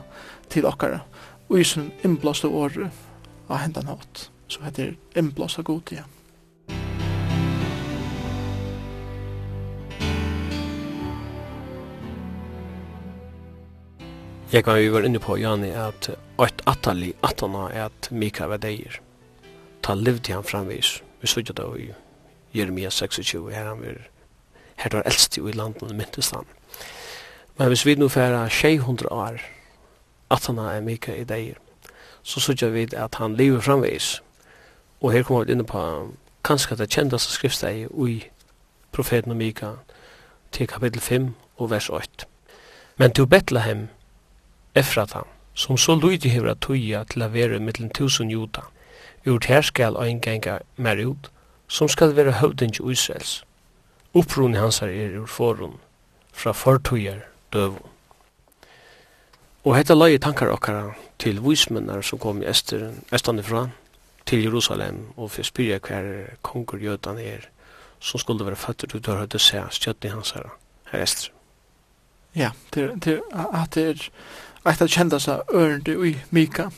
till 0.49 0.67
okkara. 0.67 1.01
Og 1.49 1.61
i 1.61 1.65
sin 1.65 1.91
inblåsta 2.03 2.49
år 2.49 2.91
av 3.49 3.57
hendan 3.57 3.87
hatt. 3.87 4.31
Så 4.49 4.63
heter 4.63 4.97
inblåsta 5.15 5.63
god 5.63 5.93
igen 5.93 6.05
Ja. 6.05 6.16
Jeg 14.57 14.65
kan 14.65 14.79
jo 14.81 14.93
være 14.93 15.05
inne 15.05 15.21
på, 15.21 15.35
Jani, 15.37 15.69
at 15.69 16.07
et 16.41 16.63
atali, 16.65 17.11
atana, 17.23 17.67
er 17.77 17.91
at 17.91 18.07
Mika 18.11 18.47
var 18.49 18.57
deir. 18.57 18.95
Ta 19.85 19.93
livde 19.95 20.33
han 20.33 20.45
framvis. 20.49 21.03
Vi 21.21 21.27
sørger 21.29 21.53
da 21.53 21.67
i 21.77 21.91
Jeremia 22.57 22.89
26, 22.91 23.51
her 23.53 23.69
han 23.69 23.83
var, 23.83 23.99
her 24.77 24.91
var 24.93 25.03
eldst 25.03 25.37
i 25.37 25.53
landet, 25.53 25.83
og 25.83 25.95
myntes 25.95 26.31
han. 26.31 26.49
Men 27.59 27.69
hvis 27.69 27.87
vi 27.87 27.95
nu 27.95 28.09
færa 28.09 28.49
600 28.49 29.13
år, 29.13 29.37
atana 30.31 30.63
er 30.63 30.81
Mika 30.81 31.13
i 31.13 31.25
deir, 31.25 31.61
så 32.23 32.41
sørger 32.41 32.71
vi 32.71 32.89
at 32.97 33.15
han 33.15 33.37
lever 33.37 33.61
framvis. 33.61 34.23
Og 35.01 35.13
her 35.13 35.23
kommer 35.23 35.45
vi 35.45 35.53
inne 35.53 35.67
på, 35.67 36.15
kanskje 36.45 36.77
det 36.77 36.89
kjendaste 36.91 37.33
skriftsteg 37.33 37.93
i 38.09 38.25
profeten 38.93 39.37
Mika, 39.37 39.75
til 40.53 40.67
kapittel 40.67 41.01
5 41.01 41.35
og 41.57 41.71
vers 41.71 41.91
8. 41.91 42.27
Men 42.97 43.13
til 43.13 43.27
Bethlehem, 43.27 43.89
Efrata, 44.77 45.23
som 45.55 45.79
så 45.79 45.95
lydig 45.97 46.31
hever 46.33 46.51
at 46.53 46.61
tøya 46.61 47.05
til 47.09 47.25
å 47.25 47.31
være 47.33 47.61
mittlen 47.65 47.89
tusen 47.97 48.29
juta, 48.31 48.67
ur 49.27 49.41
her 49.49 49.65
skal 49.65 49.97
ein 49.97 50.21
ganga 50.21 50.59
mer 50.77 51.01
ut, 51.01 51.31
som 51.69 51.89
skal 51.89 52.13
være 52.17 52.37
høvdingi 52.43 52.85
uisels. 52.85 53.41
Uppruni 54.15 54.61
hansar 54.61 54.93
er 54.93 55.17
ur 55.17 55.27
forun, 55.27 55.79
fra 56.33 56.53
fortøyer 56.53 57.25
døvun. 57.53 57.89
Og 59.65 59.75
hetta 59.75 59.97
leie 59.97 60.21
tankar 60.23 60.53
okkara 60.53 60.93
til 61.19 61.41
vísmennar 61.43 62.05
som 62.05 62.21
kom 62.23 62.43
i 62.43 62.47
Esteren, 62.47 63.01
Estan 63.11 63.41
ifra, 63.43 63.65
til 64.27 64.45
Jerusalem, 64.45 65.07
og 65.17 65.33
fyrir 65.35 65.49
spyrja 65.49 65.79
hver 65.83 66.37
kongur 66.43 66.79
jötan 66.79 67.19
er, 67.19 67.49
som 67.99 68.21
skulle 68.21 68.47
være 68.47 68.61
fattig 68.61 68.93
ut 68.95 69.09
og 69.09 69.25
høyde 69.25 69.41
seg 69.43 69.73
stjøtni 69.75 70.13
hans 70.13 70.37
her, 70.37 70.53
her 70.93 71.03
Ester. 71.03 71.33
Ja, 72.37 72.51
til, 72.73 72.93
til 73.01 73.23
at 73.33 73.75
det 73.75 73.89
er 73.89 74.09
eit 74.67 74.83
av 74.83 74.91
kjenda 74.91 75.21
seg 75.23 75.55
ørende 75.55 75.95
i 76.09 76.17
Mika, 76.31 76.71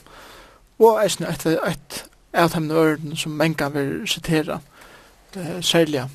og 0.79 1.01
eisne 1.03 1.31
eit 1.31 1.46
eit 1.46 2.05
av 2.35 2.53
dem 2.53 2.70
ørende 2.70 3.16
som 3.16 3.37
menga 3.37 3.68
vil 3.74 4.07
sitera, 4.07 4.61
eh, 5.37 5.61
særlig 5.61 6.09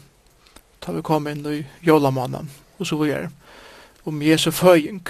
da 0.85 0.91
vi 0.91 1.01
kom 1.01 1.27
inn 1.27 1.45
i 1.45 1.65
jólamanan, 1.81 2.49
og 2.79 2.87
så 2.87 2.95
videre, 2.95 3.29
om 4.05 4.21
Jesu 4.21 4.51
føying. 4.51 5.07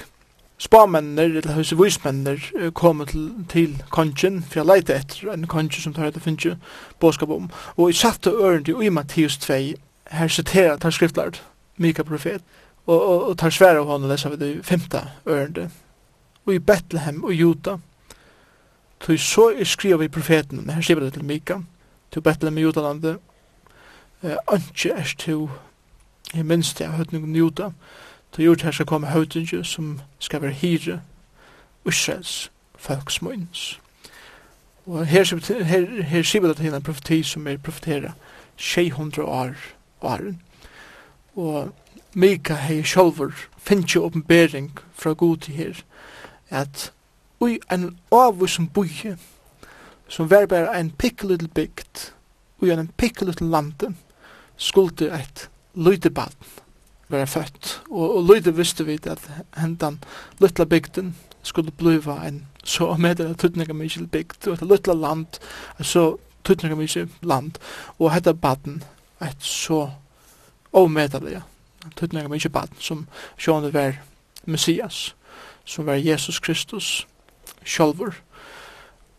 Spamennir, 0.58 1.38
eller 1.38 1.54
hos 1.54 1.74
vismennir, 1.78 2.72
kom 2.74 3.06
til, 3.06 3.34
til 3.50 3.84
kongen, 3.90 4.44
for 4.44 4.60
jeg 4.60 4.66
leite 4.66 4.96
etter 4.96 5.34
en 5.34 5.48
kongen 5.48 5.72
som 5.72 5.94
tar 5.94 6.08
etter 6.08 6.22
finnes 6.24 6.58
båskap 7.00 7.30
om, 7.30 7.50
og 7.76 7.90
jeg 7.90 7.96
satte 8.00 8.30
ørende 8.30 8.86
i 8.86 8.90
Mattius 8.90 9.38
2, 9.38 9.58
her 10.12 10.28
sitera 10.28 10.78
tar 10.78 10.94
skriftlart, 10.94 11.44
Mika 11.78 12.04
profet, 12.04 12.42
og, 12.86 13.02
og, 13.02 13.28
og 13.28 13.38
tar 13.38 13.50
svære 13.50 13.82
av 13.82 13.90
hånden, 13.90 14.10
lesa 14.10 14.30
ved 14.30 14.38
det 14.38 14.66
femte 14.66 15.02
ørende, 15.26 15.70
og 16.46 16.54
i 16.54 16.60
Bethlehem 16.60 17.24
og 17.24 17.34
Juda. 17.34 17.78
Tu 19.00 19.18
så 19.18 19.50
er 19.52 19.64
skriva 19.64 19.98
vi 19.98 20.08
profeten, 20.08 20.70
her 20.70 20.82
skriver 20.82 21.04
det 21.04 21.14
til 21.14 21.26
Mika, 21.26 21.58
til 22.12 22.22
Bethlehem 22.22 22.58
og 22.58 22.64
Judalandet, 22.64 23.18
Anki 24.24 24.90
er 24.90 25.14
tu 25.18 25.50
i 26.34 26.42
minst 26.42 26.82
av 26.82 26.96
høytningen 26.96 27.36
Juda, 27.36 27.74
tu 28.32 28.42
gjort 28.42 28.62
her 28.64 28.72
skal 28.72 28.88
komme 28.88 29.12
høytningen 29.12 29.66
som 29.68 29.98
skal 30.20 30.42
være 30.42 30.52
hire, 30.52 31.02
Israels, 31.86 32.52
folksmøyns. 32.80 33.80
Og 34.86 35.06
her, 35.06 35.64
her, 35.64 36.04
her 36.04 36.24
skriver 36.24 36.48
det 36.48 36.58
til 36.58 36.74
en 36.74 36.84
profeti 36.84 37.24
som 37.24 37.48
er 37.48 37.58
profetera 37.58 38.14
600 38.58 39.28
år 39.28 39.56
varen. 40.02 40.42
Og 41.36 41.74
Mika 42.14 42.56
hei 42.56 42.84
sjolver 42.84 43.32
finnst 43.58 43.96
jo 43.96 44.06
oppenbering 44.06 44.72
fra 44.94 45.14
god 45.14 45.38
til 45.38 45.54
her, 45.54 45.84
at 46.54 46.92
ui 47.42 47.60
en 47.72 47.90
avu 48.12 48.48
som 48.48 48.70
bui 48.70 49.16
som 50.08 50.30
var 50.30 50.46
bare 50.46 50.80
en 50.80 50.92
pikkelittel 50.92 51.50
bygd 51.50 52.10
ui 52.62 52.72
en 52.72 52.92
pikkelittel 52.98 53.50
lande 53.50 53.94
skulde 54.58 55.10
et 55.12 55.50
lydebaden 55.76 56.62
være 57.14 57.28
født. 57.28 57.82
Og, 57.90 58.16
og 58.18 58.24
lyde 58.24 58.56
visste 58.56 58.86
vi 58.86 59.00
at 59.08 59.32
hendan 59.58 60.00
lytla 60.42 60.66
bygden 60.66 61.16
skulle 61.44 61.72
bliva 61.72 62.28
en 62.28 62.48
så 62.64 62.96
med 62.96 63.16
det 63.16 63.38
tutninga 63.38 63.74
mykje 63.74 64.08
bygd. 64.08 64.48
Og 64.48 64.54
et 64.54 64.62
lytla 64.62 64.94
land 64.94 65.40
så 65.82 66.18
tutninga 66.44 66.76
mykje 66.76 67.08
land. 67.22 67.52
Og 68.00 68.14
hetta 68.14 68.34
baden 68.34 68.84
et 69.22 69.44
så 69.44 69.90
omedelig 70.74 71.42
tutninga 71.96 72.28
mykje 72.28 72.50
baden 72.50 72.78
som 72.80 73.08
sjående 73.38 73.74
var 73.74 74.00
Messias 74.46 75.16
som 75.66 75.86
var 75.86 75.94
Jesus 75.94 76.40
Kristus 76.40 77.08
sjálfur. 77.66 78.14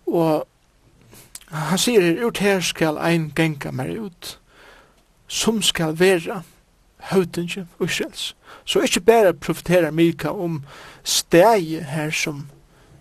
Og 0.07 0.46
han 1.48 1.78
sier 1.78 2.02
her, 2.02 2.24
ut 2.26 2.38
her 2.38 2.61
skal 2.61 2.98
ein 2.98 3.30
genga 3.37 3.70
mer 3.70 3.92
ut, 4.00 4.38
som 5.28 5.62
skal 5.62 5.98
vera 5.98 6.42
høvdinje 7.11 7.66
Israels. 7.80 8.35
Så 8.64 8.80
ikkje 8.80 9.00
bare 9.00 9.35
profeterar 9.35 9.90
Mika 9.90 10.28
om 10.28 10.64
stegi 11.04 11.80
her 11.80 12.11
som 12.11 12.46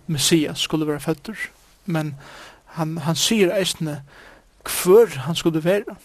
Messias 0.08 0.60
skulle 0.60 0.88
være 0.88 1.00
føtter, 1.00 1.36
men 1.86 2.16
han, 2.66 2.98
han 2.98 3.16
sier 3.16 3.54
eisne 3.56 4.02
hver 4.64 5.18
han 5.26 5.36
skulle 5.36 5.64
vera. 5.64 5.96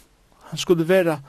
Han 0.50 0.58
skulle 0.58 0.88
vera 0.88 1.20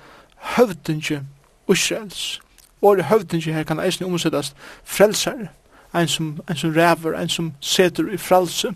høvdinje 0.55 1.23
Israels. 1.69 2.41
Og 2.81 3.03
høvdinje 3.03 3.53
her 3.53 3.63
kan 3.63 3.79
eisne 3.79 4.07
omsettast 4.07 4.55
frelsare 4.83 5.49
en 5.93 6.07
som, 6.07 6.39
en 6.49 6.55
som 6.55 6.73
ræver, 6.73 7.17
en 7.19 7.29
som 7.29 7.53
seter 7.59 8.13
i 8.13 8.17
fralse. 8.17 8.73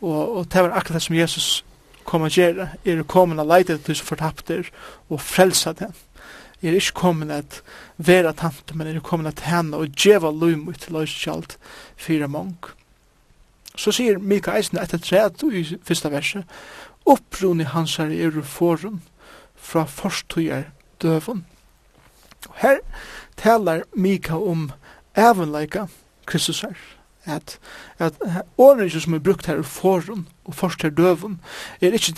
Og, 0.00 0.36
og 0.36 0.52
det 0.52 0.62
var 0.62 0.70
akkurat 0.70 0.94
det 0.94 1.02
som 1.02 1.16
Jesus 1.16 1.64
kom 2.04 2.24
og 2.24 2.30
gjøre, 2.30 2.68
er 2.84 3.02
kommet 3.02 3.40
og 3.40 3.46
leite 3.46 3.78
til 3.78 3.96
som 3.96 4.06
fortapter 4.06 4.70
og 5.10 5.20
frelsa 5.20 5.72
det. 5.72 5.90
Er 6.62 6.74
ikke 6.74 6.92
kommet 6.94 7.30
at 7.30 7.60
være 7.98 8.32
tante, 8.32 8.74
men 8.74 8.86
er 8.86 9.00
kommet 9.00 9.28
at 9.28 9.44
henne 9.46 9.76
og 9.76 9.92
djeva 9.94 10.30
lumi 10.30 10.74
til 10.74 10.96
løskjalt 10.96 11.58
fyra 11.96 12.26
mong. 12.26 12.56
Så 13.78 13.92
sier 13.94 14.18
Mika 14.18 14.56
Eisen 14.56 14.80
etter 14.82 14.98
træet 14.98 15.44
i 15.54 15.62
første 15.86 16.10
verset, 16.10 16.44
opproni 17.06 17.64
hans 17.64 17.96
her 17.96 18.10
er 18.10 18.42
forum 18.42 19.00
fra 19.54 19.84
forstøyer 19.84 20.64
døven. 21.02 21.44
Og 22.48 22.54
her 22.56 22.78
talar 23.36 23.84
Mika 23.94 24.34
om 24.34 24.70
evenleika, 25.16 25.86
Kristus 26.28 26.62
er. 26.64 26.76
At, 27.28 27.58
at 27.98 28.14
ordene 28.56 28.90
som 28.90 29.14
er 29.14 29.18
brukt 29.24 29.46
her 29.46 29.62
forum 29.62 30.26
og 30.44 30.54
forst 30.54 30.82
her 30.82 30.90
døven, 30.90 31.40
er 31.80 31.92
ikke, 31.92 32.14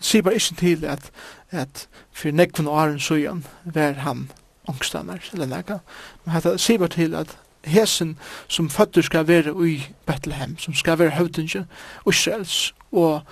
sier 0.00 0.22
bare 0.22 0.38
ikke 0.38 0.54
til 0.58 0.84
at, 0.84 1.10
at 1.50 1.88
for 2.12 2.30
nekven 2.30 2.68
og 2.68 2.74
åren 2.74 3.00
søyen 3.00 3.46
var 3.64 3.98
han 4.04 4.28
angstander, 4.68 5.18
eller 5.32 5.46
nekka. 5.46 5.80
Men 6.24 6.36
at 6.36 6.60
sier 6.60 6.78
bare 6.78 6.94
til 6.94 7.14
at 7.14 7.38
hesen 7.64 8.18
som 8.48 8.70
føtter 8.70 9.02
skal 9.02 9.26
være 9.28 9.54
i 9.68 9.82
Bethlehem, 10.06 10.58
som 10.58 10.74
skal 10.74 10.98
være 10.98 11.10
høvdingen, 11.10 11.66
Israels 12.08 12.74
og 12.92 13.22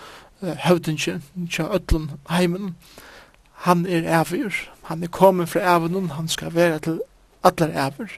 uh, 0.42 0.48
høvdingen 0.48 1.22
til 1.50 1.64
ødlen 1.64 2.10
heimen, 2.30 2.76
han 3.52 3.86
er 3.86 4.18
avgjør, 4.20 4.70
han 4.82 5.02
er 5.02 5.08
kommet 5.08 5.48
fra 5.48 5.60
avgjør, 5.60 6.14
han 6.14 6.28
skal 6.28 6.54
være 6.54 6.78
til 6.78 7.00
allar 7.42 7.72
ever. 7.86 8.12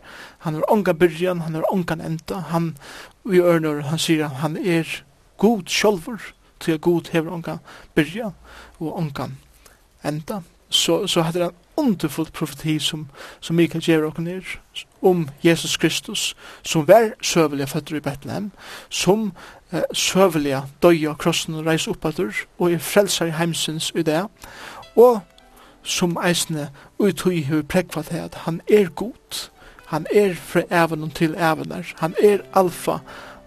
Han 0.46 0.54
er 0.54 0.70
onga 0.72 0.92
byrjan, 0.92 1.40
han 1.46 1.56
er 1.56 1.66
onga 1.72 1.98
enda. 2.04 2.40
Han, 2.52 2.76
vi 3.24 3.40
ørnur, 3.40 3.82
han 3.88 3.98
sier 3.98 4.28
han 4.42 4.56
er 4.56 4.88
god 5.38 5.66
sjolver, 5.66 6.32
til 6.62 6.78
god 6.78 7.10
hever 7.12 7.32
onga 7.34 7.58
byrjan 7.94 8.34
og 8.78 8.98
onga 8.98 9.28
enda. 10.04 10.42
Så, 10.70 11.06
så 11.06 11.22
hadde 11.22 11.42
han 11.42 11.58
underfullt 11.76 12.32
profeti 12.32 12.78
som, 12.78 13.06
som 13.40 13.56
Mikael 13.56 13.84
gjør 13.84 14.08
okken 14.10 14.28
er 14.28 14.46
om 15.02 15.26
Jesus 15.44 15.76
Kristus 15.76 16.34
som 16.62 16.86
var 16.88 17.12
søvelige 17.22 17.66
føtter 17.66 17.96
i 17.96 18.00
Bethlehem 18.04 18.50
som 18.90 19.32
eh, 19.72 19.84
søvelige 19.92 20.62
døy 20.82 21.06
av 21.08 21.16
krossen 21.22 21.56
og 21.58 21.66
reis 21.66 21.88
oppadur 21.88 22.44
og 22.58 22.72
er 22.72 22.82
frelser 22.84 23.30
i 23.30 23.36
heimsins 23.38 23.90
i 23.96 24.04
det 24.06 24.20
og 24.96 25.20
som 25.82 26.16
eisne 26.24 26.68
uttøy 26.98 27.42
hur 27.48 27.62
prekva 27.62 28.02
til 28.02 28.22
at 28.22 28.34
han 28.46 28.60
er 28.70 28.88
god. 28.88 29.48
Han 29.86 30.06
er 30.14 30.34
fra 30.34 30.62
evnen 30.70 31.10
til 31.10 31.34
evener. 31.34 31.92
Han 31.98 32.14
er 32.22 32.38
alfa 32.54 32.98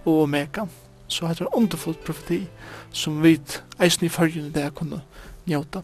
og 0.05 0.21
omega. 0.21 0.65
Så 1.07 1.27
heter 1.27 1.45
er 1.45 1.57
underfullt 1.57 2.03
profeti 2.03 2.47
som 2.91 3.23
vi 3.23 3.39
eisne 3.81 4.05
i 4.05 4.09
følgende 4.09 4.53
det 4.53 4.73
kunne 4.75 5.01
njota. 5.45 5.81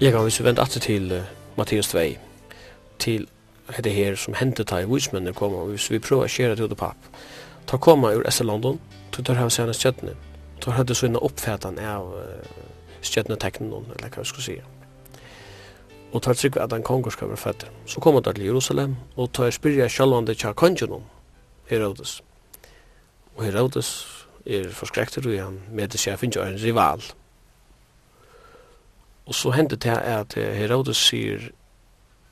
Jeg 0.00 0.12
kan 0.12 0.24
vise 0.24 0.44
vente 0.44 0.62
atter 0.62 0.80
til 0.80 1.12
uh, 1.12 1.18
Mathias 1.56 1.88
2, 1.88 1.98
til 2.98 3.26
det 3.84 3.92
her 3.92 4.14
som 4.14 4.34
hendte 4.34 4.64
ta 4.64 4.78
i 4.78 4.86
vismennene 4.86 5.34
kommer, 5.34 5.64
hvis 5.66 5.90
vi 5.90 5.98
prøver 5.98 6.28
å 6.28 6.30
skjere 6.30 6.54
det 6.54 6.64
ut 6.64 6.74
og 6.76 6.78
papp, 6.78 7.08
ta 7.68 7.78
koma 7.78 8.14
ur 8.16 8.30
SL 8.30 8.46
London, 8.46 8.80
to 9.12 9.22
tar 9.22 9.36
hava 9.36 9.50
sena 9.52 9.72
stjøtne. 9.76 10.14
To 10.60 10.72
hadde 10.72 10.94
så 10.94 11.06
inna 11.06 11.20
oppfætan 11.22 11.78
av 11.78 12.08
stjøtneteknen, 13.04 13.92
eller 13.96 14.08
hva 14.08 14.24
vi 14.24 14.30
skulle 14.30 14.46
sige. 14.46 14.64
Og 16.12 16.22
tar 16.24 16.34
trygg 16.34 16.56
at 16.56 16.72
han 16.72 16.82
konger 16.82 17.12
skal 17.12 17.28
være 17.28 17.36
fætter. 17.36 17.68
Så 17.86 18.00
kom 18.00 18.14
han 18.14 18.24
til 18.24 18.44
Jerusalem, 18.44 18.96
og 19.16 19.32
tar 19.32 19.52
spyrja 19.52 19.88
sjalvande 19.88 20.34
tja 20.34 20.52
kongen 20.52 21.04
Herodes. 21.68 22.22
Og 23.36 23.44
Herodes 23.44 24.06
er 24.46 24.70
forskrekter, 24.72 25.28
og 25.28 25.44
han 25.44 25.60
medis 25.70 26.06
jeg 26.06 26.18
finnes 26.18 26.36
en 26.36 26.60
rival. 26.62 27.02
Og 29.26 29.34
så 29.34 29.50
hendte 29.50 29.76
det 29.76 29.98
at 29.98 30.34
Herodes 30.34 30.96
sier 30.96 31.50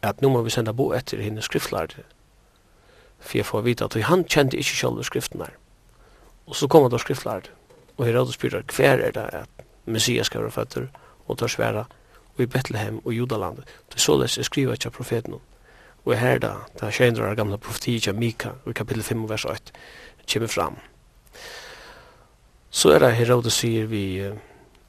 at 0.03 0.23
nå 0.23 0.29
må 0.29 0.43
vi 0.43 0.51
senda 0.51 0.73
bo 0.73 0.93
etter 0.97 1.21
henne 1.21 1.43
skriftlærde 1.43 2.05
for 3.27 3.39
jeg 3.39 3.47
får 3.47 3.65
vite 3.67 3.85
at 3.85 3.95
han 4.09 4.25
kjente 4.25 4.57
ikke 4.57 4.77
selv 4.77 5.03
skriften 5.03 5.41
her. 5.43 5.55
Og 6.47 6.57
så 6.57 6.69
kommer 6.69 6.89
det 6.89 7.01
skriftlærd, 7.01 7.51
og 7.97 8.07
Herodes 8.07 8.35
spyrer 8.35 8.63
hver 8.77 9.03
er 9.03 9.11
det 9.11 9.29
at 9.33 9.49
Messias 9.87 10.27
skal 10.27 10.43
være 10.43 10.51
føtter, 10.51 10.87
og 11.27 11.39
tar 11.39 11.47
sværa, 11.47 11.85
og 12.37 12.41
i 12.43 12.47
Bethlehem 12.47 13.01
og 13.05 13.13
Judaland. 13.13 13.57
Det 13.57 13.95
er 13.95 13.99
således 13.99 14.37
jeg 14.37 14.45
skriver 14.45 14.73
ikke 14.73 14.87
av 14.87 14.93
profeten. 14.93 15.35
Og 16.05 16.19
her 16.19 16.39
da, 16.39 16.53
det 16.75 16.83
er 16.87 16.95
skjønner 16.95 17.35
gamle 17.35 17.59
profetiet 17.59 18.09
av 18.09 18.15
Mika, 18.15 18.55
i 18.67 18.73
kapittel 18.73 19.03
5, 19.03 19.29
vers 19.29 19.45
8, 19.45 19.73
kommer 20.33 20.49
fram. 20.49 20.77
Så 22.71 22.93
er 22.93 22.99
det 22.99 23.15
Herodes 23.17 23.59
sier 23.63 23.87
vi 23.91 24.21
uh, 24.23 24.37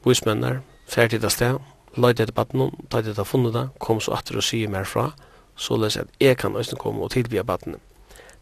vismenner, 0.05 0.61
ferdig 0.87 1.23
av 1.23 1.33
sted, 1.33 1.57
løyde 1.95 2.23
etter 2.23 2.35
baden, 2.35 2.71
da 2.91 3.01
de 3.01 3.15
har 3.15 3.25
funnet 3.25 3.53
det, 3.55 3.67
kom 3.79 4.01
så 4.03 4.17
atter 4.17 4.37
og 4.37 4.45
sier 4.45 4.69
mer 4.69 4.85
fra, 4.85 5.11
således 5.55 5.97
at 5.97 6.07
jeg 6.21 6.37
kan 6.37 6.55
også 6.55 6.77
komme 6.77 7.01
og 7.01 7.11
tilbyr 7.15 7.43
baden. 7.43 7.79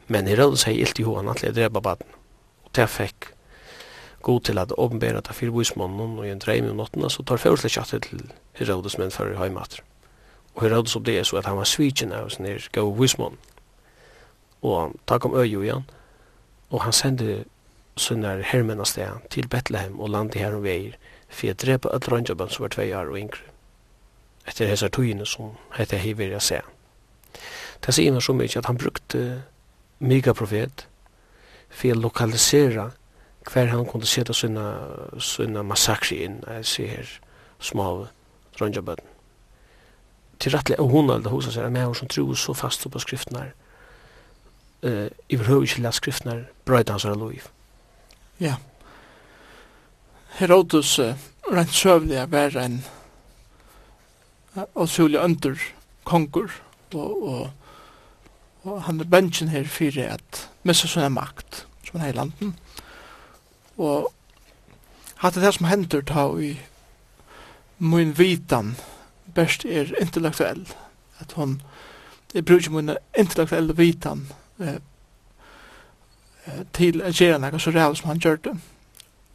Men 0.08 0.28
Herodes 0.30 0.66
seg 0.66 0.78
ilt 0.78 1.00
i 1.02 1.06
hoan 1.06 1.30
at 1.32 1.42
jeg 1.42 1.56
drepa 1.56 1.82
baden. 1.82 2.12
Og 2.66 2.74
det 2.78 2.86
fikk 2.94 3.32
god 4.26 4.42
til 4.42 4.58
at 4.58 4.74
åpenbæra 4.78 5.22
det 5.22 5.36
fyrir 5.38 5.54
vismannen 5.54 6.20
og 6.20 6.28
i 6.28 6.32
en 6.34 6.42
dreim 6.42 6.70
i 6.70 6.74
nottena 6.74 7.10
så 7.10 7.24
tar 7.24 7.42
fyrir 7.42 7.62
kjatt 7.62 7.94
til 8.06 8.24
Herodes 8.58 8.98
menn 8.98 9.14
fyrir 9.14 9.38
heimater. 9.38 9.82
Og 10.56 10.64
Herodes 10.66 10.96
opp 10.96 11.06
det 11.06 11.18
er 11.20 11.24
så 11.24 11.38
at 11.38 11.50
han 11.50 11.58
var 11.58 11.70
svitjen 11.70 12.14
av 12.14 12.30
sin 12.30 12.46
her 12.46 12.70
gav 12.74 12.90
vismannen. 13.00 13.42
Og 14.62 14.94
han 15.10 15.20
kom 15.20 15.36
øy 15.38 15.46
igjen 15.46 15.86
og 16.70 16.82
han 16.82 16.94
sendte 16.94 17.46
sunnar 17.98 18.42
hermenn 18.42 18.82
av 18.82 18.90
sted 18.90 19.26
til 19.30 19.48
Betlehem 19.48 20.00
og 20.00 20.10
landi 20.10 20.40
her 20.42 20.56
om 20.58 20.64
veir 20.64 20.98
jeg 21.42 21.58
drepa 21.60 21.90
at 21.94 22.08
røndjabban 22.12 22.50
som 22.50 22.64
var 22.64 22.74
tvei 22.74 22.94
år 22.94 23.10
og 23.12 23.18
yngre. 23.20 23.42
Etter 24.48 24.70
hessar 24.70 24.90
tøyene 24.90 25.26
som 25.26 25.58
hette 25.74 25.98
hei 25.98 26.14
hei 26.14 26.30
hei 26.30 26.40
hei 26.40 26.40
hei 26.40 26.62
hei 27.86 28.12
hei 28.12 28.22
så 28.22 28.34
hei 28.34 28.48
hei 28.48 28.62
han 28.66 28.80
hei 28.80 29.55
megaprofet 30.00 30.86
for 31.70 31.92
å 31.92 32.00
lokalisere 32.00 32.90
hver 33.46 33.70
han 33.70 33.86
kunne 33.86 34.08
sette 34.10 34.34
sina, 34.34 34.66
sina 35.22 35.64
massakri 35.64 36.24
inn, 36.26 36.40
jeg 36.48 36.66
ser 36.66 36.94
her 36.96 37.12
små 37.62 38.08
dronjabøtten. 38.58 39.12
Til 40.40 40.52
rettelig, 40.52 40.80
og 40.80 40.90
hun 40.92 41.12
aldri 41.14 41.32
hos 41.32 41.48
oss 41.48 41.60
er 41.62 41.70
med 41.72 41.94
som 41.96 42.10
tror 42.12 42.34
så 42.40 42.56
fast 42.58 42.88
på 42.92 43.00
skriftene 43.00 43.44
her, 43.44 43.52
uh, 44.84 45.08
i 45.30 45.38
vil 45.40 45.68
ikke 45.68 45.84
lese 45.86 46.02
skriftene 46.02 46.34
her, 46.34 46.48
brøyde 46.66 46.92
hans 46.96 47.06
her 47.08 47.16
lov. 47.16 47.48
Ja. 48.42 48.58
Herodes, 50.40 50.98
uh, 51.00 51.14
rent 51.52 51.74
søvlig, 51.74 52.20
var 52.32 52.58
en 52.60 52.82
uh, 54.58 54.66
utrolig 54.76 55.22
under 55.22 55.56
konger, 56.04 56.50
og, 56.94 57.24
og 57.24 57.50
Og 58.66 58.84
han 58.84 59.00
er 59.00 59.10
bøndjen 59.10 59.52
her 59.54 59.68
for 59.70 60.02
at 60.02 60.46
missa 60.66 60.90
sånne 60.90 61.12
makt 61.14 61.66
som 61.86 62.00
han 62.00 62.08
er 62.08 62.14
i 62.14 62.18
landen. 62.18 62.56
Og 63.78 64.10
hatt 65.22 65.38
det 65.38 65.54
som 65.54 65.70
hender 65.70 66.02
ta 66.02 66.28
i 66.42 66.56
min 67.78 68.16
vitan 68.18 68.74
best 69.36 69.66
er 69.66 69.94
intellektuell. 70.02 70.66
At 71.20 71.38
hon 71.38 71.60
jeg 72.34 72.46
bruker 72.46 72.72
min 72.72 72.98
intellektuell 73.18 73.72
vitan 73.78 74.26
eh, 74.60 74.82
til 76.76 77.00
å 77.00 77.12
gjøre 77.14 77.40
noe 77.40 77.62
så 77.62 77.72
reall 77.72 77.96
som 77.96 78.10
han 78.12 78.20
gjør 78.20 78.42
det. 78.50 78.56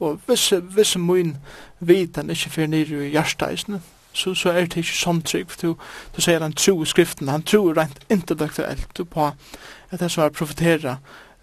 Og 0.00 0.20
hvis, 0.26 0.50
hvis 0.74 0.96
min 1.00 1.36
vitan 1.78 2.30
ikke 2.32 2.50
fyrir 2.50 2.70
nere 2.72 3.06
i 3.06 3.12
hjerteisene, 3.14 3.80
så, 4.12 4.34
så 4.34 4.50
er 4.50 4.66
det 4.66 4.82
ikke 4.82 4.96
sånn 4.96 5.22
trygg, 5.22 5.50
for 5.52 5.62
du, 5.62 5.86
du 6.16 6.20
sier 6.22 6.42
han 6.42 6.56
tror 6.56 6.84
skriften, 6.88 7.30
han 7.30 7.46
tror 7.46 7.76
rent 7.78 8.00
intellektuelt 8.10 9.00
på 9.10 9.30
at 9.30 10.00
det 10.00 10.10
som 10.10 10.24
er 10.24 10.34
profetera 10.34 10.96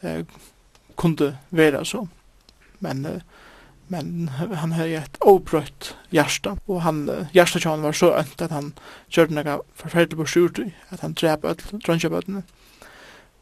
eh, 0.03 0.23
kunde 0.97 1.37
være 1.49 1.85
så. 1.85 2.05
Men, 2.79 3.05
eh, 3.05 3.21
men 3.87 4.29
han 4.29 4.71
har 4.75 4.85
et 4.85 5.17
avbrøtt 5.23 5.93
hjärsta, 6.11 6.57
og 6.67 6.81
han, 6.81 7.09
eh, 7.09 7.27
hjärsta 7.33 7.69
han 7.69 7.83
var 7.83 7.95
så 7.95 8.13
ønt 8.19 8.41
at 8.41 8.51
han 8.51 8.73
gjør 9.09 9.31
noe 9.31 9.59
forferdelig 9.75 10.17
borsyrt, 10.17 10.59
at 10.91 10.99
han 10.99 11.13
drep 11.13 11.45
ødel. 11.45 12.43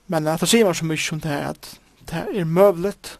Men 0.08 0.28
at 0.28 0.40
det 0.40 0.50
sier 0.50 0.66
man 0.66 0.78
så 0.78 0.86
mye 0.86 1.02
som 1.02 1.22
det 1.22 1.32
her, 1.32 1.50
at 1.50 1.80
det 2.10 2.28
er 2.38 2.46
møvlet 2.46 3.18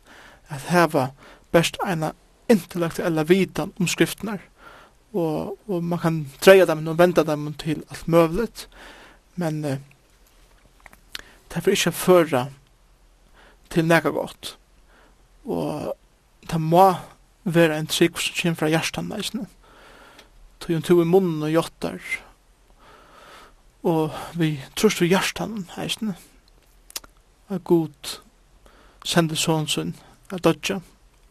at 0.50 0.70
heva 0.70 1.10
best 1.52 1.78
ena 1.88 2.12
intellektuella 2.50 3.24
vitan 3.24 3.74
om 3.80 3.88
skriftene 3.88 4.38
og, 5.16 5.58
og 5.68 5.84
man 5.84 6.00
kan 6.00 6.22
tröja 6.42 6.66
dem 6.66 6.88
og 6.88 6.98
venda 7.00 7.24
dem 7.24 7.54
til 7.54 7.84
alt 7.90 8.08
møvlet. 8.08 8.68
Men 9.36 9.66
uh, 9.66 9.78
det 11.50 11.68
är 11.68 11.72
ikke 11.72 11.92
føra 11.92 12.46
til 13.70 13.86
nega 13.86 14.10
godt. 14.10 14.58
Og 15.46 15.96
det 16.52 16.62
må 16.62 16.96
være 17.44 17.80
en 17.80 17.88
trygg 17.88 18.20
som 18.20 18.36
kommer 18.42 18.56
fra 18.56 18.70
hjertan 18.70 19.06
nästan 19.10 19.48
tog 20.60 20.76
en 20.76 20.82
tur 20.82 21.02
i 21.02 21.06
munnen 21.06 21.44
og 21.46 21.54
jottar 21.54 22.00
og 23.86 24.16
vi 24.34 24.56
trus 24.76 24.98
vi 25.02 25.12
hjertan 25.12 25.68
heisne 25.76 26.16
er 27.54 27.62
god 27.62 28.16
sende 29.06 29.38
sånn 29.38 29.70
sin 29.70 29.94
at 30.34 30.42
dødja 30.48 30.80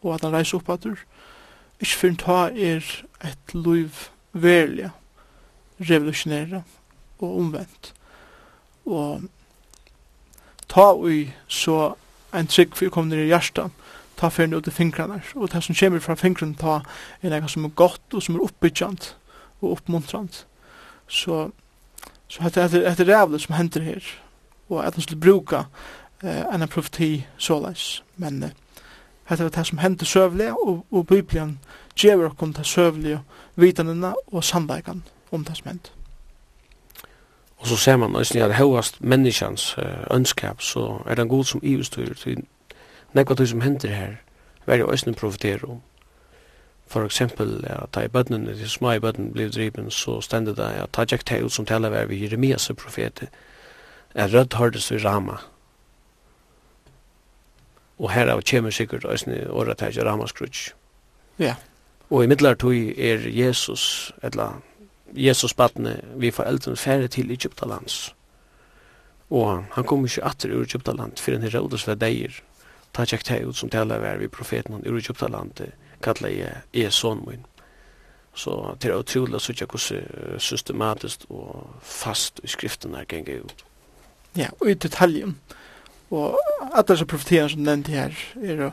og 0.03 0.13
at 0.15 0.23
han 0.23 0.35
reiser 0.37 0.61
opp 0.61 0.71
at 0.71 0.85
du 0.87 0.95
Ikke 1.79 1.97
for 1.99 2.15
ta 2.19 2.39
er 2.49 2.83
et 3.25 3.53
liv 3.53 3.89
verlig, 4.33 4.89
revolusjonere 5.79 6.63
og 7.19 7.37
omvendt. 7.37 7.93
Og 8.85 9.21
ta 10.71 10.91
ui 10.93 11.33
så 11.47 11.95
en 12.35 12.47
trygg 12.47 12.75
for 12.75 12.87
å 12.87 12.93
komme 12.93 13.11
ned 13.11 13.25
i 13.25 13.31
hjertet, 13.31 13.71
ta 14.15 14.29
ferden 14.31 14.55
ut 14.55 14.67
i 14.67 14.73
fingrene, 14.73 15.19
og 15.35 15.51
det 15.51 15.63
som 15.63 15.75
kommer 15.75 16.03
fra 16.03 16.15
fingrene 16.19 16.55
ta 16.59 16.79
er 17.21 17.35
noe 17.35 17.51
som 17.51 17.67
er 17.67 17.75
godt 17.75 18.15
og 18.15 18.23
som 18.23 18.37
er 18.37 18.45
oppbyggjant 18.47 19.11
og 19.61 19.71
oppmuntrant. 19.75 20.45
Så, 21.07 21.49
så 22.31 22.51
det 22.55 22.63
er 22.63 22.91
et 22.91 23.07
rævlig 23.07 23.43
som 23.43 23.55
hender 23.55 23.83
her, 23.83 24.11
og 24.69 24.85
at 24.85 24.95
han 24.95 25.03
skulle 25.03 25.21
bruka 25.21 25.65
eh, 26.23 26.45
en 26.47 26.67
profeti 26.71 27.25
såleis, 27.37 28.03
men 28.15 28.43
eh, 28.43 28.55
Hetta 29.25 29.43
er 29.43 29.49
det 29.49 29.67
som 29.67 29.77
hendur 29.77 30.05
søvlig, 30.05 30.51
og, 30.51 30.85
og 30.91 31.07
Bibelen 31.07 31.59
gjever 31.97 32.29
okkom 32.29 32.53
det 32.53 32.65
søvlige 32.65 33.19
vitanina 33.55 34.13
og 34.27 34.43
sannleikan 34.43 35.03
om 35.31 35.45
det 35.45 35.57
som 35.57 35.67
hendur. 35.67 35.91
Og 37.57 37.67
så 37.67 37.77
ser 37.77 37.97
man, 37.97 38.15
hvis 38.15 38.33
ni 38.33 38.39
har 38.39 38.53
høyast 38.53 39.01
menneskjans 39.01 39.75
ønskap, 40.11 40.61
så 40.61 41.01
er 41.05 41.15
det 41.15 41.21
en 41.21 41.29
god 41.29 41.43
som 41.43 41.59
ivestyr, 41.63 42.13
nekva 43.13 43.35
tog 43.35 43.47
som 43.47 43.61
hendur 43.61 43.89
her, 43.89 44.15
vær 44.65 44.75
jo 44.75 44.91
òsne 44.91 45.13
profiterer 45.13 45.65
om. 45.69 45.81
For 46.87 47.05
eksempel, 47.05 47.63
ja, 47.65 47.79
ta 47.91 48.03
i 48.05 48.07
bøttene, 48.07 48.53
de 48.53 48.69
små 48.69 48.91
i 48.91 48.99
bøttene 48.99 49.31
blir 49.33 49.49
driven, 49.49 49.89
så 49.91 50.19
stendet 50.21 50.57
det, 50.57 50.69
ja, 50.77 50.85
ta 50.91 51.05
tjekk 51.05 51.31
ut 51.45 51.53
som 51.53 51.65
taler 51.65 52.05
vi 52.05 52.21
Jeremias 52.21 52.71
profeter, 52.77 53.27
er 54.15 54.29
rødt 54.33 54.53
hørtes 54.53 54.91
vi 54.91 54.97
Rama, 54.97 55.39
og 57.99 58.11
herav 58.11 58.41
kjemur 58.43 58.73
sikkert 58.75 59.07
òsne 59.07 59.45
åretækja 59.49 60.03
ramaskrutsk. 60.03 60.73
Ja. 61.39 61.55
Og 62.09 62.23
i 62.23 62.27
middelartøy 62.27 62.93
er 62.97 63.23
Jesus, 63.31 64.11
etla, 64.23 64.51
Jesus 65.15 65.53
badne, 65.53 65.97
vi 66.15 66.31
foreldrene 66.31 66.77
færre 66.77 67.07
til 67.07 67.31
Egyptalands. 67.31 68.13
Og 69.29 69.63
han 69.71 69.87
kom 69.87 70.05
ikke 70.05 70.23
atter 70.23 70.53
ur 70.53 70.67
Egyptaland, 70.67 71.17
for 71.17 71.31
han 71.31 71.43
er 71.43 71.55
rådus 71.55 71.87
ved 71.87 71.95
deir. 72.03 72.35
Ta 72.93 73.05
tjekk 73.05 73.25
det 73.27 73.41
ut 73.47 73.57
som 73.57 73.69
taler 73.69 73.99
var 73.99 74.19
vi 74.21 74.27
profeten 74.27 74.77
han 74.77 74.87
ur 74.87 74.99
Egyptaland, 74.99 75.65
kallar 76.03 76.29
jeg 76.29 76.85
er 76.85 76.89
son 76.89 77.23
min. 77.27 77.45
Så 78.35 78.75
det 78.81 78.91
er 78.91 78.99
utrolig 78.99 79.41
så 79.41 79.53
ikke 79.53 79.65
hvordan 79.65 80.39
systematisk 80.39 81.23
og 81.29 81.69
fast 81.81 82.39
i 82.43 82.47
skriften 82.47 82.95
her 82.95 83.07
ganger 83.07 83.45
ut. 83.45 83.65
Ja, 84.35 84.49
og 84.59 84.69
i 84.69 84.73
detaljen. 84.73 85.39
Ja 85.49 85.64
Og 86.13 86.37
alle 86.71 86.85
disse 86.89 87.07
profetiene 87.09 87.49
som 87.49 87.65
nevnte 87.65 87.95
her, 87.95 88.17
er 88.43 88.67
å 88.67 88.71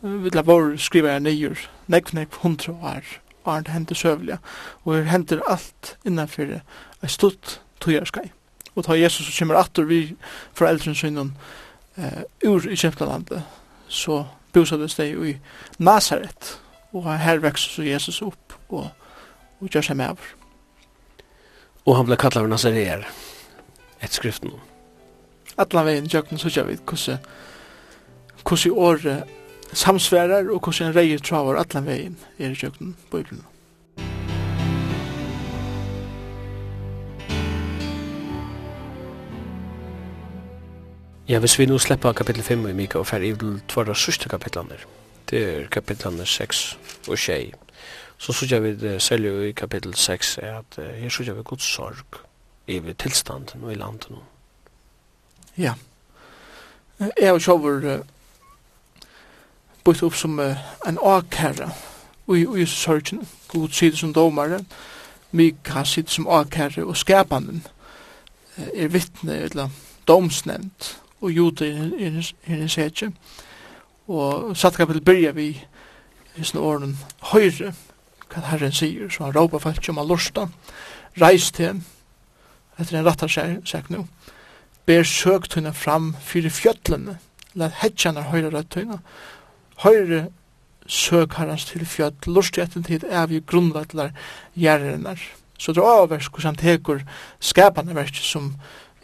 vi 0.00 0.30
la 0.30 0.44
vår 0.46 0.76
skriva 0.78 1.16
er 1.16 1.22
nyer, 1.24 1.58
nekv 1.90 2.14
nekv 2.14 2.36
hundra 2.44 2.74
år, 2.92 3.06
og 3.42 3.64
det 3.66 3.74
henter 3.74 3.98
søvliga, 3.98 4.36
og 4.84 4.94
her 4.94 5.08
henter 5.10 5.42
alt 5.50 5.96
innanfyrir 6.06 6.60
ei 7.02 7.10
stutt 7.10 7.58
tøyarskai. 7.82 8.28
Og 8.76 8.86
ta 8.86 8.94
Jesus 8.94 9.26
som 9.26 9.34
kommer 9.40 9.58
atter 9.58 9.88
vi 9.88 10.00
foreldren 10.54 10.94
synnen 10.94 11.32
eh, 11.96 12.22
ur 12.46 12.62
i 12.70 12.78
Kjemtalandet, 12.78 13.42
så 13.88 14.24
bosades 14.54 14.94
de 15.00 15.10
i 15.10 15.36
Nazaret, 15.82 16.54
og 16.94 17.10
her 17.18 17.42
vekst 17.42 17.74
så 17.74 17.82
Jesus 17.82 18.22
opp 18.22 18.54
og, 18.68 18.92
og 19.58 19.68
gjør 19.72 19.90
seg 19.90 19.98
med 19.98 20.14
over. 20.14 20.34
Og 21.88 21.96
han 21.98 22.06
ble 22.06 22.20
kallet 22.20 22.44
av 22.44 22.50
Nazareer, 22.52 23.06
et 23.98 24.14
skriften 24.14 24.54
om 24.54 24.67
allan 25.58 25.86
vegin 25.86 26.08
jökna 26.08 26.38
så 26.38 26.64
vi 26.64 26.76
kussu 26.86 27.16
kussu 28.44 28.70
orð 28.74 29.22
samsværar 29.72 30.50
og 30.50 30.62
kussu 30.62 30.84
ein 30.84 30.94
reiður 30.94 31.22
travar 31.22 31.56
allan 31.56 31.86
vegin 31.86 32.16
er 32.38 32.54
jökna 32.54 32.94
bøkluna. 33.10 33.44
Ja, 41.28 41.38
hvis 41.38 41.58
vi 41.58 41.66
nu 41.66 41.78
slipper 41.78 42.12
kapitel 42.12 42.42
5 42.42 42.68
i 42.68 42.72
Mika 42.72 42.98
og 42.98 43.06
fer 43.06 43.20
i 43.20 43.34
tvara 43.68 43.94
sørste 43.94 44.28
kapitlene, 44.28 44.78
Det 45.30 45.42
er 45.44 45.66
kapitlene 45.68 46.26
6 46.26 46.78
og 47.08 47.18
6. 47.18 47.52
Så 48.18 48.32
sørger 48.32 48.60
vi 48.60 49.00
selv 49.00 49.44
i 49.44 49.52
kapitel 49.52 49.94
6 49.94 50.38
er 50.38 50.58
at 50.58 50.96
her 50.96 51.08
sørger 51.08 51.34
vi 51.34 51.42
god 51.44 51.58
sorg 51.58 52.20
i 52.66 52.80
tilstanden 52.98 53.64
og 53.64 53.72
i 53.72 53.74
landet 53.74 54.10
nå. 54.10 54.22
Ja. 55.58 55.74
Jeg 56.98 57.30
har 57.30 57.38
sjåver 57.38 58.02
bøyt 59.84 60.02
opp 60.06 60.14
som 60.14 60.38
en 60.38 61.00
akherre 61.02 61.72
og 62.28 62.58
i 62.58 62.66
sørgen. 62.66 63.24
God 63.48 63.68
sider 63.72 63.96
som 63.96 64.12
domare, 64.14 64.60
Mika 65.30 65.84
sider 65.84 66.10
som 66.10 66.28
akherre 66.28 66.84
og 66.84 66.96
skapanen 66.96 67.66
er 68.74 68.88
vittne 68.88 69.34
eller 69.48 69.68
domsnevnt 70.08 70.98
og 71.20 71.32
jude 71.32 71.68
i 71.68 72.08
hennes 72.46 72.74
hetje. 72.74 73.12
Og 74.08 74.56
satt 74.56 74.76
kapitel 74.76 75.02
byrja 75.04 75.34
vi 75.36 75.50
i 76.38 76.44
sånne 76.44 76.64
åren 76.64 76.96
høyre 77.32 77.74
hva 78.28 78.44
herren 78.52 78.72
sier, 78.72 79.08
så 79.10 79.24
han 79.24 79.34
råpa 79.34 79.58
folk 79.58 79.88
om 79.88 79.98
han 79.98 80.08
lorsta, 80.08 80.48
reis 81.20 81.50
til, 81.52 81.80
etter 82.78 82.98
en 82.98 83.06
rattar 83.06 83.32
seg, 83.32 83.62
seg 83.66 83.88
nu, 83.90 84.04
ber 84.88 85.04
søkt 85.04 85.58
henne 85.58 85.74
fram 85.76 86.14
fyrir 86.24 86.52
fjöllene, 86.54 87.18
let 87.58 87.80
hedjanar 87.82 88.30
høyre 88.32 88.52
rødt 88.54 88.78
henne, 88.80 89.00
høyre 89.84 90.28
søk 90.88 91.36
herrens 91.36 91.66
til 91.68 91.84
fjöll, 91.84 92.16
i 92.56 92.60
etten 92.64 92.86
tid 92.86 93.04
er 93.04 93.26
vi 93.28 93.42
grunnlettlar 93.44 94.14
gjerrenar. 94.56 95.20
Så 95.58 95.72
det 95.72 95.82
er 95.82 96.02
avversk 96.02 96.38
hos 96.38 96.46
han 96.46 96.56
teker 96.56 97.02
skapande 97.40 97.94
versk 97.94 98.22
som 98.24 98.54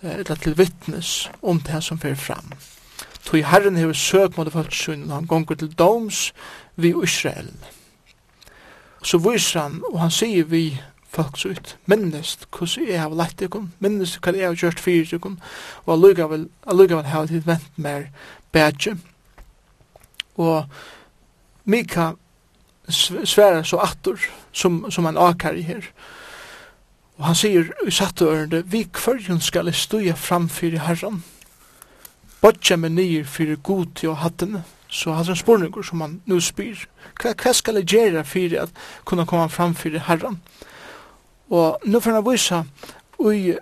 eller 0.05 0.37
til 0.37 0.57
vittnes 0.59 1.31
om 1.43 1.61
det 1.61 1.83
som 1.85 1.99
fyrir 1.99 2.19
fram. 2.21 2.53
Toi 3.25 3.41
herren 3.43 3.77
hever 3.77 3.97
søk 3.97 4.37
mot 4.37 4.53
folksunnen, 4.53 5.11
han 5.11 5.27
gonger 5.27 5.55
til 5.55 5.73
doms 5.73 6.33
vi 6.77 6.93
Israel. 7.03 7.53
Så 9.03 9.19
viser 9.19 9.61
han, 9.61 9.81
og 9.93 10.01
han 10.01 10.13
sier 10.13 10.45
vi 10.45 10.81
folk 11.15 11.39
så 11.39 11.55
ut. 11.55 11.77
Minnest 11.87 12.49
hvordan 12.51 12.89
jeg 12.89 13.01
har 13.01 13.15
lett 13.15 13.45
ikon, 13.45 13.71
minnest 13.83 14.19
hva 14.23 14.35
jeg 14.35 14.49
har 14.49 14.59
gjort 14.59 14.83
fyrir 14.83 15.15
ikon, 15.17 15.39
og 15.87 15.95
allugavel, 15.97 16.49
allugavel 16.67 17.09
har 17.11 17.31
jeg 17.31 17.47
vent 17.47 17.79
mer 17.79 18.09
bedje. 18.55 18.97
Og 20.35 20.65
Mika 21.65 22.13
sværa 22.91 23.63
så 23.65 23.79
attor 23.81 24.21
som, 24.53 24.91
som 24.91 25.05
han 25.05 25.17
akar 25.17 25.57
i 25.57 25.63
her. 25.63 25.87
Og 27.19 27.25
han 27.25 27.39
sier 27.39 27.71
i 27.87 27.95
satte 27.95 28.27
ørende, 28.27 28.65
vi 28.67 28.85
kvarjon 28.93 29.41
skal 29.41 29.73
stuja 29.73 30.17
framfyrir 30.19 30.83
herran, 30.83 31.23
bodja 32.43 32.77
med 32.77 32.99
nyer 32.99 33.25
fyrir 33.25 33.57
goti 33.63 34.09
og 34.11 34.19
hattene, 34.21 34.65
så 34.89 35.15
hans 35.15 35.31
en 35.31 35.39
spurningur 35.39 35.83
som 35.83 36.03
han 36.03 36.21
nu 36.27 36.41
spyr. 36.41 36.85
Hva, 37.23 37.33
hva 37.33 37.53
skal 37.55 37.79
jeg 37.81 37.89
gjere 37.95 38.25
fyrir 38.27 38.67
at 38.67 38.85
kunna 39.07 39.25
koma 39.25 39.47
framfyrir 39.49 40.05
herran? 40.11 40.43
Herran? 40.43 40.73
Og 41.55 41.79
nu 41.87 42.01
får 42.01 42.17
han 42.17 42.27
vise 42.27 42.65
ui 43.19 43.55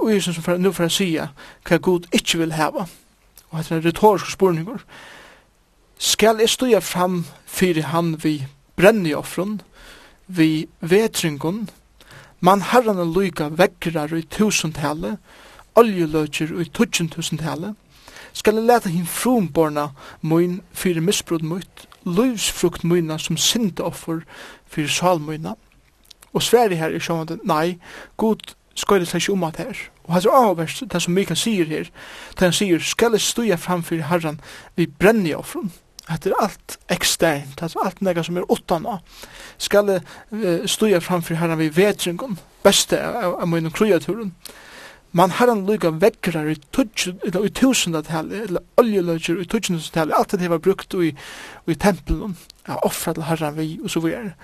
ui 0.00 0.20
som 0.20 0.34
for, 0.34 0.56
nu 0.56 0.72
får 0.72 0.84
han 0.84 0.90
sige 0.90 1.28
hva 1.68 1.76
Gud 1.76 2.06
ikke 2.12 2.38
vil 2.38 2.54
heva. 2.54 2.86
Og 3.50 3.60
etter 3.60 3.76
en 3.76 3.84
retorisk 3.84 4.30
spurningur. 4.30 4.84
Skal 5.98 6.40
jeg 6.40 6.50
stå 6.50 6.80
fram 6.80 7.24
fyrir 7.46 7.90
han 7.90 8.16
vi 8.24 8.46
brenner 8.76 9.16
offren, 9.16 9.60
vi 10.26 10.66
vetringun, 10.80 11.68
man 12.40 12.62
herran 12.62 12.98
og 12.98 13.14
lyga 13.16 13.48
vegrar 13.50 14.14
i 14.14 14.22
tusentale, 14.22 15.16
oljeløkjer 15.74 16.60
i 16.60 16.64
tusentusentale, 16.64 17.74
skal 18.32 18.58
jeg 18.58 18.66
leta 18.66 18.90
hinn 18.90 19.06
frumborna 19.06 19.88
mun 20.22 20.60
fyrir 20.72 21.00
misbrud 21.00 21.42
mot, 21.46 21.86
livsfrukt 22.04 22.84
muna 22.84 23.18
som 23.18 23.36
sinda 23.36 23.86
offer 23.86 24.24
fyrir 24.66 24.90
salmuna, 24.90 25.54
Og 26.34 26.42
sverre 26.42 26.76
her 26.76 26.94
er 26.94 27.02
sjående, 27.02 27.38
nei, 27.46 27.78
god 28.20 28.54
skøyde 28.74 29.06
seg 29.06 29.30
om 29.32 29.46
at 29.46 29.60
her. 29.62 29.78
Og 30.04 30.16
hans 30.16 30.26
er 30.26 30.36
avverst, 30.36 30.82
det 30.92 31.02
som 31.02 31.14
Mikael 31.14 31.38
sier 31.38 31.68
her, 31.70 31.88
det 32.34 32.48
han 32.48 32.52
sier, 32.52 32.82
skal 32.82 33.14
jeg 33.16 33.24
stuja 33.24 33.56
framfyr 33.60 34.04
herran 34.10 34.40
vi 34.76 34.86
brenni 34.86 35.32
i. 35.32 35.64
Det 36.04 36.32
er 36.32 36.42
alt 36.42 36.76
eksternt, 36.92 37.56
det 37.56 37.70
er 37.70 37.86
alt 37.86 38.02
nega 38.04 38.22
som 38.22 38.36
er 38.36 38.50
åttana. 38.52 38.98
Skal 39.56 39.88
jeg 39.88 40.02
uh, 40.34 40.66
stuja 40.68 41.00
framfyr 41.00 41.38
herran 41.40 41.62
vi 41.62 41.70
vetringon, 41.72 42.36
beste 42.64 43.00
av, 43.00 43.38
av 43.40 43.48
min 43.48 43.70
krujaturen. 43.72 44.34
Man 45.16 45.30
herran 45.38 45.62
lukka 45.64 45.94
vekkrar 46.02 46.50
i, 46.50 46.56
i 46.58 47.50
tusendatali, 47.54 48.42
eller 48.48 48.64
oljeløgjer 48.82 49.40
i 49.40 49.46
tusendatali, 49.48 50.12
alt 50.12 50.34
det 50.36 50.50
var 50.50 50.60
brukt 50.60 50.94
i, 50.98 51.14
i 51.70 51.76
tempelen, 51.78 52.36
ja, 52.66 52.76
offra 52.82 53.14
til 53.14 53.24
herran 53.30 53.56
vi, 53.56 53.78
og 53.80 53.94
så 53.94 54.02
videre. 54.04 54.34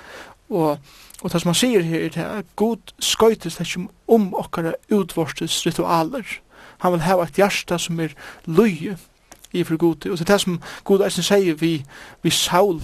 Og, 0.50 0.78
og 1.22 1.32
det 1.32 1.40
som 1.40 1.52
han 1.52 1.58
sier 1.58 1.84
her 1.86 2.10
er 2.10 2.40
at 2.40 2.56
god 2.56 2.94
skøytes 2.98 3.56
det 3.56 3.66
ikke 3.66 3.88
om 4.08 4.30
okkara 4.34 4.74
utvorstes 4.90 5.60
ritualer. 5.66 6.26
Han 6.80 6.92
vil 6.92 7.04
hava 7.06 7.28
et 7.28 7.38
hjärsta 7.38 7.78
som 7.78 8.00
er 8.00 8.16
løye 8.46 8.96
i 9.52 9.64
for 9.64 9.76
god. 9.76 10.06
Og 10.06 10.18
det 10.18 10.26
er 10.26 10.32
det 10.32 10.40
som 10.40 10.60
god 10.84 11.04
eisen 11.06 11.26
sier 11.26 11.54
vi, 11.60 11.84
vi 12.22 12.30
Saul, 12.30 12.82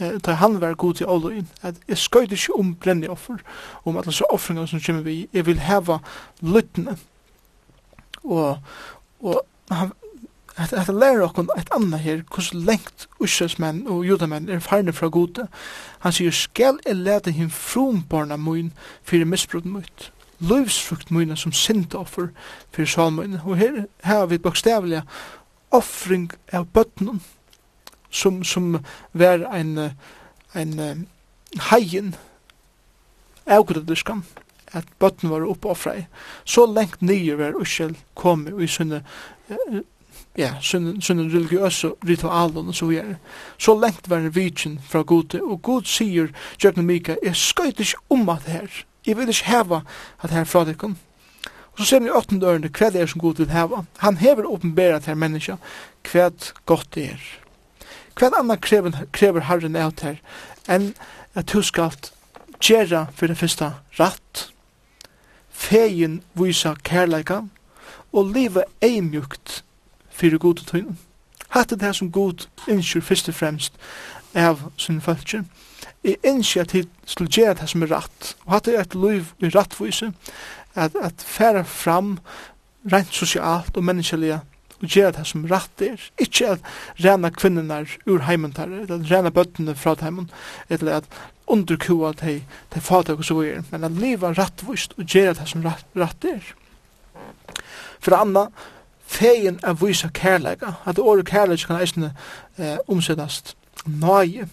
eh, 0.00 0.18
da 0.26 0.38
han 0.40 0.60
var 0.60 0.74
god 0.74 1.00
i 1.00 1.06
avløyen, 1.08 1.48
at 1.62 1.74
jeg 1.88 1.98
skøyde 1.98 2.34
ikke 2.34 2.58
om 2.58 2.74
brenneoffer, 2.74 3.42
om 3.84 3.96
alle 3.96 4.12
så 4.12 4.24
offringer 4.30 4.66
som 4.66 4.82
kommer 4.86 5.02
vi, 5.02 5.28
jeg 5.32 5.46
vil 5.46 5.58
hava 5.58 5.98
løytene. 6.40 6.96
Og, 8.24 8.58
og 9.20 9.42
han, 9.70 9.92
at, 10.60 10.72
at 10.72 10.88
læra 10.94 11.24
okkon 11.24 11.48
et 11.58 11.70
anna 11.74 11.96
her, 11.96 12.22
kos 12.30 12.52
lengt 12.54 13.08
ussesmenn 13.20 13.86
og 13.88 14.04
judamenn 14.06 14.48
er 14.48 14.60
farne 14.60 14.92
fra 14.92 15.08
gode. 15.08 15.46
Han 16.04 16.12
sier, 16.12 16.34
skal 16.34 16.80
jeg 16.86 16.96
lete 16.96 17.32
him 17.32 17.50
fromborna 17.50 18.36
mun 18.36 18.72
fyrir 19.02 19.28
misbrot 19.28 19.64
mut, 19.64 20.10
løvsfrukt 20.40 21.10
muna 21.10 21.36
som 21.36 21.52
sindoffer 21.52 22.30
fyrir 22.74 22.90
salmun. 22.92 23.38
Og 23.44 23.56
her 23.56 23.84
har 24.04 24.26
vi 24.26 24.38
bokstavlega 24.38 25.02
offring 25.70 26.30
av 26.52 26.66
bøtnum, 26.74 27.20
som, 28.10 28.44
som 28.44 28.80
var 29.12 29.46
ein, 29.54 29.92
ein 30.54 31.06
haien 31.70 32.14
avgrudiskan, 33.46 34.24
at 34.72 34.86
bøtten 34.98 35.30
var 35.30 35.46
oppoffra 35.46 35.96
i. 35.98 36.04
Så 36.44 36.66
lengt 36.66 37.02
nye 37.02 37.38
var 37.38 37.56
uskjell 37.58 37.96
kom 38.14 38.46
i 38.60 38.68
sunne 38.70 39.02
ja, 40.38 40.54
sine, 40.62 41.02
sine 41.02 41.22
religiøse 41.22 41.92
ritualen 42.08 42.68
og 42.68 42.74
så 42.74 42.86
videre. 42.86 43.16
Så 43.58 43.74
lengt 43.80 44.10
var 44.10 44.16
en 44.16 44.34
vidjen 44.34 44.80
fra 44.88 45.02
Gode, 45.02 45.42
og 45.42 45.62
God 45.62 45.82
sier, 45.84 46.30
Jørgen 46.64 46.86
Mika, 46.86 47.16
jeg 47.22 47.36
skøyt 47.36 47.80
ikke 47.80 47.98
om 48.10 48.28
at 48.28 48.46
her, 48.46 48.68
jeg 49.06 49.16
vil 49.16 49.28
ikke 49.28 49.50
heva 49.50 49.80
at 50.22 50.30
her 50.30 50.44
fra 50.44 50.64
dere. 50.64 50.94
Og 51.72 51.78
så 51.78 51.84
ser 51.84 52.00
vi 52.00 52.06
i 52.06 52.14
åttende 52.14 52.46
ørende, 52.46 52.68
hva 52.68 52.90
det 52.90 53.00
er 53.00 53.06
som 53.06 53.20
God 53.20 53.38
vil 53.40 53.50
heva. 53.50 53.84
Han 53.98 54.16
hever 54.16 54.46
åpenbæret 54.46 55.06
her 55.06 55.14
menneska 55.14 55.56
hva 56.12 56.30
godt 56.66 56.94
det 56.94 57.04
er. 57.14 57.22
Hva 58.18 58.30
annet 58.38 58.60
krever, 58.60 59.04
krever 59.12 59.46
Herren 59.48 59.76
av 59.76 59.94
her 60.02 60.18
enn 60.68 60.92
at 61.34 61.52
du 61.52 61.62
skal 61.62 61.94
gjøre 62.60 63.06
for 63.16 63.30
det 63.30 63.38
første 63.38 63.72
ratt, 63.98 64.50
fegin 65.50 66.20
vysa 66.34 66.74
kærleika, 66.84 67.42
og 68.12 68.32
livet 68.34 68.64
eimjukt 68.82 69.62
fyrir 70.20 70.42
god 70.42 70.62
og 70.62 70.70
tøyna. 70.70 70.96
Hatt 71.50 71.72
er 71.72 71.80
det 71.80 71.94
som 71.96 72.12
god 72.14 72.46
innskjur 72.70 73.02
fyrst 73.02 73.28
og 73.32 73.34
fremst 73.34 73.80
av 74.38 74.62
sin 74.78 75.00
fölkje. 75.02 75.42
Jeg 76.04 76.20
innskjur 76.24 76.62
at 76.62 76.74
jeg 76.74 76.86
skulle 77.04 77.32
gjøre 77.32 77.56
det 77.60 77.68
som 77.72 77.82
er 77.82 77.92
rett. 77.96 78.34
Og 78.46 78.54
hatt 78.54 78.68
er 78.68 78.80
et 78.80 78.94
liv 78.94 79.32
i 79.42 79.50
rettvise, 79.50 80.12
at, 80.78 80.94
at 80.94 81.24
færa 81.26 81.64
fram 81.66 82.18
rent 82.92 83.12
sosialt 83.14 83.76
og 83.76 83.84
menneskelige 83.84 84.40
og 84.80 84.88
gjøre 84.88 85.12
det 85.18 85.26
som 85.28 85.44
rett 85.50 85.84
er. 85.84 86.00
Ikke 86.20 86.54
at 86.54 86.70
rena 87.04 87.30
kvinnerne 87.34 87.82
ur 88.06 88.24
heimen 88.24 88.54
der, 88.56 88.70
eller 88.80 88.96
at 88.96 89.10
rena 89.10 89.32
bøttene 89.34 89.74
fra 89.76 89.96
heimen, 90.00 90.30
eller 90.70 91.00
at 91.02 91.20
underkua 91.50 92.12
til, 92.16 92.42
til 92.72 92.82
fatak 92.82 93.18
og 93.18 93.26
så 93.26 93.40
er, 93.44 93.62
men 93.72 93.84
at 93.84 93.98
liva 93.98 94.32
rettvist 94.32 94.94
og 94.96 95.04
gjøre 95.04 95.34
det 95.40 95.48
som 95.50 95.66
rett, 95.66 96.24
er. 96.24 96.52
For 98.00 98.16
anna, 98.16 98.46
fegin 99.10 99.58
av 99.66 99.82
vysa 99.82 100.08
kærleika, 100.14 100.72
at 100.86 100.98
året 100.98 101.26
kærleika 101.26 101.66
kan 101.66 101.80
eisne 101.82 102.12
eh, 102.58 102.78
omsettast 102.88 103.56
nøye. 103.86 104.48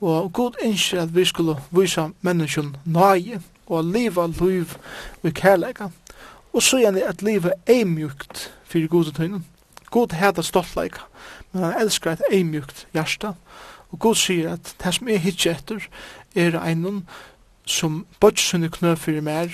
Og 0.00 0.32
god 0.32 0.58
ønsker 0.64 1.02
at 1.02 1.14
vi 1.14 1.24
skulle 1.24 1.56
vysa 1.70 2.08
menneskjen 2.20 2.76
nøye, 2.84 3.40
og 3.66 3.84
leva 3.84 4.26
liv 4.26 4.76
vi 5.22 5.30
kærleika. 5.30 5.88
Og 6.52 6.62
så 6.62 6.78
gjerne 6.78 7.04
at 7.08 7.22
livet 7.22 7.52
er 7.66 7.84
mjukt 7.84 8.52
fyrir 8.64 8.88
godetøynen. 8.88 9.46
God 9.90 10.12
heta 10.12 10.42
stoltleika, 10.42 11.00
men 11.52 11.64
han 11.64 11.80
elskar 11.80 12.12
et 12.12 12.22
eimjukt 12.32 12.86
hjärsta. 12.92 13.32
Og 13.92 13.98
God 13.98 14.14
sier 14.14 14.52
at 14.52 14.74
det 14.84 14.94
som 14.94 15.08
er 15.08 15.20
hitje 15.20 15.52
etter 15.52 15.88
er 16.34 16.56
einon 16.60 17.02
som 17.66 18.06
bodgjsunne 18.20 18.70
knø 18.72 18.94
fyrir 18.96 19.20
mer, 19.24 19.52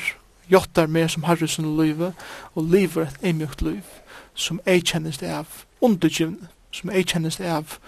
jottar 0.50 0.86
mer 0.86 1.08
som 1.08 1.26
harrusunne 1.26 1.76
løyve, 1.76 2.12
og 2.54 2.70
liver 2.72 3.02
et 3.02 3.18
eimjukt 3.22 3.62
løyve 3.62 3.98
som 4.38 4.60
jeg 4.66 4.86
kjennes 4.86 5.18
det 5.18 5.30
av, 5.34 5.64
undergivne 5.82 6.48
som 6.72 6.92
jeg 6.94 7.08
kjennes 7.10 7.36
det 7.40 7.50
av, 7.50 7.78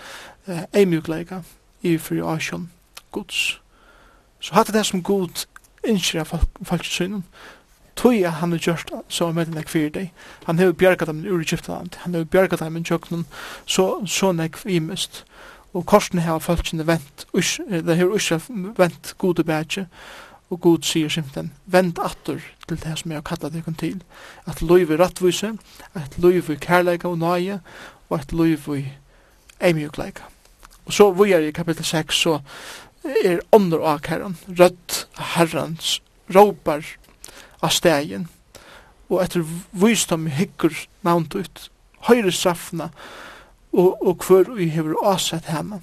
uh, 0.49 0.65
jeg 0.75 0.89
mjukleika 0.89 1.43
i 1.87 1.97
fri 1.99 2.21
asjon 2.25 2.71
gods. 3.15 3.61
Så 4.41 4.55
hatt 4.55 4.73
det 4.73 4.87
som 4.87 5.03
god 5.03 5.47
innskjer 5.87 6.25
av 6.25 6.45
falsksynen, 6.65 7.25
tog 7.97 8.15
jeg 8.17 8.33
han 8.33 8.53
har 8.53 8.59
gjort 8.59 8.93
så 9.09 9.33
med 9.33 9.51
den 9.51 9.61
ekvir 9.61 9.91
deg. 9.93 10.13
Han 10.47 10.59
har 10.59 10.73
bjergat 10.73 11.09
dem 11.09 11.25
ur 11.27 11.41
Egyptaland, 11.41 12.01
han 12.05 12.15
har 12.15 12.25
bjergat 12.25 12.61
dem 12.61 12.77
i 12.77 12.85
tjøkkenen, 12.85 13.27
så, 13.67 14.07
så 14.07 14.33
nek 14.33 14.59
imest. 14.65 15.25
Og 15.73 15.87
korsen 15.87 16.19
har 16.19 16.39
falsksynet 16.43 16.87
vent, 16.87 17.27
det 17.69 17.97
har 17.97 18.17
Israel 18.17 18.73
vent 18.77 19.15
gode 19.19 19.45
bætje, 19.45 19.87
og 20.51 20.61
god 20.61 20.83
sier 20.83 21.09
simpelthen, 21.09 21.53
vend 21.71 21.99
atur 22.03 22.43
til 22.67 22.81
det 22.83 22.97
som 22.99 23.13
jeg 23.13 23.21
har 23.21 23.27
kallat 23.27 23.55
deg 23.55 23.69
til, 23.79 24.01
at 24.51 24.63
loiv 24.63 24.91
i 24.91 24.99
rattvise, 24.99 25.53
at 25.95 26.19
loiv 26.19 26.51
i 26.51 26.59
kærleika 26.59 27.09
og 27.09 27.21
nøye, 27.23 27.61
og 28.11 28.19
at 28.19 28.33
loiv 28.35 28.67
i 28.75 28.85
eimjukleika. 29.61 30.27
Og 30.87 30.93
så 30.93 31.11
vi 31.15 31.33
er 31.33 31.47
i 31.47 31.55
kapittel 31.55 31.85
6, 31.85 32.15
så 32.15 32.41
er 33.25 33.45
ånder 33.53 33.79
og 33.79 34.01
herren, 34.09 34.37
rødt 34.49 35.07
herrens, 35.37 36.01
råpar 36.35 36.83
av 37.63 37.71
stegen, 37.71 38.27
og 39.11 39.23
etter 39.23 39.47
visdom 39.71 40.27
hikker 40.31 40.75
navnt 41.07 41.35
ut, 41.35 41.71
høyre 42.09 42.33
straffna, 42.35 42.91
og, 43.71 44.03
og 44.03 44.27
hver 44.27 44.51
vi 44.57 44.71
hever 44.75 44.99
avsett 45.07 45.47
henne. 45.51 45.79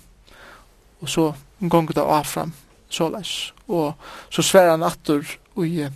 Og 1.00 1.10
så 1.10 1.32
gong 1.70 1.88
det 1.96 2.04
avfram, 2.04 2.52
såleis. 2.90 3.54
Og 3.68 3.94
så 4.30 4.44
sverar 4.46 4.76
han 4.76 4.88
atur 4.88 5.26
i 5.64 5.88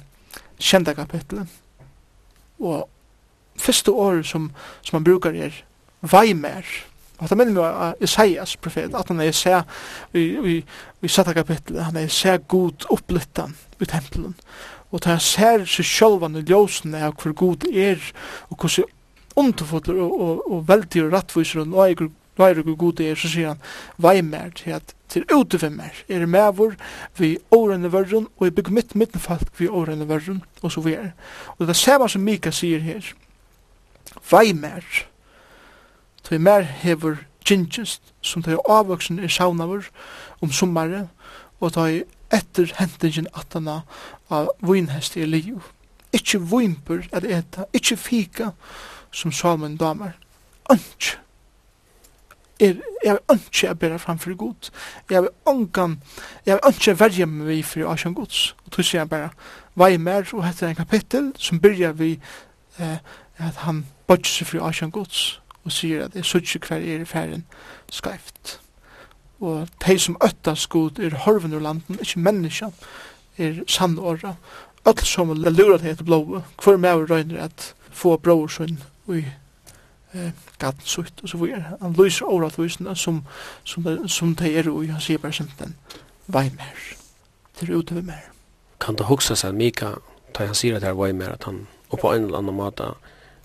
kjenda 0.61 0.93
kapitlet. 0.97 1.49
Og 2.61 2.87
første 3.57 3.91
året 3.91 4.27
som, 4.27 4.51
som 4.81 4.99
han 4.99 5.07
brukar 5.07 5.35
er 5.35 5.63
Vaimer. 6.01 6.65
Og 7.21 7.29
det 7.29 7.37
minner 7.37 7.53
meg 7.53 7.65
av 7.85 8.01
Isaias 8.01 8.55
profet, 8.57 8.95
at 8.97 9.09
han 9.11 9.21
er 9.21 9.33
seg 9.37 10.17
i, 10.17 10.23
i, 10.41 10.55
i 11.05 11.09
satta 11.11 11.35
kapitlet, 11.37 11.83
han 11.85 11.99
er 12.01 12.09
seg 12.09 12.47
god 12.49 12.87
opplyttan 12.89 13.53
i 13.77 13.85
tempelen. 13.85 14.33
Og 14.89 15.03
det 15.03 15.11
han 15.11 15.21
ser 15.21 15.67
seg 15.69 15.85
sjølvan 15.85 16.39
i 16.39 16.45
ljósene 16.49 17.03
av 17.05 17.13
hvor 17.21 17.35
god 17.37 17.67
er, 17.69 18.01
og 18.49 18.57
hvordan 18.57 18.89
underfotler 19.37 20.01
og, 20.01 20.15
og, 20.21 20.41
og 20.51 20.65
veldig 20.67 21.05
og 21.05 21.13
rettviser 21.13 21.61
og 21.61 21.69
nøyger 21.71 22.09
Nå 22.38 22.45
er 22.45 22.61
god 22.63 22.99
er, 22.99 23.15
så 23.15 23.29
sier 23.29 23.47
han, 23.53 23.61
vei 23.97 24.21
mer 24.21 24.49
til 24.55 24.77
at 24.77 24.95
til 25.11 25.25
ute 25.27 25.59
vi 25.59 25.69
mer, 25.69 25.95
er 26.07 26.25
med 26.25 26.53
vår, 26.55 26.75
vi 27.17 27.38
årene 27.51 27.91
verden, 27.91 28.27
og 28.38 28.45
jeg 28.45 28.55
bygger 28.55 28.71
mitt 28.71 28.95
mittenfalk 28.95 29.51
vi 29.59 29.67
årene 29.67 30.07
verden, 30.07 30.43
og 30.61 30.71
så 30.71 30.82
vi 30.82 30.93
er. 30.93 31.11
Og 31.57 31.65
det 31.65 31.69
er 31.69 31.79
samme 31.79 32.07
som 32.09 32.23
Mika 32.23 32.51
sier 32.55 32.79
her, 32.79 33.03
vei 34.32 34.53
mer, 34.53 34.86
til 36.23 36.39
mer 36.41 36.61
hever 36.61 37.25
gingest, 37.45 38.13
som 38.21 38.43
til 38.43 38.61
avvoksen 38.69 39.19
i 39.19 39.27
sauna 39.27 39.67
vår, 39.67 39.89
om 40.41 40.51
sommare, 40.51 41.07
og 41.59 41.73
til 41.75 42.03
etter 42.32 42.71
hentingen 42.79 43.27
atana 43.36 43.82
av 44.32 44.53
vinhest 44.63 45.17
i 45.19 45.27
liv. 45.27 45.59
Ikke 46.15 46.39
vimper 46.39 47.03
at 47.11 47.27
eta, 47.27 47.67
ikke 47.73 47.97
fika, 47.97 48.51
som 49.11 49.32
salmen 49.32 49.75
damer. 49.77 50.15
Ønsk, 50.71 51.17
er, 52.62 52.78
jeg 53.03 53.18
vil 53.18 53.39
ikke 53.39 53.68
jeg 53.68 53.80
bedre 53.80 53.99
frem 53.99 54.20
for 54.20 54.36
god. 54.38 54.70
Jeg 55.09 55.22
vil 55.22 55.30
ongan, 55.45 56.01
jeg 56.45 56.59
vil 56.59 56.74
ikke 56.74 56.99
verje 56.99 57.26
meg 57.26 57.66
for 57.66 57.89
å 57.89 57.97
kjenne 57.97 58.16
gods. 58.16 58.55
Og 58.66 58.72
tog 58.72 58.86
sier 58.86 59.01
jeg 59.01 59.09
bare, 59.09 59.30
hva 59.74 59.89
er 59.91 60.01
mer, 60.01 60.28
og 60.34 60.45
heter 60.45 60.70
en 60.70 60.80
kapittel 60.80 61.32
som 61.39 61.62
begynner 61.62 61.97
vi 61.97 62.12
eh, 62.80 62.97
at 63.41 63.64
han 63.66 63.86
bodger 64.07 64.30
seg 64.30 64.51
for 64.51 64.62
å 64.62 64.74
kjenne 64.76 64.95
gods, 64.95 65.41
og 65.66 65.74
sier 65.74 66.05
at 66.05 66.18
jeg 66.18 66.28
sørger 66.28 66.68
hver 66.68 66.86
er 66.86 67.05
i 67.05 67.09
ferien 67.09 67.45
skreft. 67.91 68.59
Og 69.41 69.68
de 69.86 69.97
som 69.99 70.20
øttes 70.22 70.68
god 70.70 70.99
er 70.99 71.18
horven 71.26 71.53
ur 71.53 71.64
landen, 71.64 71.97
ikke 72.01 72.20
menneska, 72.22 72.70
er 73.38 73.64
sandåra. 73.68 74.36
Öll 74.86 75.05
som 75.05 75.34
lurer 75.34 75.78
til 75.78 75.93
etter 75.93 76.05
blå, 76.05 76.41
hver 76.62 76.78
med 76.78 76.93
å 76.97 77.05
røyner 77.09 77.47
at 77.47 77.74
få 77.91 78.18
bror 78.18 78.49
sin 78.49 78.80
og 79.07 79.24
eh, 80.14 80.32
gaten 80.59 80.86
sutt 80.86 81.24
og 81.24 81.30
så 81.30 81.38
videre. 81.38 81.78
Han 81.82 81.95
lyser 81.97 82.26
overatvisene 82.26 82.95
som, 82.95 83.24
som, 83.64 83.88
som 84.07 84.36
det 84.36 84.57
er, 84.57 84.70
og 84.70 84.86
han 84.88 85.01
sier 85.01 85.22
bare 85.22 85.47
den 85.59 85.76
vei 86.28 86.49
mer, 86.55 86.82
til 87.59 87.76
ute 87.76 87.95
ved 87.95 88.07
mer. 88.09 88.32
Kan 88.80 88.95
det 88.95 89.05
hugsa 89.05 89.36
seg, 89.36 89.53
Mika, 89.55 89.95
ta 90.34 90.45
han 90.45 90.55
sier 90.55 90.76
at 90.76 90.86
det 90.86 90.89
er 90.89 90.97
vei 90.97 91.12
mer, 91.14 91.36
at 91.36 91.43
han 91.49 91.68
og 91.91 91.99
på 91.99 92.14
en 92.14 92.24
eller 92.24 92.39
annen 92.39 92.55
måte 92.55 92.93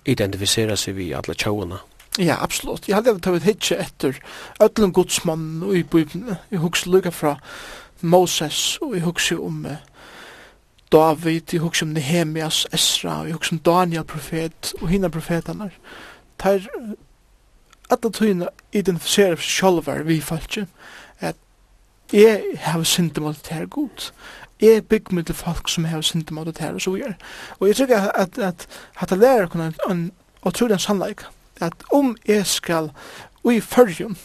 identifiserer 0.06 0.78
seg 0.78 0.96
vi 0.96 1.10
alle 1.14 1.34
tjåene? 1.34 1.80
Ja, 2.18 2.38
absolutt. 2.40 2.88
Jeg 2.88 2.96
hadde 2.96 3.18
tatt 3.20 3.44
hitje 3.44 3.76
etter 3.82 4.16
ødelen 4.62 4.94
godsmann 4.96 5.62
og 5.66 5.74
i 5.76 5.82
bøybene. 5.82 6.38
Jeg 6.50 6.62
husker 6.62 6.90
lukka 6.94 7.10
fra 7.12 7.34
Moses, 8.00 8.78
og 8.82 8.94
jeg 8.94 9.04
husker 9.04 9.42
om 9.42 9.66
uh, 9.66 9.76
David, 10.92 11.52
jeg 11.52 11.60
husker 11.60 11.86
om 11.86 11.92
Nehemias, 11.92 12.66
Esra, 12.72 13.24
jeg 13.26 13.36
husker 13.36 13.56
om 13.56 13.62
Daniel 13.66 14.04
profet, 14.04 14.72
og 14.80 14.88
hina 14.88 15.08
profetene 15.08 15.70
tar 16.38 16.68
alla 17.90 18.10
tøyna 18.10 18.48
identifiserar 18.72 19.36
sjálvar 19.36 20.02
vi 20.06 20.20
falki 20.20 20.66
at 21.20 21.36
jeg 22.12 22.42
har 22.60 22.82
syndemot 22.82 23.36
til 23.42 23.56
her 23.56 23.66
god 23.66 24.10
jeg 24.60 24.84
bygg 24.86 25.12
mig 25.12 25.26
til 25.26 25.34
folk 25.34 25.68
som 25.68 25.84
har 25.84 26.00
syndemot 26.00 26.54
til 26.54 26.64
her 26.64 26.74
og 26.74 26.80
så 26.80 26.90
videre 26.90 27.14
og 27.60 27.68
jeg 27.68 27.76
tykker 27.76 28.00
at 28.00 28.38
at 28.38 28.66
at 29.00 29.12
at 29.12 29.18
lærer 29.18 29.46
kunne 29.46 29.74
en 29.90 30.12
den 30.44 30.78
sannleik 30.78 31.22
at 31.60 31.72
om 31.92 32.16
jeg 32.26 32.46
skal 32.46 32.90
ui 33.44 33.60
fyrjum 33.60 34.16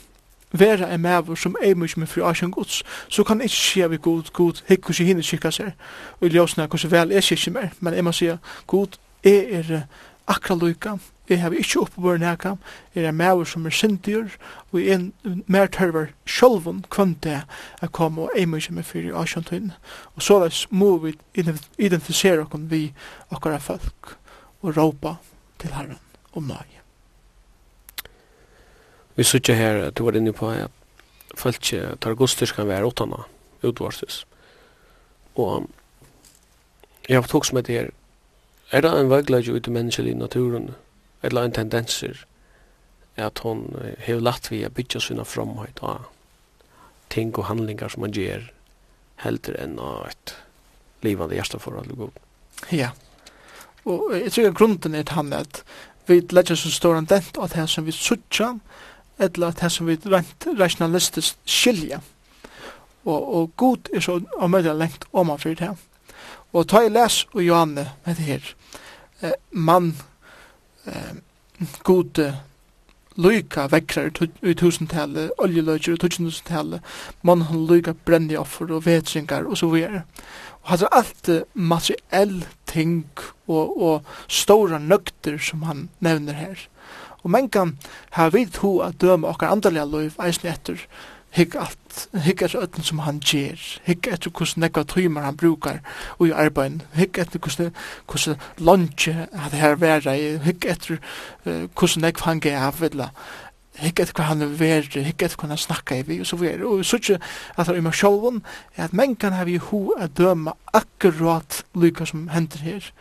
vera 0.51 0.93
en 0.93 1.01
mavur 1.01 1.35
som 1.35 1.55
ei 1.63 1.73
mykje 1.73 1.99
med 1.99 2.07
fri 2.07 2.21
asjon 2.25 2.51
gods, 2.51 2.83
så 3.09 3.23
kan 3.23 3.41
ikke 3.41 3.55
skje 3.55 3.89
vi 3.89 3.97
god, 3.97 4.31
god, 4.33 4.61
hikk 4.67 4.87
hos 4.87 4.97
hinne 4.97 5.23
kikka 5.23 5.51
seg, 5.51 5.71
og 6.19 6.27
i 6.27 6.31
ljósna 6.33 6.67
hos 6.71 6.85
vel 6.91 7.11
er 7.11 7.21
kikki 7.21 7.53
mer, 7.55 7.71
men 7.79 7.93
jeg 7.93 8.03
må 8.03 8.11
sige, 8.11 8.37
god, 8.67 8.97
jeg 9.23 9.45
er 9.51 9.81
akra 10.27 10.55
lykka, 10.55 10.97
Jeg 11.29 11.41
har 11.41 11.53
ikke 11.53 11.79
oppebøren 11.85 12.25
hekka, 12.25 12.55
jeg 12.95 13.05
er 13.05 13.15
maver 13.15 13.45
som 13.47 13.65
er 13.65 13.75
sindyr, 13.75 14.33
og 14.71 14.79
jeg 14.81 14.97
er 14.97 15.37
mer 15.47 15.69
tørver 15.71 16.09
sjolvun 16.25 16.83
kvante 16.91 17.43
jeg 17.81 17.91
kom 17.95 18.19
og 18.19 18.31
jeg 18.35 18.63
som 18.65 18.77
er 18.77 18.87
fyrir 18.87 19.15
avkjøntun, 19.15 19.71
og 20.15 20.21
så 20.21 20.39
veis 20.41 20.65
må 20.71 20.97
vi 20.97 21.13
identifisere 21.77 22.43
okkur 22.43 22.67
vi 22.71 22.83
okkara 23.31 23.61
folk, 23.61 24.17
og 24.61 24.77
råpa 24.77 25.15
til 25.59 25.73
Herren 25.73 25.99
om 26.33 26.49
nøy. 26.49 26.81
Vi 29.15 29.23
sutja 29.23 29.55
her, 29.55 29.89
du 29.91 30.03
var 30.03 30.17
inne 30.17 30.33
på 30.33 30.49
at 30.49 30.71
folk 31.37 31.61
tar 31.61 32.15
godstyrs 32.17 32.51
kan 32.51 32.67
være 32.67 32.85
åttana, 32.85 33.23
utvarsis, 33.63 34.25
Og 35.35 35.69
jeg 37.09 37.17
har 37.17 37.27
tog 37.27 37.45
som 37.45 37.57
et 37.57 37.67
her, 37.67 37.89
er 38.71 38.81
det 38.81 38.91
en 38.91 39.09
vegledje 39.09 39.53
ut 39.53 39.67
i 39.67 39.71
menneskelig 39.71 40.15
naturen, 40.15 40.71
eller 41.21 41.45
en 41.45 41.55
tendenser 41.55 42.25
at 43.21 43.43
hon 43.43 43.67
hevur 43.99 44.23
lagt 44.23 44.51
vi 44.51 44.63
a 44.65 44.69
bytja 44.69 45.01
sina 45.03 45.25
framhøyt 45.27 45.81
og 45.83 46.07
ting 47.11 47.33
og 47.37 47.49
handlingar 47.49 47.91
som 47.91 48.05
man 48.05 48.15
gjer 48.15 48.47
heldur 49.21 49.57
enn 49.59 49.77
av 49.79 50.07
et 50.09 50.35
livande 51.05 51.35
hjerteforhold 51.35 51.91
og 51.93 52.05
god. 52.05 52.21
Ja, 52.71 52.91
og 53.85 54.13
jeg 54.15 54.31
tror 54.33 54.55
grunden 54.57 54.95
er 54.95 55.13
han 55.13 55.33
at 55.33 55.63
vi 56.07 56.21
legger 56.31 56.57
så 56.57 56.71
stor 56.71 56.97
en 56.97 57.09
dent 57.09 57.37
at 57.37 57.53
det 57.55 57.67
som 57.69 57.85
vi 57.85 57.93
suttja 57.95 58.55
eller 59.21 59.51
at 59.51 59.61
det 59.61 59.71
som 59.71 59.89
vi 59.89 59.99
rent 60.05 60.47
rationalistisk 60.57 61.37
skilja. 61.45 62.01
Og, 63.05 63.21
og 63.35 63.51
god 63.57 63.89
er 63.93 64.01
så 64.01 64.19
á 64.37 64.45
møyla 64.49 64.73
lengt 64.77 65.05
om 65.11 65.29
man 65.29 65.41
fyrir 65.41 65.59
det 65.59 65.71
og 66.51 66.67
ta 66.67 66.83
i 66.83 66.91
les 66.91 67.23
og 67.31 67.43
Johanne 67.43 67.85
med 68.05 68.17
det 68.17 68.27
her 68.27 68.47
eh, 69.21 69.37
mann 69.51 69.93
eh, 70.85 71.13
gode 71.83 72.31
lyka 73.19 73.67
vekkrar 73.71 74.11
i 74.41 74.53
tusentallet, 74.55 75.33
oljeløyger 75.37 75.97
i 75.97 76.01
tusentallet, 76.01 76.81
mann 77.27 77.43
han 77.49 77.65
lyka 77.67 77.93
brenni 78.05 78.37
offer 78.39 78.71
og 78.71 78.85
vetsingar 78.85 79.45
og 79.49 79.59
så 79.59 79.69
videre. 79.73 80.05
Og 80.63 80.71
hatt 80.71 80.85
er 80.85 80.95
alt 80.95 81.29
materiell 81.53 82.37
ting 82.69 83.03
og, 83.47 83.77
og 83.81 84.11
stora 84.31 84.79
nøkter 84.79 85.39
som 85.41 85.65
han 85.67 85.89
nevner 85.99 86.37
her. 86.37 86.67
Og 87.21 87.33
menn 87.33 87.49
kan 87.53 87.75
ha 88.17 88.29
vidt 88.33 88.61
ho 88.63 88.79
at 88.85 89.01
døme 89.01 89.29
okkar 89.29 89.53
andalega 89.53 89.85
løyf 89.85 90.17
eisne 90.21 90.53
etter 90.53 90.85
Hygg 91.31 91.55
alt, 91.55 92.09
hygg 92.25 92.41
etter 92.43 92.59
ötten 92.59 92.83
som 92.83 92.99
han 93.05 93.21
gjer, 93.23 93.59
hygg 93.87 94.07
etter 94.11 94.33
hvordan 94.35 94.65
nekva 94.65 94.83
tøymer 94.83 95.23
han 95.23 95.37
brukar 95.39 95.77
ui 96.19 96.33
arbeid, 96.35 96.81
hygg 96.97 97.19
etter 97.23 97.39
hvordan, 97.39 97.69
hvordan 98.03 98.41
lunge 98.59 99.13
hadde 99.15 99.61
her 99.61 99.77
vera 99.79 100.15
i, 100.19 100.33
hygg 100.43 100.67
etter 100.67 100.97
uh, 101.45 101.69
hvordan 101.71 102.03
nekva 102.03 102.27
han 102.27 102.43
gav, 102.43 102.81
vidla, 102.81 103.07
hygg 103.79 104.01
etter 104.03 104.17
hva 104.17 104.25
han 104.27 104.43
er 104.43 104.51
veri, 104.59 105.03
hygg 105.05 105.23
etter 105.23 105.39
hva 105.39 105.53
han 105.53 105.61
snakka 105.61 106.01
i 106.01 106.03
vi, 106.07 106.17
og 106.19 106.27
så 106.27 106.39
veri, 106.41 106.65
og 106.67 106.83
så 106.85 106.99
ikke 106.99 107.19
at 107.55 107.69
det 107.69 107.77
er 107.77 107.85
med 107.85 107.95
sjolven, 107.95 108.41
er 108.75 108.89
at 108.89 108.97
menn 108.97 109.15
kan 109.15 109.37
hava 109.37 109.53
i 109.53 109.61
ho 109.69 109.93
a 109.95 110.09
døma 110.11 110.53
akkurat 110.73 111.61
lykka 111.75 112.09
som 112.11 112.27
hender 112.33 112.65
her, 112.65 112.91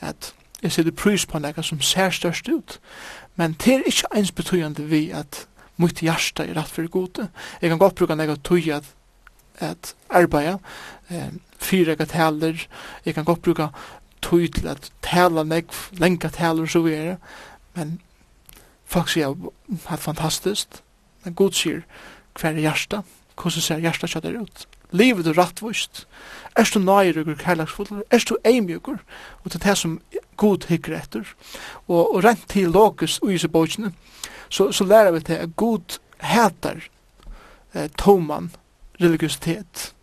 at 0.00 0.32
jeg 0.62 0.74
sitter 0.74 0.92
prys 0.92 1.26
på 1.26 1.38
nekka 1.38 1.62
som 1.62 1.80
ser 1.80 2.10
størst 2.10 2.50
ut, 2.50 2.80
men 3.36 3.54
det 3.54 3.74
er 3.74 3.86
ikke 3.86 4.10
ens 4.18 4.34
betøyende 4.34 4.88
vi 4.90 5.10
at 5.14 5.46
mitt 5.78 6.02
hjärsta 6.02 6.44
är 6.44 6.54
rätt 6.54 6.68
för 6.68 6.86
gode. 6.86 7.28
Jag 7.60 7.70
kan 7.70 7.78
gå 7.78 7.90
bruka 7.90 8.14
några 8.14 8.36
tog 8.36 8.70
at 8.70 8.94
at 9.60 9.94
arbeida 10.08 10.58
eh 11.08 11.28
fyra 11.58 11.94
gat 11.94 12.12
heller 12.12 12.68
jag 13.04 13.14
kan 13.14 13.24
gå 13.24 13.34
bruka 13.34 13.68
tog 14.20 14.54
til 14.54 14.68
at 14.68 14.92
tala 15.02 15.44
meg 15.44 15.64
lenka 15.90 16.28
taler 16.28 16.66
så 16.66 16.82
vidare 16.82 17.16
men 17.74 18.00
folk 18.86 19.08
sier 19.08 19.34
at 19.88 20.00
fantastiskt 20.00 20.82
men 21.24 21.34
god 21.34 21.52
sier 21.52 21.82
hver 22.40 22.54
er 22.54 22.60
hjärsta 22.60 23.02
hvordan 23.34 23.62
ser 23.62 23.78
hjärsta 23.78 24.06
kjøttet 24.06 24.40
ut 24.40 24.66
Livet 24.90 25.26
er 25.26 25.36
rattvist. 25.36 26.06
Er 26.56 26.64
du 26.74 26.78
nøyrugur 26.78 27.34
kærlagsfullar, 27.34 28.02
Er 28.10 28.24
du 28.28 28.36
eimjugur, 28.44 28.98
og 29.44 29.52
det 29.52 29.54
er 29.54 29.68
det 29.68 29.78
som 29.78 30.00
god 30.36 30.64
hikker 30.68 30.96
etter. 30.96 31.34
Og, 31.88 32.14
og 32.14 32.24
rent 32.24 32.48
til 32.48 32.70
lokus 32.70 33.18
ui 33.22 33.36
seg 33.38 33.52
bøkene, 33.52 33.92
så, 34.48 34.72
så 34.72 34.84
lærer 34.84 35.10
vi 35.10 35.20
til 35.20 35.32
at 35.32 35.56
god 35.56 35.98
hatar 36.18 36.82
eh, 37.74 37.90
toman 37.98 38.50
religiositet, 39.00 39.94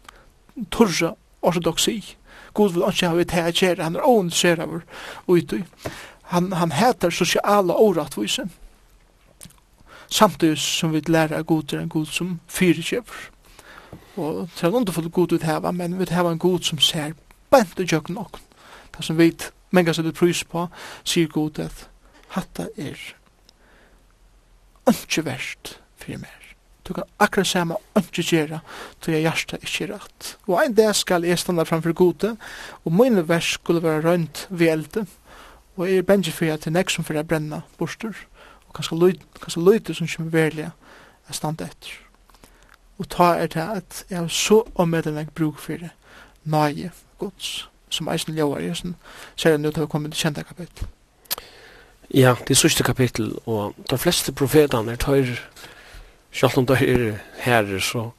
torra 0.71 1.15
ortodoxi. 1.41 2.15
God 2.53 2.73
vil 2.73 2.83
ikke 2.87 3.07
ha 3.07 3.15
vi 3.15 3.25
til 3.25 3.39
at 3.39 3.55
gjøre, 3.55 3.83
han 3.83 3.95
er 3.95 4.29
ser 4.31 4.61
av 4.61 4.81
utøy. 5.27 5.63
Han, 6.31 6.51
han 6.53 6.71
hatar 6.71 7.09
sosiala 7.09 7.73
åratvise. 7.73 8.47
Samtidig 10.09 10.57
som 10.57 10.93
vi 10.93 11.01
lærer 11.07 11.43
god 11.43 11.73
er 11.73 11.79
en 11.79 11.89
god 11.89 12.05
som 12.05 12.39
fyrirkjøver. 12.47 13.31
Og 14.15 14.49
til 14.55 14.67
en 14.67 14.75
underfull 14.75 15.09
god 15.09 15.31
vi 15.31 15.45
hava, 15.45 15.71
men 15.71 15.99
vi 15.99 16.05
hava 16.09 16.31
en 16.31 16.39
god 16.39 16.59
som 16.59 16.79
ser 16.79 17.13
bænt 17.51 17.79
og 17.79 17.91
jøkken 17.91 18.15
nok. 18.15 18.39
Det 18.97 19.05
som 19.05 19.17
vi 19.17 19.33
mengas 19.71 19.99
er 19.99 20.03
det 20.03 20.15
prys 20.15 20.43
på, 20.43 20.67
sier 21.03 21.27
god 21.27 21.59
at 21.59 21.89
hatta 22.29 22.67
er 22.77 23.14
ikke 24.89 25.25
verst 25.25 25.79
for 25.97 26.17
meg. 26.21 26.41
Du 26.85 26.93
kan 26.93 27.03
akkurat 27.19 27.47
se 27.49 27.63
meg 27.65 27.77
ikke 27.97 28.23
gjøre, 28.29 28.59
så 29.01 29.11
jeg 29.11 29.25
hjertet 29.25 29.63
ikke 29.65 29.87
er 29.87 29.93
rett. 29.95 30.31
Og 30.45 30.59
en 30.61 30.75
dag 30.77 30.93
skal 30.95 31.25
jeg 31.25 31.39
stande 31.41 31.65
framfor 31.65 31.93
gode, 31.97 32.35
og 32.85 32.93
mine 32.93 33.25
vers 33.29 33.55
skulle 33.57 33.83
være 33.83 34.03
rønt 34.05 34.47
ved 34.49 34.69
elde, 34.69 35.05
og 35.75 35.89
jeg 35.89 35.97
er 35.97 36.07
bensje 36.07 36.31
for 36.31 36.45
jeg 36.45 36.61
til 36.61 36.75
nek 36.75 36.89
som 36.89 37.03
for 37.03 37.17
jeg 37.17 37.27
brenner 37.27 37.65
borster, 37.77 38.13
og 38.67 38.77
kanskje 38.77 39.63
løyte 39.65 39.93
som 39.93 40.07
kommer 40.07 40.31
velja 40.31 40.71
jeg 41.27 41.35
standa 41.35 41.65
etter. 41.65 41.95
Og 42.97 43.09
ta 43.09 43.33
er 43.35 43.47
det 43.47 43.63
at 43.63 44.05
jeg 44.09 44.19
har 44.19 44.27
så 44.27 44.61
omedelig 44.75 45.27
bruk 45.35 45.59
for 45.59 45.81
det, 45.81 45.89
nøye 46.43 46.91
gods, 47.19 47.69
som 47.89 48.07
eisen 48.07 48.35
ljøver, 48.35 48.59
jeg 48.59 48.93
ser 49.35 49.51
det 49.51 49.59
nå 49.59 49.71
til 49.71 49.83
å 49.83 49.89
komme 49.89 50.11
til 50.11 50.21
kjente 50.21 50.45
kapitlet. 50.45 50.85
Ja, 52.13 52.35
det 52.47 52.53
er 52.53 52.59
sørste 52.59 52.83
kapittel, 52.83 53.33
og 53.45 53.73
de 53.89 53.97
fleste 53.97 54.31
profetene 54.31 54.93
er 54.93 55.01
tar, 55.01 55.31
selv 56.31 56.59
om 56.59 56.65
de 56.65 56.73
er 56.73 57.17
herre, 57.41 57.81
så 57.81 58.09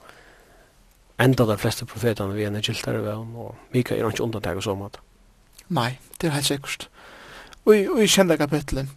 enda 1.20 1.46
de 1.46 1.58
fleste 1.58 1.86
profetene 1.86 2.34
vi 2.34 2.44
er 2.44 2.50
nedkiltere 2.50 3.02
ved 3.02 3.12
ham, 3.12 3.36
og 3.36 3.54
Mika 3.72 3.94
er 3.94 4.08
ikke 4.08 4.22
undertag 4.22 4.56
og 4.56 4.62
så 4.62 4.74
måte. 4.74 4.98
Nei, 5.68 5.98
det 6.20 6.28
er 6.28 6.38
helt 6.38 6.46
sikkert. 6.46 6.88
Og, 7.64 7.76
i, 7.76 7.86
i 8.02 8.06
kjente 8.06 8.36
kapitlet, 8.36 8.88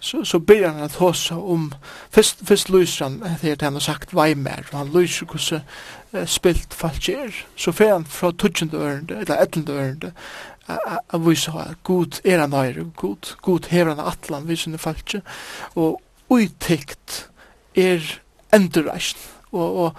så, 0.00 0.24
så 0.24 0.38
ber 0.38 0.68
han 0.68 0.82
at 0.84 0.96
hos 0.96 1.30
om, 1.30 1.72
først, 2.10 2.40
først 2.44 2.70
lyser 2.70 3.08
han 3.08 3.22
etter 3.34 3.52
at 3.52 3.62
han 3.62 3.76
har 3.76 3.84
sagt 3.84 4.14
Weimar, 4.14 4.64
og 4.72 4.78
han 4.78 4.92
lyser 4.94 5.26
hvordan 5.26 5.60
uh, 6.12 6.26
spilt 6.26 6.74
falsk 6.74 7.08
er, 7.08 7.34
så 7.56 7.72
fer 7.72 7.92
han 7.92 8.04
fra 8.04 8.32
tutsjende 8.32 8.80
ørende, 8.80 9.20
eller 9.20 9.42
etlende 9.42 9.72
ørende, 9.72 10.12
a 10.78 11.18
vísa 11.18 11.54
at 11.64 11.82
gud 11.86 12.20
er 12.24 12.42
han 12.42 12.54
høyre, 12.56 12.86
gud, 12.96 13.34
gud 13.42 13.70
hever 13.72 13.94
han 13.94 14.12
atlan 14.12 14.48
vi 14.48 14.58
sinne 14.58 14.80
falskje, 14.80 15.22
og 15.74 16.00
uittikt 16.30 17.26
er 17.78 18.04
endurreisen, 18.54 19.20
og, 19.52 19.76
og 19.84 19.96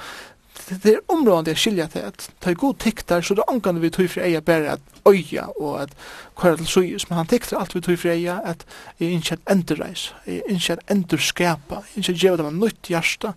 det 0.72 0.94
er 0.94 1.12
områdende 1.12 1.52
jeg 1.52 1.60
skilja 1.60 1.88
til 1.92 2.06
at 2.08 2.30
ta 2.42 2.54
god 2.54 2.78
tiktar, 2.80 3.22
så 3.22 3.36
det 3.36 3.44
angan 3.52 3.82
vi 3.82 3.90
tog 3.92 4.08
fri 4.10 4.24
eia 4.30 4.40
bare 4.46 4.78
at 4.78 5.02
øya 5.08 5.50
og 5.60 5.82
at 5.82 5.96
kvar 6.38 6.56
til 6.56 6.68
suyus, 6.68 7.10
men 7.10 7.18
han 7.18 7.28
tiktar 7.28 7.60
alt 7.60 7.76
vi 7.76 7.82
tog 7.82 8.00
fri 8.00 8.14
eia 8.14 8.38
at 8.46 8.64
jeg 9.00 9.12
innskje 9.12 9.38
at 9.40 9.52
endurreis, 9.56 10.06
jeg 10.26 10.42
innskje 10.50 10.78
at 10.78 10.96
endurskapa, 10.96 11.82
jeg 11.90 12.00
innskje 12.00 12.16
at 12.16 12.24
gjeva 12.24 12.40
dem 12.40 12.52
en 12.54 12.64
nytt 12.64 12.92
hjärsta, 12.94 13.34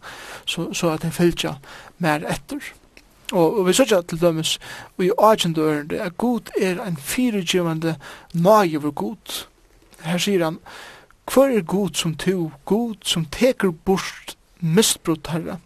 så, 0.46 0.68
så 0.72 0.94
at 0.94 1.04
jeg 1.04 1.16
fylgja 1.16 1.56
mer 1.98 2.26
etter. 2.30 2.62
Og 3.32 3.66
vi 3.66 3.72
sørger 3.72 4.02
til 4.02 4.20
dømes, 4.20 4.58
og 4.98 5.04
i 5.04 5.10
agent 5.18 5.58
ørende, 5.58 6.00
at 6.00 6.16
god 6.18 6.50
er 6.60 6.82
en 6.84 6.96
fyregivande 6.96 7.96
nage 8.34 8.78
over 8.78 8.90
god. 8.90 9.46
Her 10.04 10.18
sier 10.18 10.44
han, 10.44 10.58
hver 11.32 11.56
er 11.56 11.62
god 11.62 11.94
som 11.94 12.14
to, 12.20 12.50
god 12.64 12.94
som 13.02 13.24
teker 13.24 13.70
bort 13.70 14.36
mistbrott 14.60 15.30
herre, 15.32 15.58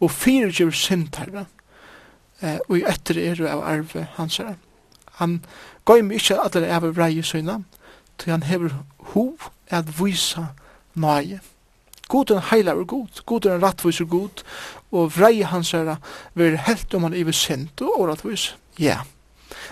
og 0.00 0.10
fyregiver 0.10 0.72
synd 0.72 1.16
herre, 1.18 1.44
eh, 2.40 2.58
og 2.68 2.78
i 2.78 2.86
etter 2.88 3.20
er 3.20 3.44
av 3.50 3.64
arve 3.66 4.06
hans 4.16 4.40
herre. 4.40 4.56
Han 5.20 5.42
går 5.84 6.02
med 6.02 6.20
ikke 6.20 6.40
at 6.40 6.54
det 6.54 6.68
er 6.68 6.80
av 6.80 6.88
vrei 6.96 7.22
søgna, 7.22 7.60
til 8.18 8.32
han 8.32 8.42
hever 8.42 8.72
hov 9.12 9.50
at 9.68 9.92
visa 10.00 10.48
nage. 10.94 11.40
God 12.08 12.30
er 12.30 12.36
en 12.36 12.48
heilaver 12.50 12.84
god, 12.84 13.22
god 13.26 13.46
er 13.46 13.54
en 13.54 13.62
rattvis 13.62 14.02
god, 14.10 14.42
og 14.92 15.12
vrei 15.16 15.42
hans 15.42 15.74
er 15.74 15.96
vil 16.34 16.56
helt 16.56 16.94
om 16.94 17.02
han 17.02 17.14
iver 17.14 17.32
sint 17.32 17.80
og 17.80 18.08
rattvis. 18.08 18.56
Ja. 18.78 18.98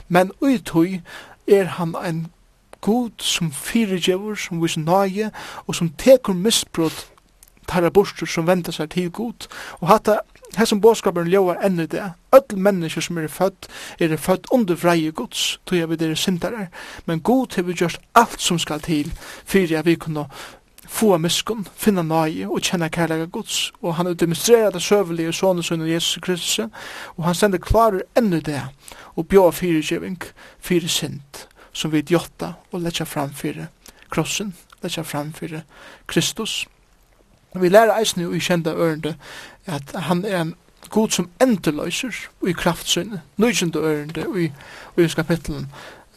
Men 0.09 0.33
uttøy 0.41 1.01
er 1.49 1.65
han 1.65 1.95
en 2.05 2.27
god 2.81 3.11
som 3.19 3.53
fyrirgjevur, 3.53 4.35
som 4.35 4.63
vis 4.63 4.77
nage, 4.77 5.31
og 5.67 5.75
som 5.75 5.91
tekur 5.99 6.35
misbrot 6.35 7.07
tarra 7.67 7.91
bostur 7.91 8.29
som 8.31 8.47
venda 8.47 8.73
seg 8.73 8.91
til 8.91 9.11
god. 9.11 9.49
Og 9.81 9.89
hatta 9.89 10.21
Her 10.57 10.65
som 10.65 10.81
bådskaperen 10.81 11.29
ljóar 11.29 11.59
enn 11.67 11.83
i 11.83 11.85
det, 11.91 12.05
öll 12.33 12.57
mennesker 12.57 13.03
som 13.05 13.19
er 13.19 13.27
født, 13.29 13.67
er 14.01 14.17
født 14.17 14.47
under 14.55 14.79
vreie 14.79 15.11
gods, 15.13 15.59
tog 15.67 15.79
jeg 15.79 15.91
vi 15.91 15.99
dere 16.01 16.17
syndere, 16.17 16.69
men 17.05 17.21
god 17.21 17.57
har 17.57 17.67
vi 17.67 17.75
gjort 17.75 17.99
alt 18.15 18.41
som 18.41 18.59
skal 18.59 18.81
til, 18.81 19.11
fyrir 19.45 19.75
jeg 19.75 19.85
vi 19.85 19.97
kunne 20.01 20.29
få 20.89 21.17
miskun, 21.19 21.67
finna 21.77 22.03
nøye 22.03 22.49
og 22.49 22.63
kjenne 22.63 22.89
kærlega 22.93 23.27
gods. 23.33 23.73
Og 23.83 23.97
han 23.97 24.15
demonstrerer 24.15 24.71
det 24.71 24.83
søvelige 24.83 25.33
sånne 25.33 25.63
sønne 25.63 25.91
Jesus 25.91 26.21
Kristus, 26.23 26.69
og 27.17 27.25
han 27.25 27.35
sender 27.35 27.63
klarer 27.63 28.07
ennå 28.17 28.41
det, 28.41 28.63
og 29.17 29.29
bjør 29.29 29.51
fyrirgjeving, 29.51 30.23
fyrir 30.61 30.89
sint, 30.89 31.47
som 31.73 31.93
vi 31.93 32.03
djotta 32.03 32.55
og 32.73 32.81
letja 32.81 33.05
framfyrir 33.05 33.69
krossen, 34.11 34.55
letja 34.83 35.03
framfyrir 35.03 35.65
Kristus. 36.07 36.67
Vi 37.55 37.69
lærer 37.69 37.97
eisne 37.99 38.23
jo 38.23 38.33
i 38.33 38.41
kjenda 38.41 38.75
ørende 38.75 39.17
at 39.67 39.95
han 40.09 40.25
er 40.25 40.41
en 40.41 40.55
god 40.91 41.11
som 41.11 41.31
endeløyser 41.43 42.15
i 42.47 42.53
kraftsynet, 42.53 43.21
nøyjende 43.37 43.79
ørende 43.79 44.27
og 44.27 44.41
i, 44.41 44.51
i 44.97 45.07
kapitlen 45.09 45.67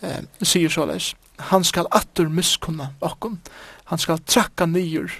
eh, 0.01 0.21
sier 0.43 0.69
såleis, 0.69 1.15
han 1.39 1.63
skal 1.63 1.87
atter 1.95 2.29
miskunna 2.29 2.89
okkom, 3.01 3.39
han 3.89 3.97
skal 3.97 4.21
trakka 4.25 4.65
nyer 4.69 5.11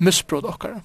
misbrot 0.00 0.46
okkara, 0.48 0.80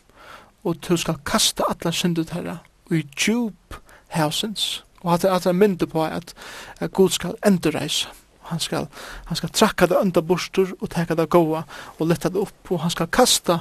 og 0.65 0.81
du 0.89 0.97
skal 0.97 1.21
kasta 1.25 1.67
alla 1.69 1.93
syndut 1.93 2.33
herra 2.35 2.57
i 2.91 3.03
djup 3.15 3.77
hausens, 4.15 4.83
og 5.03 5.13
at 5.13 5.21
det 5.21 5.49
er 5.49 5.57
mynda 5.57 5.85
på 5.85 6.03
at, 6.03 6.33
at 6.79 6.93
Gud 6.93 7.09
skal 7.13 7.37
endurreisa, 7.45 8.09
han 8.45 8.59
skal, 8.59 8.87
han 9.25 9.37
skal 9.37 9.49
trakka 9.49 9.87
det 9.89 9.97
unda 9.97 10.21
bostur 10.21 10.75
og 10.79 10.89
teka 10.93 11.15
det 11.17 11.29
goa 11.33 11.63
og 11.97 12.07
letta 12.07 12.29
det 12.29 12.43
upp, 12.43 12.71
og 12.71 12.83
han 12.83 12.93
skal 12.93 13.09
kasta 13.09 13.59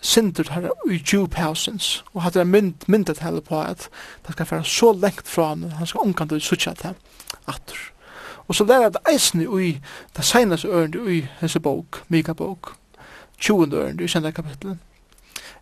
syndut 0.00 0.50
herra 0.52 0.74
i 0.90 0.98
djup 1.00 1.38
hausens, 1.40 2.02
og 2.12 2.22
hatt 2.22 2.36
det 2.36 2.44
er 2.44 2.50
mynd, 2.50 2.84
mynda 2.86 3.14
tala 3.16 3.40
på 3.40 3.60
at 3.60 3.88
han 4.26 4.36
skal 4.36 4.46
færa 4.46 4.64
så 4.64 4.92
lengt 4.92 5.28
fra 5.28 5.54
han, 5.54 5.70
han 5.78 5.86
skal 5.88 6.04
omkant 6.04 6.32
og 6.36 6.42
sutja 6.42 6.74
det 6.82 6.92
atur. 7.46 7.92
Og 8.48 8.54
så 8.54 8.64
lærer 8.64 8.92
det 8.94 9.02
eisne 9.10 9.46
i 9.62 9.72
det 10.16 10.24
seneste 10.24 10.68
ørende 10.68 11.00
i 11.16 11.22
hese 11.40 11.60
bok, 11.60 12.02
mika 12.08 12.32
bok, 12.32 12.76
20 13.40 13.76
ørende 13.76 14.04
i 14.04 14.08
kjente 14.08 14.32
kapitlet, 14.32 14.78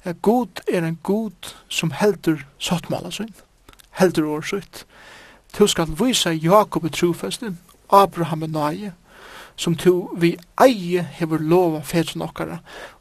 at 0.04 0.22
god 0.22 0.60
er 0.68 0.84
en 0.84 0.98
god 1.02 1.54
som 1.68 1.90
heldur 1.90 2.44
sottmala 2.58 3.10
sin, 3.10 3.34
heldur 3.90 4.36
årsut. 4.36 4.84
Tu 5.52 5.66
skal 5.66 5.94
vise 5.98 6.30
Jakob 6.30 6.84
i 6.84 6.90
trofesten, 6.90 7.58
Abraham 7.90 8.42
i 8.42 8.46
nage, 8.46 8.92
som 9.56 9.74
tu 9.74 10.08
vi 10.18 10.34
eie 10.60 11.02
hever 11.18 11.38
lova 11.38 11.80
fedsen 11.86 12.22
okkara 12.22 12.58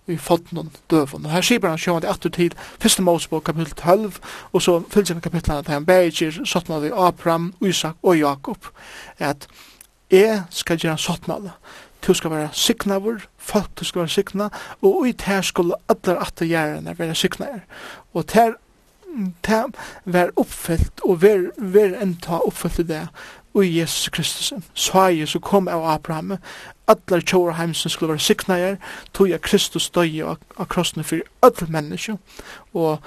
i 0.07 0.17
fått 0.19 0.51
noen 0.53 0.69
døvun. 0.91 1.25
Og 1.25 1.31
her 1.31 1.45
sier 1.45 1.65
han 1.65 1.79
sjåan 1.79 2.03
det 2.03 2.11
atter 2.11 2.33
til 2.33 2.53
første 2.81 3.01
Mosebok 3.01 3.45
kapitel 3.47 3.73
12, 3.73 4.19
og 4.51 4.61
så 4.61 4.79
fyllt 4.93 5.09
seg 5.09 5.23
kapitlene 5.23 5.63
til 5.63 5.77
han 5.77 5.87
berger 5.87 6.43
sottmala 6.45 6.91
i 6.91 6.93
Abraham, 7.07 7.53
Isak 7.63 7.97
og 8.03 8.19
Jakob, 8.19 8.69
at 9.17 9.47
jeg 10.11 10.43
skal 10.53 10.77
gjøre 10.77 11.01
sottmala 11.01 11.55
du 12.07 12.13
skal 12.13 12.31
være 12.31 12.49
siknavur, 12.51 13.19
folk 13.37 13.79
du 13.79 13.85
skal 13.85 13.99
være 13.99 14.09
sikna, 14.09 14.49
og 14.81 15.07
i 15.07 15.13
tær 15.13 15.41
skulle 15.41 15.75
alle 15.89 16.19
atter 16.21 16.45
gjerne 16.45 16.99
være 16.99 17.15
siknaer. 17.15 17.59
Og 18.13 18.27
tær, 18.27 18.57
tær 19.43 19.71
være 20.05 20.31
oppfyllt, 20.35 21.01
og 21.03 21.21
ver, 21.21 21.49
ver 21.57 21.99
enda 22.01 22.39
oppfyllt 22.45 22.79
i 22.79 22.83
det, 22.83 23.07
og 23.53 23.65
i 23.65 23.79
Jesus 23.79 24.09
Kristus. 24.09 24.53
så 24.73 24.99
er 24.99 25.09
Jesus 25.09 25.41
kom 25.43 25.67
av 25.67 25.85
Abraham, 25.85 26.37
alle 26.87 27.21
tjóra 27.21 27.53
heimsen 27.53 27.89
skulle 27.89 28.09
være 28.09 28.19
siknaer, 28.19 28.75
tog 29.13 29.29
jeg 29.29 29.41
Kristus 29.41 29.89
døy 29.89 30.21
av, 30.23 30.37
av 30.57 30.65
krossene 30.65 31.03
for 31.03 31.21
alle 31.41 31.67
mennesker, 31.69 32.17
og, 32.73 32.99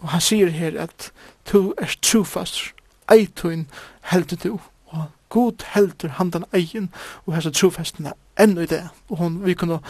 og 0.00 0.08
han 0.08 0.20
sier 0.20 0.50
her 0.50 0.80
at 0.80 1.12
du 1.52 1.74
er 1.78 1.96
trofast, 2.02 2.72
eitun 3.12 3.66
heldur 4.02 4.36
du, 4.42 4.58
god 5.30 5.64
heldur 5.74 6.16
handan 6.18 6.44
egen 6.52 6.90
og 7.26 7.34
hesa 7.36 7.52
trofestene 7.54 8.12
enn 8.40 8.58
i 8.58 8.66
det. 8.70 8.82
Og 9.08 9.22
hon, 9.22 9.38
vi 9.44 9.54
kunne 9.54 9.80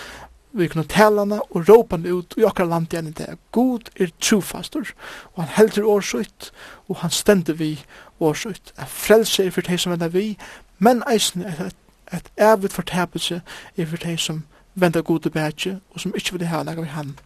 vi 0.52 0.66
kunne 0.66 0.84
tala 0.90 1.22
henne 1.22 1.38
og 1.54 1.68
råpa 1.68 1.96
henne 1.96 2.10
ut 2.10 2.34
i 2.38 2.44
okkar 2.46 2.66
land 2.66 2.90
igjen 2.90 3.10
i 3.10 3.14
det. 3.14 3.36
God 3.54 3.90
er 4.00 4.10
trofastur, 4.18 4.90
og 5.34 5.44
han 5.44 5.52
heldur 5.54 5.86
årsøyt, 5.92 6.50
og 6.88 6.96
han 7.04 7.10
stender 7.14 7.54
vi 7.54 7.76
årsøyt. 8.20 8.72
Jeg 8.78 8.88
frelser 8.88 9.46
er 9.46 9.54
for 9.54 9.66
de 9.66 9.78
som 9.78 9.92
vender 9.94 10.10
vi, 10.10 10.38
men 10.78 11.04
eisen 11.12 11.46
er 11.46 11.66
et, 11.68 11.76
et 12.12 12.32
evigt 12.42 12.74
fortapelse 12.74 13.42
er 13.76 13.86
for 13.86 14.02
de 14.02 14.16
som 14.18 14.42
vender 14.74 15.02
god 15.02 15.26
og 15.26 15.32
bætje, 15.32 15.80
og 15.94 16.00
som 16.00 16.14
ikke 16.14 16.38
vil 16.38 16.48
ha 16.50 16.62
laga 16.62 16.82
vi 16.82 16.88
han 16.88 17.18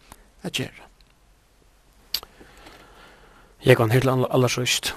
at 0.43 0.51
gjøre. 0.51 0.85
Jeg 3.65 3.77
kan 3.77 3.91
helt 3.91 4.07
aller. 4.07 4.93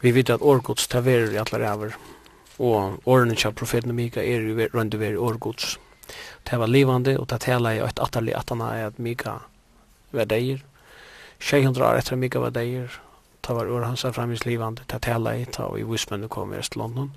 Vi 0.00 0.14
vet 0.14 0.30
at 0.30 0.42
årgods 0.42 0.88
taverer 0.88 1.30
i 1.30 1.38
allar 1.38 1.62
æver 1.74 2.11
og 2.58 3.00
årene 3.08 3.34
til 3.34 3.52
profeten 3.52 3.94
Mika 3.94 4.20
er 4.20 4.44
jo 4.48 4.68
rundt 4.74 4.94
over 4.94 5.16
årgods. 5.18 5.78
Det 6.50 6.58
var 6.58 6.66
livande, 6.66 7.18
og 7.18 7.28
det 7.30 7.40
tala 7.40 7.74
i 7.74 7.80
et 7.80 8.00
atterlig 8.00 8.34
at 8.36 8.50
han 8.50 8.60
er 8.60 8.86
at 8.86 8.98
Mika 8.98 9.38
var 10.12 10.24
deir. 10.24 10.60
600 11.40 11.86
år 11.86 11.98
etter 11.98 12.16
Mika 12.16 12.38
var 12.38 12.50
deir, 12.50 12.90
det 13.46 13.54
var 13.56 13.66
året 13.66 13.86
hans 13.86 14.04
er 14.04 14.12
fremvis 14.12 14.44
livande, 14.46 14.82
det 14.90 15.02
tala 15.02 15.34
i, 15.34 15.44
det 15.44 15.68
i 15.78 15.82
vismennu 15.82 16.28
kom 16.28 16.52
i 16.52 16.56
Øst-London, 16.56 17.10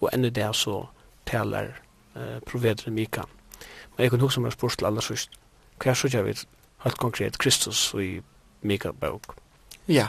og 0.00 0.10
enda 0.12 0.30
det 0.30 0.54
så 0.56 0.86
talar 1.26 1.74
eh, 2.16 2.38
profeten 2.46 2.94
Mika. 2.94 3.22
Men 3.96 4.02
jeg 4.02 4.10
kunne 4.10 4.22
huske 4.22 4.40
meg 4.40 4.52
spørsmål 4.52 4.86
aller 4.86 5.04
sørst, 5.04 5.30
hva 5.82 5.90
er 5.90 5.94
så 5.94 6.08
jeg 6.12 6.24
vet, 6.24 6.46
helt 6.84 6.98
konkret, 6.98 7.38
Kristus 7.38 7.94
i 7.94 8.20
Mika-bok? 8.62 9.34
Ja, 9.88 10.08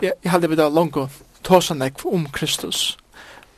jeg, 0.00 0.12
jeg 0.22 0.30
hadde 0.30 0.48
vidt 0.50 0.60
av 0.60 0.74
langt 0.74 0.96
å 0.96 1.08
ta 1.42 1.60
seg 1.60 2.04
om 2.06 2.28
Kristus 2.32 2.96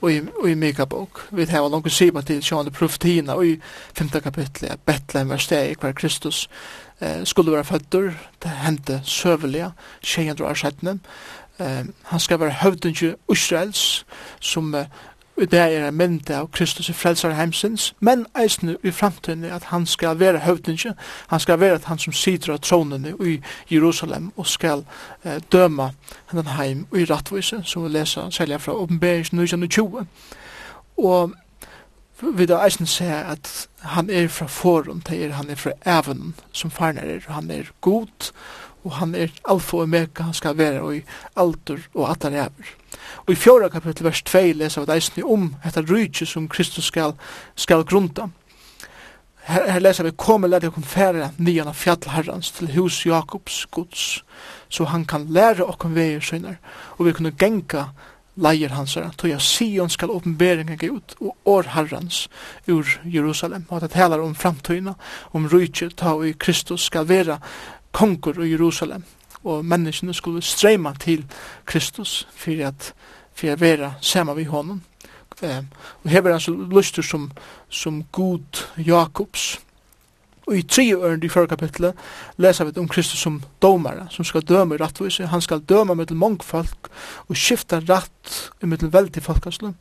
i, 0.08 0.20
i 0.50 0.54
Mika-bok. 0.54 1.28
Vi 1.30 1.44
har 1.44 1.68
langt 1.68 1.92
sima 1.92 2.22
til 2.22 2.42
sjående 2.42 2.70
profetina 2.70 3.36
i 3.42 3.56
femte 3.94 4.20
kapitlet 4.20 4.70
at 4.70 4.80
Betlehem 4.86 5.28
var 5.28 5.42
steg 5.42 5.76
hver 5.80 5.92
Kristus 5.92 6.48
eh, 7.00 7.24
skulle 7.24 7.52
være 7.52 7.64
fødder, 7.64 8.12
det 8.42 8.50
hendte 8.50 9.00
søvelige, 9.04 9.72
200 10.02 10.44
år 10.48 10.54
sjettene. 10.54 10.98
Eh, 11.58 11.84
han 12.04 12.20
skal 12.20 12.40
være 12.40 12.60
høvdunge 12.62 13.14
Israels 13.32 14.06
som 14.40 14.74
eh, 14.74 14.86
i 15.42 15.46
det 15.46 15.58
er 15.58 15.88
en 15.88 15.96
mynd 15.98 16.30
av 16.30 16.46
Kristus 16.54 16.88
i 16.88 16.94
frelsar 16.94 17.34
heimsins, 17.34 17.94
men 18.00 18.26
eisne 18.38 18.76
i 18.82 18.90
framtiden 18.90 19.44
at 19.44 19.64
han 19.72 19.86
skal 19.86 20.20
være 20.20 20.38
høvdingen, 20.38 20.94
han 21.26 21.40
skal 21.40 21.60
være 21.60 21.74
at 21.74 21.84
han 21.84 21.98
som 21.98 22.12
sitter 22.12 22.52
av 22.54 22.60
tronene 22.62 23.16
i 23.20 23.40
Jerusalem 23.70 24.30
og 24.36 24.46
skal 24.46 24.84
eh, 25.24 25.40
døma 25.52 25.90
henne 26.30 26.54
heim 26.54 26.86
i 26.94 27.04
rattvise, 27.04 27.62
som 27.64 27.84
vi 27.84 27.88
leser 27.88 28.30
selja 28.30 28.56
fra 28.56 28.76
oppenberingen 28.78 29.40
1920. 29.42 30.06
Og 30.96 31.34
vi 32.22 32.46
da 32.46 32.60
eisne 32.62 32.86
ser 32.86 33.26
at 33.26 33.68
han 33.82 34.10
er 34.10 34.28
fra 34.28 34.46
forum, 34.46 35.00
det 35.00 35.24
er 35.24 35.34
han 35.34 35.50
er 35.50 35.58
fra 35.58 35.72
evnen 35.98 36.34
som 36.52 36.70
farnar 36.70 37.02
er, 37.02 37.26
han 37.28 37.50
er 37.50 37.72
god, 37.80 38.30
og 38.84 38.92
han 39.00 39.14
er 39.14 39.32
alfa 39.48 39.76
og 39.76 39.88
omega, 39.88 40.28
han 40.28 40.36
skal 40.36 40.58
være 40.58 40.96
i 40.96 41.02
alder 41.36 41.80
og 41.94 42.08
allar 42.10 42.36
hever. 42.36 42.72
Og 43.26 43.32
i 43.32 43.38
fjorda 43.38 43.68
kapittel 43.68 44.06
vers 44.06 44.22
2 44.22 44.42
leser 44.60 44.84
vi 44.84 44.94
eisne 44.94 45.24
om 45.24 45.50
dette 45.64 45.84
rydje 45.88 46.26
som 46.28 46.48
Kristus 46.48 46.90
skal, 46.92 47.14
skal 47.56 47.84
grunda. 47.84 48.28
Her, 49.44 49.66
her 49.72 49.80
leser 49.80 50.04
vi, 50.04 50.14
kom 50.16 50.44
og 50.44 50.52
lær 50.52 50.62
dere 50.62 50.84
fære 50.88 51.30
nian 51.38 51.68
av 51.68 51.76
fjallherrans 51.76 52.50
til 52.56 52.72
hus 52.76 53.02
Jakobs 53.06 53.66
gods, 53.72 54.24
så 54.68 54.88
han 54.88 55.04
kan 55.04 55.26
lære 55.28 55.66
okkom 55.66 55.96
veier 55.96 56.24
synar, 56.24 56.56
og 56.96 57.06
vi 57.08 57.12
kunne 57.12 57.34
genka 57.36 57.90
leier 58.40 58.72
hans 58.74 58.96
her, 58.98 59.12
tog 59.16 59.30
jeg 59.30 59.44
Sion 59.44 59.92
skal 59.92 60.10
åpenberingen 60.10 60.78
gå 60.80 60.90
ut, 60.96 61.14
og 61.20 61.36
år 61.44 61.68
herrans 61.74 62.24
ur 62.66 62.88
Jerusalem, 63.04 63.66
og 63.68 63.84
det 63.84 63.92
talar 63.94 64.24
om 64.24 64.34
framtøyna, 64.34 64.96
om 65.32 65.48
rydje, 65.52 65.90
ta 65.94 66.16
og 66.16 66.38
Kristus 66.40 66.88
skal 66.88 67.08
vera 67.08 67.38
konkur 67.94 68.42
i 68.42 68.50
Jerusalem, 68.50 69.04
og 69.44 69.64
menneskene 69.64 70.14
skulle 70.14 70.42
streyma 70.42 70.94
til 71.00 71.24
Kristus 71.66 72.24
for 72.34 72.66
at 72.66 72.94
for 73.34 73.50
at 73.50 73.60
være 73.60 73.94
sammen 74.00 74.36
med 74.36 74.46
honom. 74.46 74.82
Eh, 75.42 75.64
og 76.04 76.10
her 76.10 76.20
var 76.20 76.30
han 76.30 76.40
sum 76.40 76.70
lyster 76.70 77.02
som, 77.02 77.30
som 77.68 78.04
god 78.12 78.66
Jakobs. 78.78 79.60
Og 80.46 80.58
i 80.58 80.62
tre 80.62 80.92
øren 80.94 81.22
i 81.24 81.28
førre 81.28 81.48
kapitlet 81.48 81.94
leser 82.36 82.64
vi 82.64 82.78
om 82.78 82.88
Kristus 82.88 83.18
som 83.18 83.42
domare, 83.62 84.06
som 84.10 84.24
skal 84.24 84.42
døme 84.44 84.74
i 84.74 84.78
rattvise. 84.78 85.26
Han 85.26 85.40
skal 85.40 85.60
døme 85.60 85.94
med 85.94 86.06
til 86.06 86.16
mange 86.16 86.44
folk 86.44 86.90
og 87.28 87.36
skifte 87.36 87.80
ratt 87.88 88.52
med 88.60 88.78
til 88.78 88.92
veldig 88.92 89.22
folkaslum, 89.22 89.74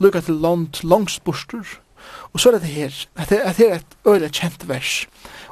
lukka 0.00 0.20
til 0.20 0.34
land 0.34 0.84
langst 0.84 1.24
borster, 1.24 1.80
Og 2.32 2.40
så 2.40 2.50
er 2.50 2.58
det 2.58 2.68
her, 2.68 3.06
at 3.16 3.28
det, 3.28 3.36
at 3.36 3.56
det 3.56 3.70
er 3.70 3.74
et 3.74 3.96
øyla 4.06 4.28
kjent 4.28 4.68
vers 4.68 5.06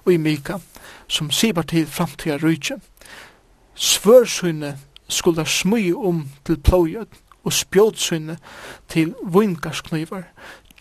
og 0.05 0.13
i 0.13 0.17
Mika, 0.17 0.59
som 1.09 1.31
sier 1.31 1.53
bare 1.53 1.71
til 1.71 1.87
framtida 1.87 2.37
rujtje. 2.43 2.81
Svørsynne 3.75 4.79
skulle 5.09 5.47
smøy 5.47 5.93
om 5.93 6.29
til 6.47 6.59
plågjød, 6.59 7.07
og 7.45 7.53
spjódsyne 7.53 8.39
til 8.89 9.15
vingarsknivar. 9.23 10.23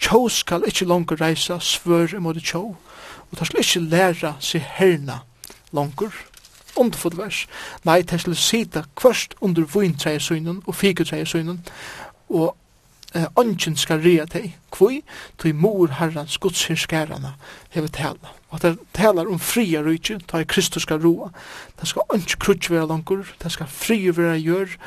Tjå 0.01 0.29
skal 0.29 0.65
ikkje 0.67 0.87
langer 0.87 1.21
reisa 1.21 1.59
svør 1.59 2.15
imot 2.17 2.37
tjå, 2.41 2.61
og 3.31 3.37
ta 3.37 3.45
skal 3.45 3.61
ikkje 3.61 3.81
læra 3.81 4.33
seg 4.39 4.65
herna 4.77 5.21
langer. 5.73 6.13
Underfull 6.77 7.17
vers. 7.17 7.45
Nei, 7.85 8.01
ta 8.03 8.17
skal 8.17 8.35
sita 8.35 8.83
kvørst 8.95 9.35
under 9.41 9.65
vintreiesynen 9.73 10.61
og 10.65 10.75
figutreiesynen, 10.75 11.59
og 12.29 12.55
eh, 13.15 13.27
ongen 13.35 13.77
skal 13.77 14.01
rea 14.03 14.25
deg, 14.25 14.51
kvoi, 14.71 15.01
tog 15.37 15.55
mor 15.55 15.91
herrans 15.99 16.37
gudshyrskærana 16.41 17.35
hever 17.75 17.91
tala. 17.91 18.35
Og 18.51 18.61
det 18.61 18.75
talar 18.93 19.29
om 19.31 19.39
fria 19.39 19.81
rujtje, 19.83 20.19
ta 20.27 20.41
i 20.41 20.47
Kristus 20.47 20.83
skal 20.87 21.01
roa, 21.03 21.31
det 21.79 21.87
skal 21.87 22.07
ongen 22.09 22.39
krutsk 22.39 22.71
vera 22.71 22.89
langur, 22.89 23.25
det 23.43 23.51
skal 23.51 23.71
fria 23.71 24.13
vera 24.15 24.37
gjør, 24.39 24.77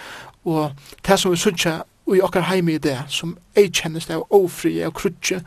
og 0.44 0.72
det 1.06 1.18
som 1.20 1.32
vi 1.32 1.40
suttja 1.40 1.82
i 2.12 2.20
okkar 2.20 2.48
heimi 2.50 2.76
i 2.76 2.82
det, 2.82 2.98
som 3.08 3.36
ei 3.56 3.70
kjennes 3.72 4.10
av 4.12 4.26
ofri, 4.34 4.76
av 4.84 4.92
krutsk, 4.96 5.40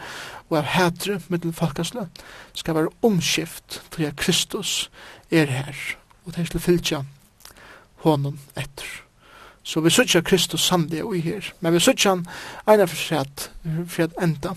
og 0.49 0.57
av 0.61 0.71
hætre, 0.73 1.19
middel 1.29 1.53
folkasle, 1.53 2.07
skal 2.57 2.77
være 2.79 2.93
omskift 3.05 3.81
til 3.93 4.07
at 4.09 4.17
Kristus 4.17 4.89
er 5.31 5.51
her, 5.51 5.75
og 6.25 6.33
det 6.33 6.45
er 6.45 6.55
til 6.55 6.63
fylgja 6.63 7.03
honom 8.05 8.39
etter. 8.55 9.06
Så 9.67 9.79
vi 9.79 9.89
sutja 9.89 10.21
Kristus 10.21 10.61
samdi 10.61 11.01
og 11.01 11.17
i 11.17 11.19
her. 11.19 11.51
Men 11.59 11.73
vi 11.73 11.79
sutja 11.83 12.13
han 12.13 12.21
eina 12.71 12.85
for 12.87 12.95
seg 12.95 13.25
at, 13.25 13.49
for 13.91 14.05
at 14.05 14.13
enda. 14.23 14.53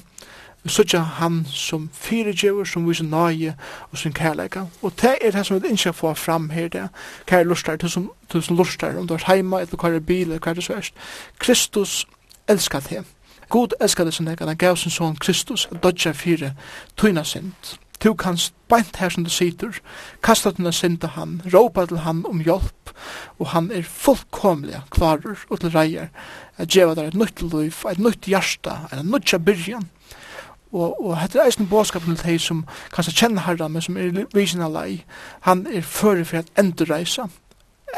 Vi 0.63 0.71
sutja 0.71 1.01
han 1.17 1.41
som 1.51 1.89
fyrirgjøver, 1.93 2.65
som 2.65 2.87
viser 2.87 3.09
nøye 3.11 3.57
og 3.91 3.99
sin 3.99 4.15
kærleika. 4.15 4.63
Og 4.83 4.93
det 5.03 5.17
er 5.19 5.35
det 5.35 5.43
som 5.47 5.59
vi 5.63 5.73
ikke 5.75 5.93
får 5.93 6.15
fram 6.15 6.51
her, 6.51 6.69
det 6.69 6.89
kære 7.27 7.45
lustar, 7.45 7.77
det 7.77 7.91
som, 7.91 8.13
det 8.33 8.45
som 8.45 8.57
lustar, 8.57 8.99
om 8.99 9.07
du 9.07 9.15
er 9.15 9.27
heima, 9.27 9.61
eller 9.61 9.77
hva 9.77 9.91
er 9.91 9.99
bil, 9.99 10.29
eller 10.29 10.39
hva 10.39 10.55
er 10.55 10.61
det 10.61 10.65
svært. 10.69 10.93
Kristus 11.39 12.07
elskar 12.49 12.87
det. 12.87 13.03
God 13.49 13.75
elskar 13.81 14.05
det 14.05 14.15
som 14.15 14.27
det, 14.27 14.39
han 14.39 14.57
gav 14.57 14.77
sin 14.77 14.91
son 14.91 15.17
Kristus, 15.17 15.69
dodja 15.83 16.13
fire, 16.13 16.55
tøyna 16.97 17.25
sint. 17.25 17.81
Tu 18.01 18.15
kanst 18.17 18.55
beint 18.69 18.97
her 18.97 19.11
som 19.13 19.25
du 19.25 19.31
sitter, 19.31 19.77
kasta 20.25 20.55
dina 20.57 20.73
synd 20.73 21.01
til 21.03 21.13
han, 21.17 21.41
råpa 21.53 21.85
til 21.87 22.01
han 22.05 22.23
om 22.29 22.41
hjelp, 22.41 22.93
og 23.39 23.51
han 23.53 23.71
er 23.75 23.83
fullkomlig 23.85 24.81
klarer 24.95 25.43
og 25.51 25.61
til 25.61 25.75
reier 25.75 26.09
at 26.57 26.71
djeva 26.73 26.95
der 26.97 27.11
et 27.11 27.19
nytt 27.19 27.43
liv, 27.43 27.77
et 27.91 28.01
nytt 28.01 28.29
hjärsta, 28.31 28.87
et 28.93 29.05
nytt 29.05 29.35
byrjan. 29.45 29.89
Og, 30.73 30.97
og 31.03 31.17
hette 31.19 31.39
er 31.39 31.51
eisen 31.51 31.69
bådskapen 31.69 32.17
til 32.17 32.29
deg 32.31 32.41
som 32.41 32.65
kanskje 32.95 33.17
kjenner 33.25 33.43
herra, 33.43 33.69
men 33.69 33.83
som 33.83 33.97
er 33.99 34.25
visen 34.35 34.63
av 34.63 34.73
lei, 34.77 35.03
han 35.43 35.67
er 35.67 35.83
fyrir 35.83 36.25
for 36.25 36.45
at 36.45 36.53
endurreisa, 36.61 37.27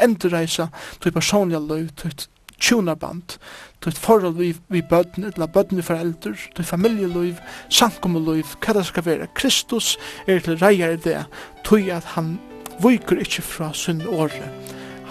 endurreisa 0.01 0.71
til 1.03 1.13
personliga 1.13 1.61
liv, 1.61 1.91
til 2.01 2.15
tjonarband, 2.59 3.37
ditt 3.85 3.97
forhold 3.99 4.37
vi, 4.37 4.53
vi 4.71 4.81
bøtten, 4.81 5.27
eller 5.29 5.51
bøtten 5.51 5.79
vi 5.79 5.85
forelder, 5.85 6.37
ditt 6.57 6.67
familieliv, 6.67 7.41
samkommeliv, 7.69 8.55
hva 8.63 8.77
det 8.77 8.85
skal 8.89 9.05
være. 9.07 9.29
Kristus 9.35 9.95
er 10.27 10.43
til 10.43 10.59
reier 10.61 10.95
i 10.95 11.01
det, 11.03 11.25
tog 11.67 11.89
at 11.91 12.13
han 12.15 12.37
viker 12.83 13.21
ikke 13.21 13.45
fra 13.45 13.73
sin 13.77 14.01
åre. 14.07 14.49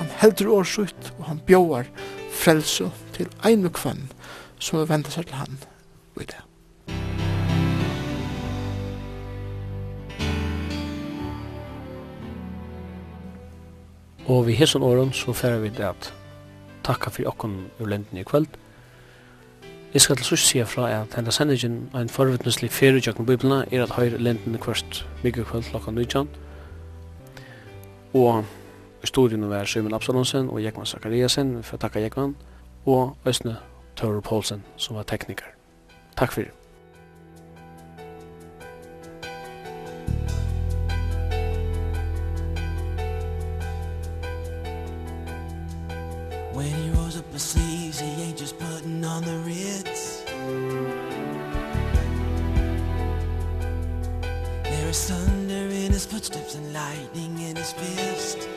Han 0.00 0.10
helder 0.22 0.50
årsutt, 0.50 1.12
og 1.18 1.28
han 1.28 1.42
bjåar 1.46 1.90
frelse 2.32 2.90
til 3.12 3.28
ein 3.46 3.66
og 3.68 3.76
kvann 3.76 4.08
som 4.62 4.80
vil 4.80 4.88
vende 4.88 5.10
seg 5.12 5.28
til 5.28 5.38
han 5.38 5.60
i 6.20 6.26
det. 6.26 6.40
Og 14.30 14.46
vi 14.46 14.54
hesson 14.54 14.84
åren 14.86 15.10
så 15.12 15.34
færer 15.34 15.58
vi 15.64 15.72
det 15.74 15.84
at 15.84 16.12
takka 16.84 17.10
fyrir 17.10 17.28
okkon 17.28 17.70
ur 17.80 17.86
lendin 17.86 18.18
i 18.18 18.24
kvöld. 18.24 18.48
Jeg 19.94 20.00
skal 20.00 20.16
til 20.16 20.24
sørst 20.24 20.46
sige 20.46 20.66
fra 20.66 20.90
at 20.90 21.14
henda 21.14 21.30
sendingen 21.30 21.90
ein 21.94 22.08
forvittneslig 22.08 22.70
fyrirjøkken 22.70 23.26
biblina 23.26 23.64
er 23.72 23.82
at 23.82 23.90
høyre 23.90 24.18
lendin 24.18 24.54
i 24.54 24.58
kvart 24.58 25.06
mykje 25.24 25.44
kvöld 25.44 25.70
klokka 25.70 25.90
19. 25.90 26.28
Og 28.14 28.44
studien 29.04 29.50
var 29.50 29.64
Simon 29.64 29.94
Absalonsen 29.94 30.48
og 30.48 30.64
Jekman 30.64 30.86
Zakariasen 30.86 31.62
for 31.62 31.76
takka 31.76 32.00
Jekman 32.00 32.36
og 32.86 33.16
Østne 33.26 33.56
Tore 33.96 34.22
Poulsen 34.22 34.64
som 34.76 34.96
var 34.96 35.02
tekniker. 35.02 35.46
Takk 36.16 36.32
fyrir. 36.32 36.50
When 46.62 46.74
he 46.80 46.90
rolls 46.90 47.16
up 47.16 47.32
his 47.32 47.42
sleeves 47.42 47.98
He 47.98 48.06
ain't 48.22 48.36
just 48.36 48.56
putting 48.56 49.04
on 49.04 49.24
the 49.24 49.36
Ritz. 49.38 50.22
There 54.70 54.88
is 54.88 55.10
thunder 55.10 55.64
in 55.74 55.90
his 55.90 56.06
footsteps 56.06 56.54
And 56.54 56.72
lightning 56.72 57.40
in 57.40 57.56
his 57.56 57.72
fist. 57.72 58.48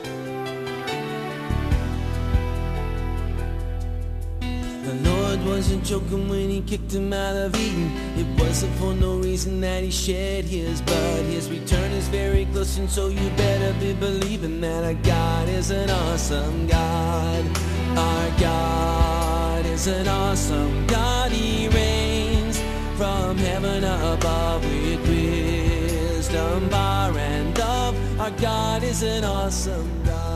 The 4.86 4.94
Lord 5.10 5.44
wasn't 5.44 5.84
joking 5.84 6.28
when 6.28 6.48
he 6.48 6.60
kicked 6.60 6.92
him 6.94 7.12
out 7.12 7.34
of 7.34 7.56
Eden. 7.56 7.90
It 8.16 8.40
wasn't 8.40 8.72
for 8.76 8.94
no 8.94 9.16
reason 9.16 9.60
that 9.62 9.82
he 9.82 9.90
shed 9.90 10.44
his 10.44 10.80
blood 10.80 11.24
His 11.24 11.50
return 11.50 11.90
is 11.90 12.06
very 12.06 12.44
close 12.52 12.78
and 12.78 12.88
so 12.88 13.08
you 13.08 13.30
better 13.30 13.72
be 13.80 13.94
believing 13.94 14.60
That 14.60 14.84
our 14.84 14.94
God 14.94 15.48
is 15.48 15.72
an 15.72 15.90
awesome 15.90 16.68
God. 16.68 17.75
Our 17.96 18.30
God 18.38 19.66
is 19.66 19.86
an 19.86 20.06
awesome 20.06 20.86
God. 20.86 21.32
He 21.32 21.68
reigns 21.68 22.60
from 22.96 23.38
heaven 23.38 23.84
above 23.84 24.64
With 24.64 25.08
wisdom, 25.08 26.68
bar 26.68 27.16
and 27.16 27.54
dove 27.54 28.20
Our 28.20 28.30
God 28.32 28.82
is 28.82 29.02
an 29.02 29.24
awesome 29.24 29.90
God. 30.04 30.35